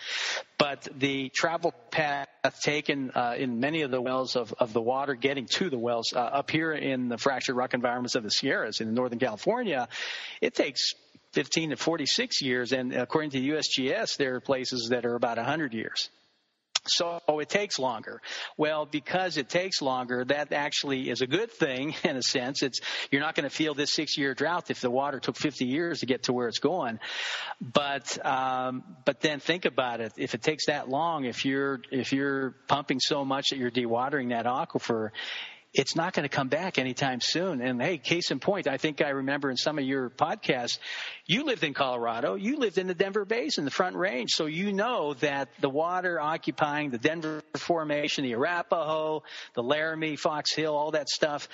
But 0.60 0.89
the 0.93 1.30
travel 1.30 1.74
path 1.89 2.28
taken 2.62 3.12
uh, 3.12 3.36
in 3.38 3.62
many 3.62 3.84
of 3.84 3.91
the 3.91 4.01
wells 4.01 4.36
of, 4.36 4.53
of 4.60 4.74
the 4.74 4.82
water 4.82 5.16
getting 5.16 5.47
to 5.53 5.70
the 5.70 5.80
wells 5.80 6.12
uh, 6.14 6.20
up 6.20 6.51
here 6.51 6.74
in 6.74 7.07
the 7.07 7.18
fractured 7.18 7.55
rock 7.55 7.74
environments 7.74 8.16
of 8.16 8.24
the 8.24 8.30
Sierras 8.30 8.82
in 8.82 8.93
Northern 8.93 9.20
California, 9.20 9.88
it 10.41 10.53
takes 10.53 10.95
15 11.32 11.70
to 11.70 11.78
46 11.78 12.41
years, 12.41 12.74
and 12.74 12.93
according 12.93 13.32
to 13.32 13.39
the 13.39 13.49
USGS, 13.51 14.18
there 14.18 14.36
are 14.36 14.41
places 14.41 14.89
that 14.89 15.05
are 15.05 15.16
about 15.16 15.38
100 15.38 15.74
years. 15.74 16.10
So 16.96 17.20
it 17.40 17.50
takes 17.50 17.80
longer. 17.80 18.22
Well, 18.58 18.86
because 18.86 19.38
it 19.38 19.50
takes 19.50 19.82
longer, 19.82 20.26
that 20.26 20.52
actually 20.54 21.10
is 21.10 21.22
a 21.22 21.28
good 21.28 21.52
thing 21.52 21.96
in 22.04 22.16
a 22.16 22.24
sense. 22.24 22.64
It's 22.64 22.80
you're 23.12 23.22
not 23.22 23.36
going 23.36 23.50
to 23.50 23.56
feel 23.56 23.74
this 23.74 23.94
six 23.94 24.18
year 24.18 24.34
drought 24.34 24.70
if 24.70 24.82
the 24.82 24.90
water 24.90 25.20
took 25.20 25.36
50 25.36 25.66
years 25.66 26.00
to 26.00 26.06
get 26.06 26.24
to 26.24 26.34
where 26.34 26.48
it's 26.48 26.60
going. 26.60 27.00
But 27.62 28.24
um, 28.26 28.84
but 29.06 29.22
then 29.22 29.40
think 29.40 29.66
about 29.66 30.02
it. 30.02 30.14
If 30.18 30.34
it 30.34 30.42
takes 30.42 30.66
that 30.68 30.90
long, 30.90 31.26
if 31.26 31.46
you're 31.46 31.80
if 31.92 32.14
you're 32.14 32.56
pumping 32.68 33.00
so 33.00 33.26
much 33.26 33.50
that 33.50 33.58
you're 33.58 33.72
dewatering 33.72 34.30
that 34.30 34.46
aquifer, 34.46 35.10
it's 35.74 35.96
not 35.96 36.14
going 36.14 36.24
to 36.24 36.36
come 36.36 36.48
back 36.48 36.80
anytime 36.80 37.22
soon. 37.22 37.62
And 37.62 37.82
hey, 37.82 37.98
case 37.98 38.32
in 38.32 38.40
point, 38.40 38.68
I 38.68 38.78
think 38.78 39.02
I 39.02 39.10
remember 39.10 39.52
in 39.52 39.58
some 39.58 39.78
of 39.78 39.86
your 39.86 40.10
podcasts, 40.10 40.80
you 41.28 41.44
lived 41.44 41.64
in 41.64 41.76
Colorado, 41.76 42.36
you 42.36 42.58
lived 42.58 42.80
in 42.80 42.88
the 42.88 42.96
Denver 42.96 43.24
Basin, 43.24 43.66
the 43.66 43.72
Front 43.72 43.96
Range, 43.96 44.30
so 44.32 44.48
you 44.48 44.74
know 44.74 45.14
that 45.16 45.50
the 45.60 45.70
water 45.70 46.20
occupying 46.20 46.90
the 46.90 46.98
Denver 46.98 47.44
Formation, 47.56 48.24
the 48.24 48.34
Arapahoe, 48.34 49.22
the 49.54 49.62
Laramie, 49.62 50.16
Fox 50.16 50.54
Hill, 50.54 50.76
all 50.76 50.92
that 50.92 51.08
stuff, 51.08 51.48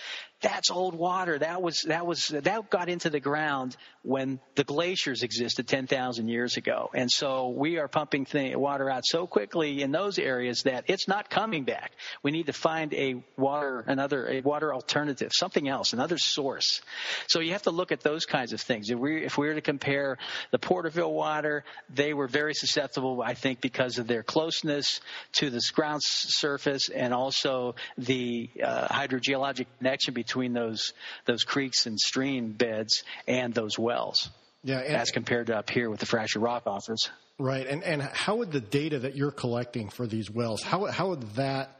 that's 0.45 0.69
old 0.69 0.93
water. 0.93 1.39
That 1.39 1.63
was 1.63 1.81
that 1.87 2.05
was 2.05 2.27
that 2.27 2.69
got 2.69 2.87
into 2.87 3.09
the 3.09 3.19
ground 3.19 3.75
when 4.03 4.39
the 4.53 4.63
glaciers 4.63 5.23
existed 5.23 5.67
10,000 5.67 6.27
years 6.27 6.57
ago. 6.57 6.91
And 6.93 7.09
so 7.09 7.49
we 7.49 7.79
are 7.79 7.87
pumping 7.87 8.25
thing, 8.25 8.57
water 8.59 8.87
out 8.87 9.05
so 9.05 9.25
quickly 9.25 9.81
in 9.81 9.91
those 9.91 10.19
areas 10.19 10.61
that 10.63 10.83
it's 10.87 11.07
not 11.07 11.31
coming 11.31 11.63
back. 11.63 11.93
We 12.21 12.29
need 12.29 12.45
to 12.45 12.53
find 12.53 12.93
a 12.93 13.23
water 13.35 13.83
another 13.87 14.29
a 14.29 14.41
water 14.41 14.71
alternative, 14.71 15.31
something 15.33 15.67
else, 15.67 15.93
another 15.93 16.19
source. 16.19 16.81
So 17.27 17.39
you 17.39 17.53
have 17.53 17.63
to 17.63 17.71
look 17.71 17.91
at 17.91 18.01
those 18.01 18.27
kinds 18.27 18.53
of 18.53 18.61
things. 18.61 18.91
If 18.91 18.99
we 18.99 19.25
if 19.25 19.39
we 19.39 19.47
were 19.47 19.55
to 19.55 19.61
compare 19.61 20.19
the 20.51 20.59
Porterville 20.59 21.13
water, 21.13 21.63
they 21.89 22.13
were 22.13 22.27
very 22.27 22.53
susceptible, 22.53 23.23
I 23.23 23.33
think, 23.33 23.61
because 23.61 23.97
of 23.97 24.05
their 24.05 24.21
closeness 24.21 25.01
to 25.39 25.49
the 25.49 25.61
ground 25.73 26.03
surface 26.03 26.89
and 26.89 27.15
also 27.15 27.73
the 27.97 28.51
uh, 28.63 28.87
hydrogeologic 28.89 29.65
connection 29.79 30.13
between 30.13 30.34
between 30.35 30.51
those 30.51 30.91
those 31.23 31.45
creeks 31.45 31.85
and 31.85 31.97
stream 31.97 32.51
beds 32.51 33.03
and 33.25 33.53
those 33.53 33.79
wells. 33.79 34.29
Yeah, 34.63 34.79
and, 34.79 34.97
as 34.97 35.11
compared 35.11 35.47
to 35.47 35.57
up 35.57 35.69
here 35.69 35.89
with 35.89 36.01
the 36.01 36.05
fractured 36.05 36.41
rock 36.41 36.63
offers. 36.65 37.09
Right, 37.39 37.65
and 37.65 37.83
and 37.83 38.01
how 38.01 38.37
would 38.37 38.51
the 38.51 38.59
data 38.59 38.99
that 38.99 39.15
you're 39.15 39.31
collecting 39.31 39.89
for 39.89 40.05
these 40.07 40.29
wells 40.29 40.61
how 40.61 40.85
how 40.87 41.09
would 41.09 41.21
that 41.35 41.79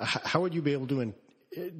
how 0.00 0.40
would 0.40 0.52
you 0.52 0.62
be 0.62 0.72
able 0.72 0.88
to 0.88 1.00
in, 1.00 1.14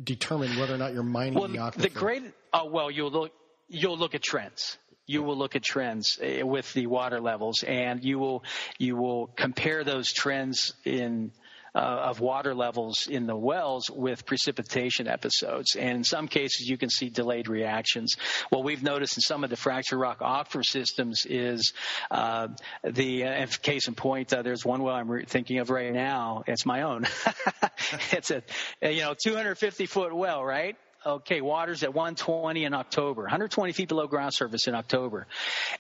determine 0.04 0.57
whether 0.59 0.74
or 0.74 0.78
not 0.78 0.94
you're 0.94 1.02
mining 1.02 1.34
well, 1.34 1.48
the 1.48 1.59
aquifer? 1.59 1.82
The 1.82 1.88
great 1.90 2.22
uh, 2.52 2.62
well, 2.68 2.88
you'll 2.88 3.11
look 3.11 3.32
you'll 3.68 3.98
look 3.98 4.14
at 4.14 4.22
trends 4.22 4.78
you 5.09 5.22
will 5.22 5.36
look 5.36 5.57
at 5.57 5.62
trends 5.62 6.18
eh, 6.20 6.42
with 6.42 6.72
the 6.72 6.86
water 6.86 7.20
levels 7.20 7.64
and 7.66 8.04
you 8.04 8.18
will 8.18 8.44
you 8.78 8.96
will 8.96 9.28
compare 9.28 9.84
those 9.84 10.12
trends 10.12 10.72
in 10.84 11.32
uh, 11.76 12.08
of 12.08 12.20
water 12.20 12.54
levels 12.54 13.06
in 13.06 13.26
the 13.26 13.36
wells 13.36 13.90
with 13.90 14.24
precipitation 14.24 15.06
episodes. 15.06 15.76
And 15.76 15.98
in 15.98 16.04
some 16.04 16.26
cases, 16.26 16.66
you 16.66 16.78
can 16.78 16.88
see 16.88 17.10
delayed 17.10 17.48
reactions. 17.48 18.16
What 18.48 18.64
we've 18.64 18.82
noticed 18.82 19.18
in 19.18 19.20
some 19.20 19.44
of 19.44 19.50
the 19.50 19.56
fracture 19.56 19.98
rock 19.98 20.20
aquifer 20.20 20.64
systems 20.64 21.26
is 21.28 21.74
uh, 22.10 22.48
the 22.82 23.24
uh, 23.24 23.46
case 23.60 23.88
in 23.88 23.94
point. 23.94 24.32
Uh, 24.32 24.40
there's 24.40 24.64
one 24.64 24.82
well 24.82 24.94
I'm 24.94 25.10
re- 25.10 25.26
thinking 25.26 25.58
of 25.58 25.68
right 25.68 25.92
now. 25.92 26.44
It's 26.46 26.64
my 26.64 26.82
own. 26.82 27.06
it's 28.12 28.30
a 28.30 28.42
you 28.80 29.02
know 29.02 29.14
250 29.14 29.86
foot 29.86 30.16
well, 30.16 30.42
right? 30.42 30.76
okay, 31.04 31.40
water's 31.40 31.84
at 31.84 31.94
120 31.94 32.64
in 32.64 32.74
October, 32.74 33.22
120 33.22 33.72
feet 33.72 33.88
below 33.88 34.08
ground 34.08 34.34
surface 34.34 34.66
in 34.66 34.74
October, 34.74 35.28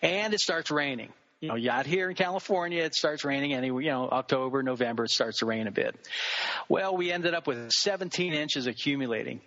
and 0.00 0.32
it 0.32 0.38
starts 0.38 0.70
raining 0.70 1.12
you 1.40 1.48
know, 1.48 1.70
out 1.70 1.86
here 1.86 2.08
in 2.08 2.16
California, 2.16 2.82
it 2.82 2.94
starts 2.94 3.24
raining 3.24 3.52
any, 3.52 3.66
you 3.66 3.90
know, 3.90 4.08
October, 4.08 4.62
November, 4.62 5.04
it 5.04 5.10
starts 5.10 5.40
to 5.40 5.46
rain 5.46 5.66
a 5.66 5.70
bit. 5.70 5.94
Well, 6.68 6.96
we 6.96 7.12
ended 7.12 7.34
up 7.34 7.46
with 7.46 7.70
17 7.72 8.32
inches 8.32 8.66
accumulating 8.66 9.40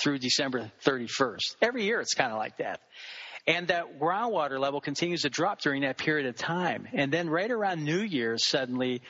through 0.00 0.18
December 0.18 0.70
31st. 0.84 1.56
Every 1.60 1.84
year 1.84 2.00
it's 2.00 2.14
kind 2.14 2.32
of 2.32 2.38
like 2.38 2.58
that. 2.58 2.80
And 3.46 3.68
that 3.68 4.00
groundwater 4.00 4.58
level 4.58 4.80
continues 4.80 5.22
to 5.22 5.30
drop 5.30 5.60
during 5.60 5.82
that 5.82 5.98
period 5.98 6.26
of 6.26 6.36
time. 6.36 6.88
And 6.92 7.12
then 7.12 7.30
right 7.30 7.50
around 7.50 7.84
New 7.84 8.00
Year's, 8.00 8.44
suddenly 8.44 9.02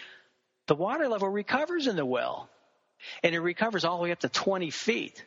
the 0.66 0.74
water 0.74 1.08
level 1.08 1.28
recovers 1.28 1.86
in 1.86 1.96
the 1.96 2.04
well. 2.04 2.48
And 3.22 3.34
it 3.34 3.40
recovers 3.40 3.84
all 3.84 3.98
the 3.98 4.04
way 4.04 4.12
up 4.12 4.20
to 4.20 4.28
20 4.28 4.70
feet. 4.70 5.24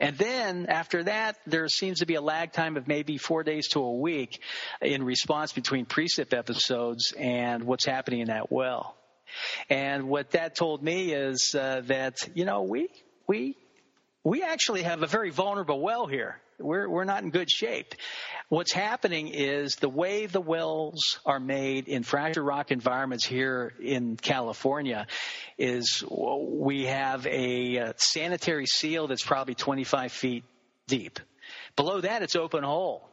And 0.00 0.16
then 0.16 0.66
after 0.66 1.02
that, 1.04 1.36
there 1.46 1.68
seems 1.68 1.98
to 1.98 2.06
be 2.06 2.14
a 2.14 2.20
lag 2.20 2.52
time 2.52 2.76
of 2.76 2.86
maybe 2.86 3.18
four 3.18 3.42
days 3.42 3.68
to 3.68 3.80
a 3.80 3.92
week 3.94 4.40
in 4.80 5.02
response 5.02 5.52
between 5.52 5.86
precip 5.86 6.32
episodes 6.32 7.12
and 7.18 7.64
what's 7.64 7.84
happening 7.84 8.20
in 8.20 8.28
that 8.28 8.52
well. 8.52 8.96
And 9.68 10.08
what 10.08 10.30
that 10.30 10.54
told 10.54 10.82
me 10.82 11.12
is 11.12 11.54
uh, 11.54 11.82
that 11.86 12.16
you 12.34 12.44
know 12.44 12.62
we 12.62 12.88
we 13.26 13.56
we 14.24 14.42
actually 14.42 14.82
have 14.82 15.02
a 15.02 15.06
very 15.06 15.30
vulnerable 15.30 15.80
well 15.80 16.06
here. 16.06 16.40
We're 16.60 16.88
we're 16.88 17.04
not 17.04 17.22
in 17.22 17.30
good 17.30 17.50
shape. 17.50 17.94
What's 18.48 18.72
happening 18.72 19.28
is 19.28 19.76
the 19.76 19.88
way 19.88 20.26
the 20.26 20.40
wells 20.40 21.20
are 21.24 21.38
made 21.38 21.86
in 21.86 22.02
fractured 22.02 22.44
rock 22.44 22.72
environments 22.72 23.24
here 23.24 23.74
in 23.80 24.16
California 24.16 25.06
is 25.56 26.02
we 26.10 26.86
have 26.86 27.26
a 27.26 27.78
uh, 27.78 27.92
sanitary 27.96 28.66
seal 28.66 29.06
that's 29.06 29.22
probably 29.22 29.54
25 29.54 30.10
feet 30.10 30.44
deep. 30.88 31.20
Below 31.76 32.00
that, 32.00 32.22
it's 32.22 32.34
open 32.34 32.64
hole. 32.64 33.08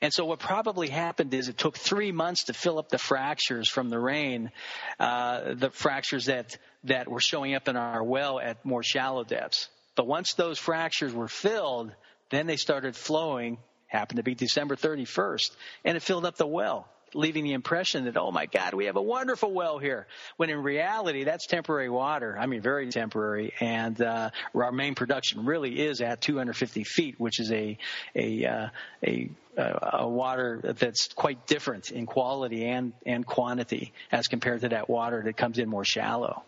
And 0.00 0.12
so 0.12 0.24
what 0.24 0.40
probably 0.40 0.88
happened 0.88 1.32
is 1.32 1.48
it 1.48 1.56
took 1.56 1.76
three 1.76 2.10
months 2.10 2.44
to 2.44 2.52
fill 2.52 2.80
up 2.80 2.88
the 2.88 2.98
fractures 2.98 3.68
from 3.68 3.88
the 3.88 4.00
rain, 4.00 4.50
uh, 4.98 5.54
the 5.54 5.70
fractures 5.70 6.26
that, 6.26 6.56
that 6.84 7.08
were 7.08 7.20
showing 7.20 7.54
up 7.54 7.68
in 7.68 7.76
our 7.76 8.02
well 8.02 8.40
at 8.40 8.64
more 8.64 8.82
shallow 8.82 9.22
depths. 9.22 9.68
But 9.94 10.08
once 10.08 10.34
those 10.34 10.58
fractures 10.58 11.12
were 11.12 11.28
filled, 11.28 11.92
then 12.30 12.46
they 12.46 12.56
started 12.56 12.96
flowing 12.96 13.58
happened 13.90 14.18
to 14.18 14.22
be 14.22 14.34
December 14.34 14.76
31st, 14.76 15.50
and 15.84 15.96
it 15.96 16.00
filled 16.00 16.24
up 16.24 16.36
the 16.36 16.46
well, 16.46 16.88
leaving 17.12 17.42
the 17.42 17.52
impression 17.52 18.04
that, 18.04 18.16
oh 18.16 18.30
my 18.30 18.46
God, 18.46 18.72
we 18.72 18.86
have 18.86 18.96
a 18.96 19.02
wonderful 19.02 19.52
well 19.52 19.78
here. 19.78 20.06
When 20.36 20.48
in 20.48 20.62
reality, 20.62 21.24
that's 21.24 21.46
temporary 21.46 21.90
water. 21.90 22.36
I 22.38 22.46
mean, 22.46 22.60
very 22.60 22.88
temporary. 22.90 23.52
And 23.60 24.00
uh, 24.00 24.30
our 24.54 24.70
main 24.70 24.94
production 24.94 25.44
really 25.44 25.80
is 25.80 26.00
at 26.00 26.20
250 26.20 26.84
feet, 26.84 27.16
which 27.18 27.40
is 27.40 27.50
a 27.50 27.78
a 28.14 28.46
uh, 28.46 28.68
a 29.04 29.30
a 29.56 30.08
water 30.08 30.60
that's 30.62 31.08
quite 31.08 31.46
different 31.46 31.90
in 31.90 32.06
quality 32.06 32.64
and, 32.64 32.92
and 33.04 33.26
quantity 33.26 33.92
as 34.12 34.28
compared 34.28 34.62
to 34.62 34.70
that 34.70 34.88
water 34.88 35.22
that 35.24 35.36
comes 35.36 35.58
in 35.58 35.68
more 35.68 35.84
shallow. 35.84 36.44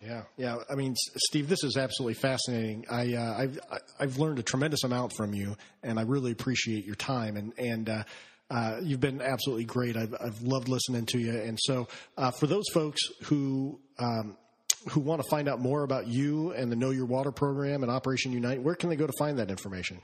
Yeah, 0.00 0.22
yeah. 0.36 0.56
I 0.70 0.74
mean, 0.74 0.94
Steve, 1.28 1.48
this 1.48 1.64
is 1.64 1.76
absolutely 1.76 2.14
fascinating. 2.14 2.84
I, 2.90 3.14
uh, 3.14 3.34
I've 3.38 3.58
I've 3.98 4.18
learned 4.18 4.38
a 4.38 4.42
tremendous 4.42 4.84
amount 4.84 5.14
from 5.16 5.32
you, 5.32 5.56
and 5.82 5.98
I 5.98 6.02
really 6.02 6.32
appreciate 6.32 6.84
your 6.84 6.94
time. 6.94 7.36
And 7.36 7.52
and 7.58 7.88
uh, 7.88 8.02
uh, 8.50 8.76
you've 8.82 9.00
been 9.00 9.22
absolutely 9.22 9.64
great. 9.64 9.96
I've 9.96 10.14
I've 10.20 10.42
loved 10.42 10.68
listening 10.68 11.06
to 11.06 11.18
you. 11.18 11.32
And 11.32 11.58
so, 11.60 11.88
uh, 12.16 12.30
for 12.30 12.46
those 12.46 12.64
folks 12.72 13.00
who 13.24 13.80
um, 13.98 14.36
who 14.90 15.00
want 15.00 15.22
to 15.22 15.28
find 15.28 15.48
out 15.48 15.60
more 15.60 15.82
about 15.82 16.06
you 16.06 16.52
and 16.52 16.70
the 16.70 16.76
Know 16.76 16.90
Your 16.90 17.06
Water 17.06 17.32
program 17.32 17.82
and 17.82 17.90
Operation 17.90 18.32
Unite, 18.32 18.62
where 18.62 18.74
can 18.74 18.90
they 18.90 18.96
go 18.96 19.06
to 19.06 19.12
find 19.18 19.38
that 19.38 19.50
information? 19.50 20.00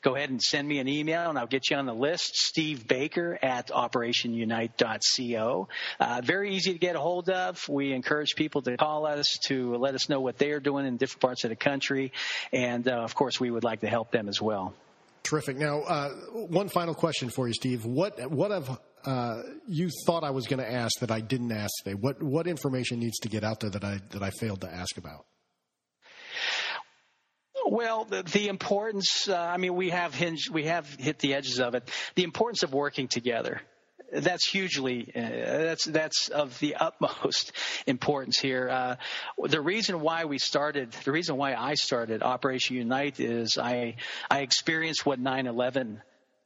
go 0.02 0.14
ahead 0.14 0.30
and 0.30 0.42
send 0.42 0.68
me 0.68 0.78
an 0.78 0.88
email, 0.88 1.30
and 1.30 1.38
I'll 1.38 1.46
get 1.46 1.70
you 1.70 1.76
on 1.76 1.86
the 1.86 1.94
list. 1.94 2.36
Steve 2.36 2.86
Baker 2.86 3.38
at 3.40 3.68
OperationUnite.co. 3.68 5.68
very 6.22 6.54
easy 6.54 6.72
to 6.72 6.78
get 6.78 6.96
a 6.96 7.00
hold 7.00 7.30
of. 7.30 7.68
We 7.68 7.92
encourage 7.92 8.34
people 8.36 8.62
to 8.62 8.76
call 8.76 9.06
us 9.06 9.38
to 9.44 9.76
let 9.76 9.94
us 9.94 10.08
know 10.08 10.20
what 10.20 10.38
they 10.38 10.50
are 10.50 10.60
doing 10.60 10.86
in 10.86 10.96
different 10.98 11.22
parts 11.22 11.44
of 11.44 11.50
the 11.50 11.56
country, 11.56 12.12
and 12.52 12.86
of 12.88 13.14
course, 13.14 13.40
we 13.40 13.50
would 13.50 13.64
like 13.64 13.80
to 13.80 13.88
help 13.88 14.10
them 14.10 14.28
as 14.28 14.42
well. 14.42 14.74
Terrific. 15.28 15.58
Now, 15.58 15.80
uh, 15.82 16.10
one 16.48 16.70
final 16.70 16.94
question 16.94 17.28
for 17.28 17.46
you, 17.48 17.52
Steve. 17.52 17.84
What 17.84 18.30
what 18.30 18.50
have 18.50 18.80
uh, 19.04 19.42
you 19.66 19.90
thought 20.06 20.24
I 20.24 20.30
was 20.30 20.46
going 20.46 20.60
to 20.60 20.72
ask 20.72 21.00
that 21.00 21.10
I 21.10 21.20
didn't 21.20 21.52
ask 21.52 21.70
today? 21.84 21.94
What 21.94 22.22
what 22.22 22.46
information 22.46 22.98
needs 22.98 23.18
to 23.18 23.28
get 23.28 23.44
out 23.44 23.60
there 23.60 23.68
that 23.68 23.84
I 23.84 24.00
that 24.12 24.22
I 24.22 24.30
failed 24.30 24.62
to 24.62 24.72
ask 24.72 24.96
about? 24.96 25.26
Well, 27.66 28.06
the, 28.06 28.22
the 28.22 28.48
importance. 28.48 29.28
Uh, 29.28 29.36
I 29.36 29.58
mean, 29.58 29.74
we 29.74 29.90
have 29.90 30.14
hinged, 30.14 30.48
we 30.48 30.64
have 30.64 30.86
hit 30.98 31.18
the 31.18 31.34
edges 31.34 31.60
of 31.60 31.74
it. 31.74 31.90
The 32.14 32.24
importance 32.24 32.62
of 32.62 32.72
working 32.72 33.08
together 33.08 33.60
that's 34.12 34.48
hugely 34.48 35.12
uh, 35.14 35.20
that's 35.20 35.84
that's 35.84 36.28
of 36.28 36.58
the 36.58 36.76
utmost 36.80 37.52
importance 37.86 38.38
here. 38.38 38.68
Uh, 38.68 38.96
the 39.46 39.60
reason 39.60 40.00
why 40.00 40.24
we 40.24 40.38
started, 40.38 40.92
the 41.04 41.12
reason 41.12 41.36
why 41.36 41.54
I 41.54 41.74
started 41.74 42.22
Operation 42.22 42.76
Unite 42.76 43.20
is 43.20 43.58
I 43.58 43.96
I 44.30 44.40
experienced 44.40 45.04
what 45.04 45.20
9/11 45.20 46.00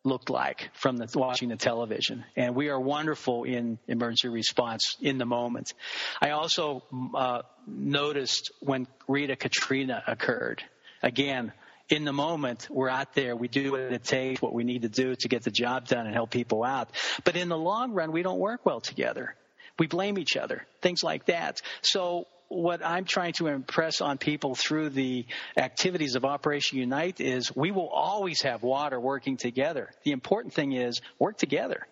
looked 0.05 0.31
like 0.31 0.71
from 0.75 0.97
the, 0.97 1.09
watching 1.15 1.51
the 1.51 1.57
television. 1.57 2.25
And 2.37 2.57
we 2.57 2.71
are 2.71 2.81
wonderful 2.81 3.45
in 3.45 3.79
emergency 3.87 4.29
response 4.29 4.97
in 5.01 5.19
the 5.19 5.27
moment. 5.27 5.75
I 6.21 6.31
also 6.31 6.83
uh, 7.15 7.43
noticed 7.67 8.51
when 8.61 8.89
Rita 9.07 9.37
Katrina 9.37 10.03
occurred. 10.07 10.63
Again, 11.03 11.53
in 11.93 12.05
the 12.05 12.13
moment, 12.13 12.69
we're 12.71 12.89
out 12.89 13.13
there. 13.15 13.37
We 13.37 13.49
do 13.49 13.73
what 13.73 13.81
it 13.81 14.03
takes, 14.03 14.41
what 14.41 14.55
we 14.55 14.65
need 14.65 14.83
to 14.83 14.89
do 14.89 15.15
to 15.15 15.29
get 15.29 15.43
the 15.43 15.51
job 15.51 15.89
done 15.89 16.07
and 16.07 16.15
help 16.15 16.31
people 16.31 16.65
out. 16.65 16.89
But 17.23 17.37
in 17.37 17.51
the 17.51 17.59
long 17.59 17.93
run, 17.93 18.13
we 18.13 18.23
don't 18.23 18.39
work 18.39 18.65
well 18.65 18.81
together. 18.81 19.35
We 19.79 19.89
blame 19.89 20.19
each 20.19 20.39
other, 20.39 20.65
things 20.81 21.03
like 21.03 21.27
that. 21.27 21.61
So 21.83 22.27
what 22.49 22.85
I'm 22.85 23.05
trying 23.05 23.35
to 23.35 23.49
impress 23.49 24.01
on 24.01 24.17
people 24.17 24.55
through 24.55 24.91
the 24.91 25.27
activities 25.55 26.15
of 26.15 26.25
Operation 26.25 26.79
Unite 26.79 27.21
is 27.21 27.55
we 27.55 27.71
will 27.71 27.89
always 27.89 28.41
have 28.41 28.63
water 28.63 28.99
working 28.99 29.37
together. 29.37 29.91
The 30.05 30.13
important 30.13 30.55
thing 30.55 30.73
is 30.73 31.03
work 31.19 31.37
together. 31.37 31.87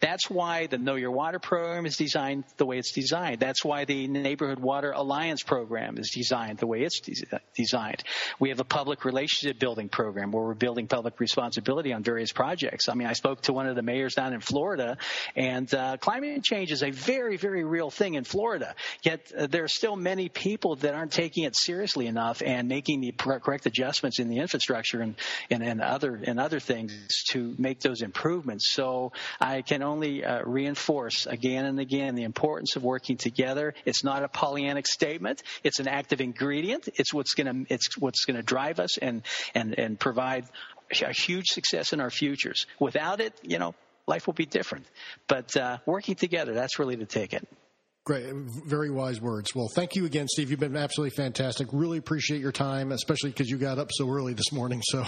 That's 0.00 0.28
why 0.28 0.66
the 0.66 0.78
Know 0.78 0.96
Your 0.96 1.10
Water 1.10 1.38
program 1.38 1.86
is 1.86 1.96
designed 1.96 2.44
the 2.56 2.66
way 2.66 2.78
it's 2.78 2.92
designed. 2.92 3.40
That's 3.40 3.64
why 3.64 3.84
the 3.84 4.06
Neighborhood 4.08 4.58
Water 4.58 4.92
Alliance 4.92 5.42
program 5.42 5.98
is 5.98 6.10
designed 6.10 6.58
the 6.58 6.66
way 6.66 6.82
it's 6.82 7.00
de- 7.00 7.40
designed. 7.54 8.02
We 8.38 8.50
have 8.50 8.60
a 8.60 8.64
public 8.64 9.04
relationship 9.04 9.58
building 9.58 9.88
program 9.88 10.30
where 10.30 10.44
we're 10.44 10.54
building 10.54 10.86
public 10.86 11.18
responsibility 11.20 11.92
on 11.92 12.02
various 12.02 12.32
projects. 12.32 12.88
I 12.88 12.94
mean, 12.94 13.08
I 13.08 13.14
spoke 13.14 13.42
to 13.42 13.52
one 13.52 13.66
of 13.66 13.76
the 13.76 13.82
mayors 13.82 14.14
down 14.14 14.32
in 14.32 14.40
Florida, 14.40 14.98
and 15.36 15.72
uh, 15.74 15.96
climate 15.98 16.42
change 16.42 16.72
is 16.72 16.82
a 16.82 16.90
very, 16.90 17.36
very 17.36 17.64
real 17.64 17.90
thing 17.90 18.14
in 18.14 18.24
Florida. 18.24 18.74
Yet 19.02 19.32
uh, 19.36 19.46
there 19.46 19.64
are 19.64 19.68
still 19.68 19.96
many 19.96 20.28
people 20.28 20.76
that 20.76 20.94
aren't 20.94 21.12
taking 21.12 21.44
it 21.44 21.56
seriously 21.56 22.06
enough 22.06 22.42
and 22.44 22.68
making 22.68 23.00
the 23.00 23.12
correct 23.12 23.66
adjustments 23.66 24.18
in 24.18 24.28
the 24.28 24.38
infrastructure 24.38 25.00
and, 25.00 25.14
and, 25.50 25.62
and 25.62 25.80
other 25.80 26.20
and 26.26 26.38
other 26.40 26.60
things 26.60 26.92
to 27.30 27.54
make 27.58 27.80
those 27.80 28.02
improvements. 28.02 28.70
So 28.70 29.12
I 29.40 29.53
I 29.54 29.62
can 29.62 29.82
only 29.82 30.24
uh, 30.24 30.42
reinforce 30.44 31.26
again 31.26 31.64
and 31.64 31.78
again 31.78 32.16
the 32.16 32.24
importance 32.24 32.76
of 32.76 32.82
working 32.82 33.16
together. 33.16 33.74
It's 33.84 34.02
not 34.02 34.24
a 34.24 34.28
Pollyannic 34.28 34.86
statement. 34.86 35.42
It's 35.62 35.78
an 35.78 35.86
active 35.86 36.20
ingredient. 36.20 36.88
It's 36.96 37.14
what's 37.14 37.34
going 37.34 37.66
to 37.66 37.72
it's 37.72 37.96
what's 37.96 38.24
going 38.24 38.36
to 38.36 38.42
drive 38.42 38.80
us 38.80 38.98
and 38.98 39.22
and 39.54 39.78
and 39.78 39.98
provide 39.98 40.46
a 40.90 41.12
huge 41.12 41.46
success 41.46 41.92
in 41.92 42.00
our 42.00 42.10
futures. 42.10 42.66
Without 42.80 43.20
it, 43.20 43.32
you 43.42 43.58
know, 43.58 43.74
life 44.06 44.26
will 44.26 44.34
be 44.34 44.46
different. 44.46 44.86
But 45.28 45.56
uh, 45.56 45.78
working 45.86 46.16
together, 46.16 46.52
that's 46.52 46.78
really 46.78 46.96
the 46.96 47.06
ticket. 47.06 47.46
Great. 48.04 48.26
Very 48.66 48.90
wise 48.90 49.18
words. 49.18 49.54
Well, 49.54 49.68
thank 49.74 49.96
you 49.96 50.04
again, 50.04 50.28
Steve. 50.28 50.50
You've 50.50 50.60
been 50.60 50.76
absolutely 50.76 51.16
fantastic. 51.16 51.68
Really 51.72 51.96
appreciate 51.96 52.42
your 52.42 52.52
time, 52.52 52.92
especially 52.92 53.30
because 53.30 53.48
you 53.48 53.56
got 53.56 53.78
up 53.78 53.88
so 53.92 54.10
early 54.10 54.34
this 54.34 54.52
morning. 54.52 54.82
So, 54.84 55.06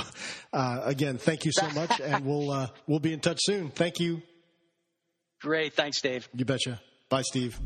uh, 0.55 0.81
again, 0.83 1.19
thank 1.19 1.45
you 1.45 1.53
so 1.53 1.69
much, 1.75 2.01
and 2.01 2.25
we'll 2.25 2.51
uh, 2.51 2.69
we'll 2.87 3.01
be 3.01 3.13
in 3.13 3.21
touch 3.21 3.41
soon. 3.43 3.71
Thank 3.71 4.01
you. 4.01 4.23
Great. 5.41 5.75
Thanks, 5.75 6.01
Dave. 6.01 6.29
You 6.35 6.45
betcha. 6.45 6.81
Bye, 7.09 7.23
Steve. 7.23 7.59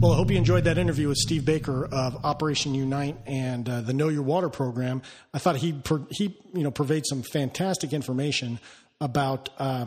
Well, 0.00 0.12
I 0.12 0.16
hope 0.16 0.32
you 0.32 0.36
enjoyed 0.36 0.64
that 0.64 0.78
interview 0.78 1.06
with 1.06 1.18
Steve 1.18 1.44
Baker 1.44 1.84
of 1.86 2.24
Operation 2.24 2.74
Unite 2.74 3.16
and 3.24 3.68
uh, 3.68 3.82
the 3.82 3.92
Know 3.92 4.08
Your 4.08 4.24
Water 4.24 4.48
program. 4.48 5.00
I 5.32 5.38
thought 5.38 5.56
he 5.56 5.80
he 6.10 6.36
you 6.52 6.64
know 6.64 6.72
purveyed 6.72 7.06
some 7.06 7.22
fantastic 7.22 7.92
information 7.92 8.58
about 9.00 9.48
uh, 9.58 9.86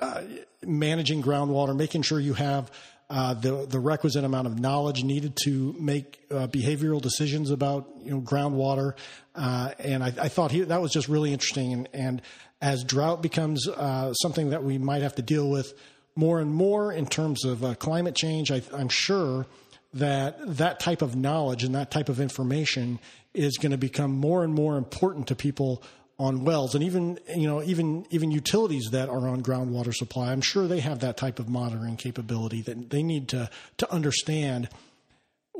uh, 0.00 0.22
managing 0.64 1.20
groundwater, 1.20 1.76
making 1.76 2.02
sure 2.02 2.20
you 2.20 2.34
have 2.34 2.70
uh, 3.10 3.34
the 3.34 3.66
the 3.66 3.80
requisite 3.80 4.22
amount 4.22 4.46
of 4.46 4.60
knowledge 4.60 5.02
needed 5.02 5.36
to 5.44 5.74
make 5.78 6.20
uh, 6.30 6.46
behavioral 6.46 7.02
decisions 7.02 7.50
about 7.50 7.90
you 8.04 8.12
know 8.12 8.20
groundwater, 8.20 8.94
uh, 9.34 9.72
and 9.80 10.04
I, 10.04 10.12
I, 10.16 10.28
thought 10.28 10.52
he, 10.52 10.60
that 10.60 10.80
was 10.80 10.92
just 10.92 11.08
really 11.08 11.32
interesting. 11.32 11.72
And, 11.72 11.88
and 11.92 12.22
as 12.60 12.84
drought 12.84 13.22
becomes 13.22 13.66
uh, 13.68 14.12
something 14.14 14.50
that 14.50 14.62
we 14.62 14.78
might 14.78 15.02
have 15.02 15.14
to 15.16 15.22
deal 15.22 15.48
with 15.48 15.74
more 16.14 16.40
and 16.40 16.52
more 16.52 16.92
in 16.92 17.06
terms 17.06 17.44
of 17.44 17.64
uh, 17.64 17.74
climate 17.74 18.14
change, 18.14 18.50
I, 18.50 18.62
I'm 18.74 18.88
sure 18.88 19.46
that 19.94 20.38
that 20.56 20.80
type 20.80 21.02
of 21.02 21.16
knowledge 21.16 21.64
and 21.64 21.74
that 21.74 21.90
type 21.90 22.08
of 22.08 22.20
information 22.20 22.98
is 23.34 23.56
going 23.58 23.72
to 23.72 23.78
become 23.78 24.12
more 24.12 24.44
and 24.44 24.52
more 24.52 24.76
important 24.76 25.28
to 25.28 25.34
people 25.34 25.82
on 26.18 26.44
wells. 26.44 26.74
And 26.74 26.84
even 26.84 27.18
you 27.34 27.46
know 27.46 27.62
even 27.62 28.06
even 28.10 28.30
utilities 28.30 28.90
that 28.92 29.08
are 29.08 29.26
on 29.26 29.42
groundwater 29.42 29.94
supply 29.94 30.30
i'm 30.30 30.42
sure 30.42 30.68
they 30.68 30.80
have 30.80 31.00
that 31.00 31.16
type 31.16 31.38
of 31.38 31.48
monitoring 31.48 31.96
capability 31.96 32.60
that 32.62 32.90
they 32.90 33.02
need 33.02 33.28
to 33.28 33.48
to 33.78 33.90
understand 33.90 34.68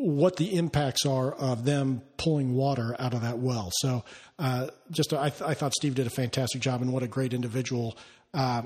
what 0.01 0.37
the 0.37 0.57
impacts 0.57 1.05
are 1.05 1.31
of 1.33 1.67
them 1.67 2.01
pulling 2.17 2.55
water 2.55 2.97
out 2.99 3.13
of 3.13 3.21
that 3.21 3.39
well. 3.39 3.71
So, 3.81 4.03
uh, 4.39 4.69
just 4.91 5.13
I, 5.13 5.29
th- 5.29 5.43
I, 5.43 5.53
thought 5.53 5.75
Steve 5.75 5.95
did 5.95 6.07
a 6.07 6.11
fantastic 6.11 6.63
job, 6.63 6.81
and 6.81 6.91
what 6.91 7.03
a 7.03 7.07
great 7.07 7.35
individual. 7.35 7.99
Uh, 8.33 8.63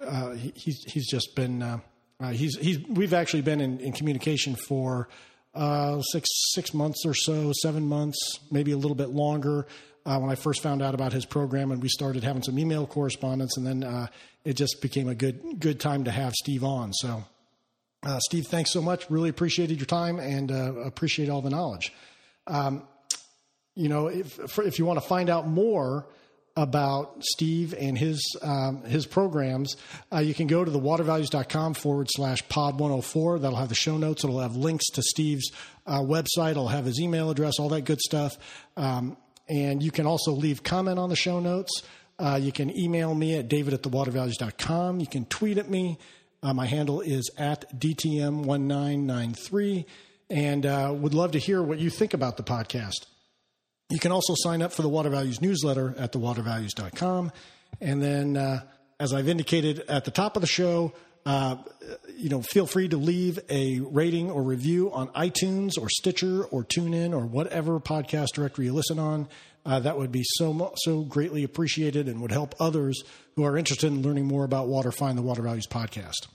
uh, 0.00 0.30
he, 0.32 0.52
he's 0.56 0.82
he's 0.84 1.06
just 1.06 1.34
been 1.36 1.62
uh, 1.62 1.80
uh, 2.20 2.30
he's 2.30 2.56
he's 2.56 2.78
we've 2.88 3.12
actually 3.12 3.42
been 3.42 3.60
in, 3.60 3.80
in 3.80 3.92
communication 3.92 4.56
for 4.56 5.10
uh, 5.54 6.00
six 6.00 6.26
six 6.54 6.72
months 6.72 7.04
or 7.04 7.12
so, 7.12 7.52
seven 7.60 7.86
months, 7.86 8.18
maybe 8.50 8.72
a 8.72 8.78
little 8.78 8.96
bit 8.96 9.10
longer. 9.10 9.66
when 10.04 10.30
I 10.30 10.36
first 10.36 10.62
found 10.62 10.80
out 10.80 10.94
about 10.94 11.12
his 11.12 11.26
program, 11.26 11.70
and 11.70 11.82
we 11.82 11.90
started 11.90 12.24
having 12.24 12.42
some 12.42 12.58
email 12.58 12.86
correspondence, 12.86 13.58
and 13.58 13.66
then 13.66 14.08
it 14.42 14.54
just 14.54 14.80
became 14.80 15.08
a 15.08 15.14
good 15.14 15.60
good 15.60 15.80
time 15.80 16.04
to 16.04 16.10
have 16.10 16.32
Steve 16.32 16.64
on. 16.64 16.94
So. 16.94 17.24
Uh, 18.02 18.18
Steve, 18.20 18.46
thanks 18.46 18.72
so 18.72 18.80
much. 18.80 19.10
Really 19.10 19.28
appreciated 19.28 19.78
your 19.78 19.86
time 19.86 20.18
and 20.18 20.52
uh, 20.52 20.74
appreciate 20.76 21.28
all 21.28 21.42
the 21.42 21.50
knowledge. 21.50 21.92
Um, 22.46 22.84
you 23.74 23.88
know, 23.88 24.08
if, 24.08 24.58
if 24.58 24.78
you 24.78 24.84
want 24.84 25.00
to 25.00 25.06
find 25.06 25.30
out 25.30 25.46
more 25.46 26.06
about 26.56 27.22
Steve 27.22 27.72
and 27.78 27.96
his 27.96 28.20
um, 28.42 28.82
his 28.82 29.06
programs, 29.06 29.76
uh, 30.12 30.18
you 30.18 30.34
can 30.34 30.48
go 30.48 30.64
to 30.64 30.70
thewatervalues.com 30.70 31.74
forward 31.74 32.08
slash 32.10 32.46
pod 32.48 32.80
104. 32.80 33.38
That'll 33.38 33.56
have 33.56 33.68
the 33.68 33.76
show 33.76 33.96
notes. 33.96 34.24
It'll 34.24 34.40
have 34.40 34.56
links 34.56 34.86
to 34.94 35.02
Steve's 35.02 35.52
uh, 35.86 36.00
website. 36.00 36.52
It'll 36.52 36.68
have 36.68 36.84
his 36.84 37.00
email 37.00 37.30
address, 37.30 37.60
all 37.60 37.68
that 37.68 37.82
good 37.82 38.00
stuff. 38.00 38.36
Um, 38.76 39.16
and 39.48 39.82
you 39.82 39.92
can 39.92 40.06
also 40.06 40.32
leave 40.32 40.64
comment 40.64 40.98
on 40.98 41.08
the 41.08 41.16
show 41.16 41.38
notes. 41.38 41.82
Uh, 42.18 42.38
you 42.42 42.50
can 42.50 42.76
email 42.76 43.14
me 43.14 43.36
at 43.36 43.48
david 43.48 43.72
at 43.72 43.82
thewatervalues.com. 43.82 44.98
You 44.98 45.06
can 45.06 45.24
tweet 45.26 45.58
at 45.58 45.70
me. 45.70 45.98
Uh, 46.42 46.54
my 46.54 46.66
handle 46.66 47.00
is 47.00 47.30
at 47.36 47.78
DTM1993 47.78 49.84
and 50.30 50.66
uh, 50.66 50.94
would 50.96 51.14
love 51.14 51.32
to 51.32 51.38
hear 51.38 51.62
what 51.62 51.78
you 51.78 51.90
think 51.90 52.14
about 52.14 52.36
the 52.36 52.42
podcast. 52.42 53.06
You 53.90 53.98
can 53.98 54.12
also 54.12 54.34
sign 54.36 54.62
up 54.62 54.72
for 54.72 54.82
the 54.82 54.88
Water 54.88 55.08
Values 55.08 55.40
newsletter 55.40 55.94
at 55.98 56.12
thewatervalues.com. 56.12 57.32
And 57.80 58.02
then, 58.02 58.36
uh, 58.36 58.60
as 59.00 59.14
I've 59.14 59.28
indicated 59.28 59.80
at 59.88 60.04
the 60.04 60.10
top 60.10 60.36
of 60.36 60.42
the 60.42 60.48
show, 60.48 60.92
uh, 61.26 61.56
you 62.16 62.28
know, 62.28 62.42
feel 62.42 62.66
free 62.66 62.88
to 62.88 62.96
leave 62.96 63.38
a 63.50 63.80
rating 63.80 64.30
or 64.30 64.42
review 64.42 64.90
on 64.92 65.08
iTunes 65.08 65.78
or 65.78 65.88
Stitcher 65.90 66.44
or 66.44 66.64
TuneIn 66.64 67.12
or 67.12 67.26
whatever 67.26 67.78
podcast 67.80 68.28
directory 68.34 68.66
you 68.66 68.72
listen 68.72 68.98
on. 68.98 69.28
Uh, 69.66 69.78
that 69.80 69.98
would 69.98 70.10
be 70.10 70.22
so 70.24 70.72
so 70.76 71.02
greatly 71.02 71.44
appreciated 71.44 72.08
and 72.08 72.22
would 72.22 72.32
help 72.32 72.54
others 72.58 73.02
who 73.36 73.44
are 73.44 73.58
interested 73.58 73.88
in 73.88 74.02
learning 74.02 74.26
more 74.26 74.44
about 74.44 74.68
water 74.68 74.90
find 74.90 75.18
the 75.18 75.22
Water 75.22 75.42
Values 75.42 75.66
podcast. 75.66 76.26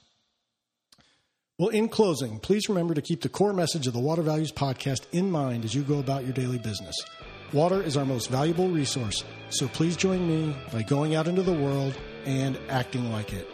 Well, 1.58 1.70
in 1.70 1.88
closing, 1.88 2.40
please 2.40 2.68
remember 2.68 2.94
to 2.94 3.02
keep 3.02 3.22
the 3.22 3.30
core 3.30 3.54
message 3.54 3.88
of 3.88 3.94
the 3.94 4.00
Water 4.00 4.22
Values 4.22 4.52
podcast 4.52 5.06
in 5.12 5.30
mind 5.30 5.66
as 5.66 5.74
you 5.74 5.84
go 5.84 6.00
about 6.00 6.24
your 6.24 6.34
daily 6.34 6.58
business. 6.58 6.96
Water 7.54 7.82
is 7.82 7.96
our 7.96 8.06
most 8.06 8.30
valuable 8.30 8.70
resource, 8.70 9.24
so 9.50 9.68
please 9.68 9.96
join 9.96 10.28
me 10.28 10.56
by 10.72 10.82
going 10.82 11.14
out 11.14 11.28
into 11.28 11.44
the 11.44 11.54
world 11.54 11.96
and 12.26 12.60
acting 12.70 13.12
like 13.12 13.34
it. 13.34 13.53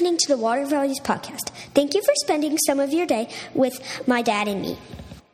Listening 0.00 0.16
to 0.16 0.28
the 0.28 0.38
Water 0.38 0.64
Values 0.64 0.98
Podcast. 0.98 1.50
Thank 1.74 1.92
you 1.92 2.00
for 2.00 2.14
spending 2.22 2.56
some 2.56 2.80
of 2.80 2.90
your 2.90 3.06
day 3.06 3.28
with 3.52 4.02
my 4.08 4.22
dad 4.22 4.48
and 4.48 4.62
me. 4.62 4.78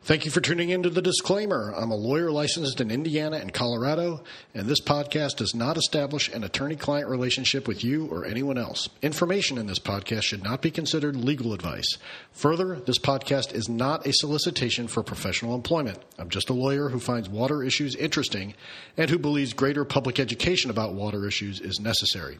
Thank 0.03 0.25
you 0.25 0.31
for 0.31 0.41
tuning 0.41 0.71
in 0.71 0.83
to 0.83 0.89
the 0.89 1.01
disclaimer. 1.01 1.73
I'm 1.73 1.91
a 1.91 1.95
lawyer 1.95 2.31
licensed 2.31 2.81
in 2.81 2.91
Indiana 2.91 3.37
and 3.37 3.53
Colorado, 3.53 4.23
and 4.53 4.67
this 4.67 4.81
podcast 4.81 5.37
does 5.37 5.55
not 5.55 5.77
establish 5.77 6.27
an 6.27 6.43
attorney 6.43 6.75
client 6.75 7.07
relationship 7.07 7.65
with 7.65 7.81
you 7.81 8.07
or 8.07 8.25
anyone 8.25 8.57
else. 8.57 8.89
Information 9.01 9.57
in 9.57 9.67
this 9.67 9.79
podcast 9.79 10.23
should 10.23 10.43
not 10.43 10.61
be 10.61 10.71
considered 10.71 11.15
legal 11.15 11.53
advice. 11.53 11.97
Further, 12.33 12.75
this 12.75 12.99
podcast 12.99 13.53
is 13.53 13.69
not 13.69 14.05
a 14.05 14.11
solicitation 14.11 14.89
for 14.89 15.01
professional 15.01 15.55
employment. 15.55 15.99
I'm 16.17 16.29
just 16.29 16.49
a 16.49 16.53
lawyer 16.53 16.89
who 16.89 16.99
finds 16.99 17.29
water 17.29 17.63
issues 17.63 17.95
interesting 17.95 18.53
and 18.97 19.09
who 19.09 19.17
believes 19.17 19.53
greater 19.53 19.85
public 19.85 20.19
education 20.19 20.71
about 20.71 20.93
water 20.93 21.25
issues 21.25 21.61
is 21.61 21.79
necessary. 21.79 22.39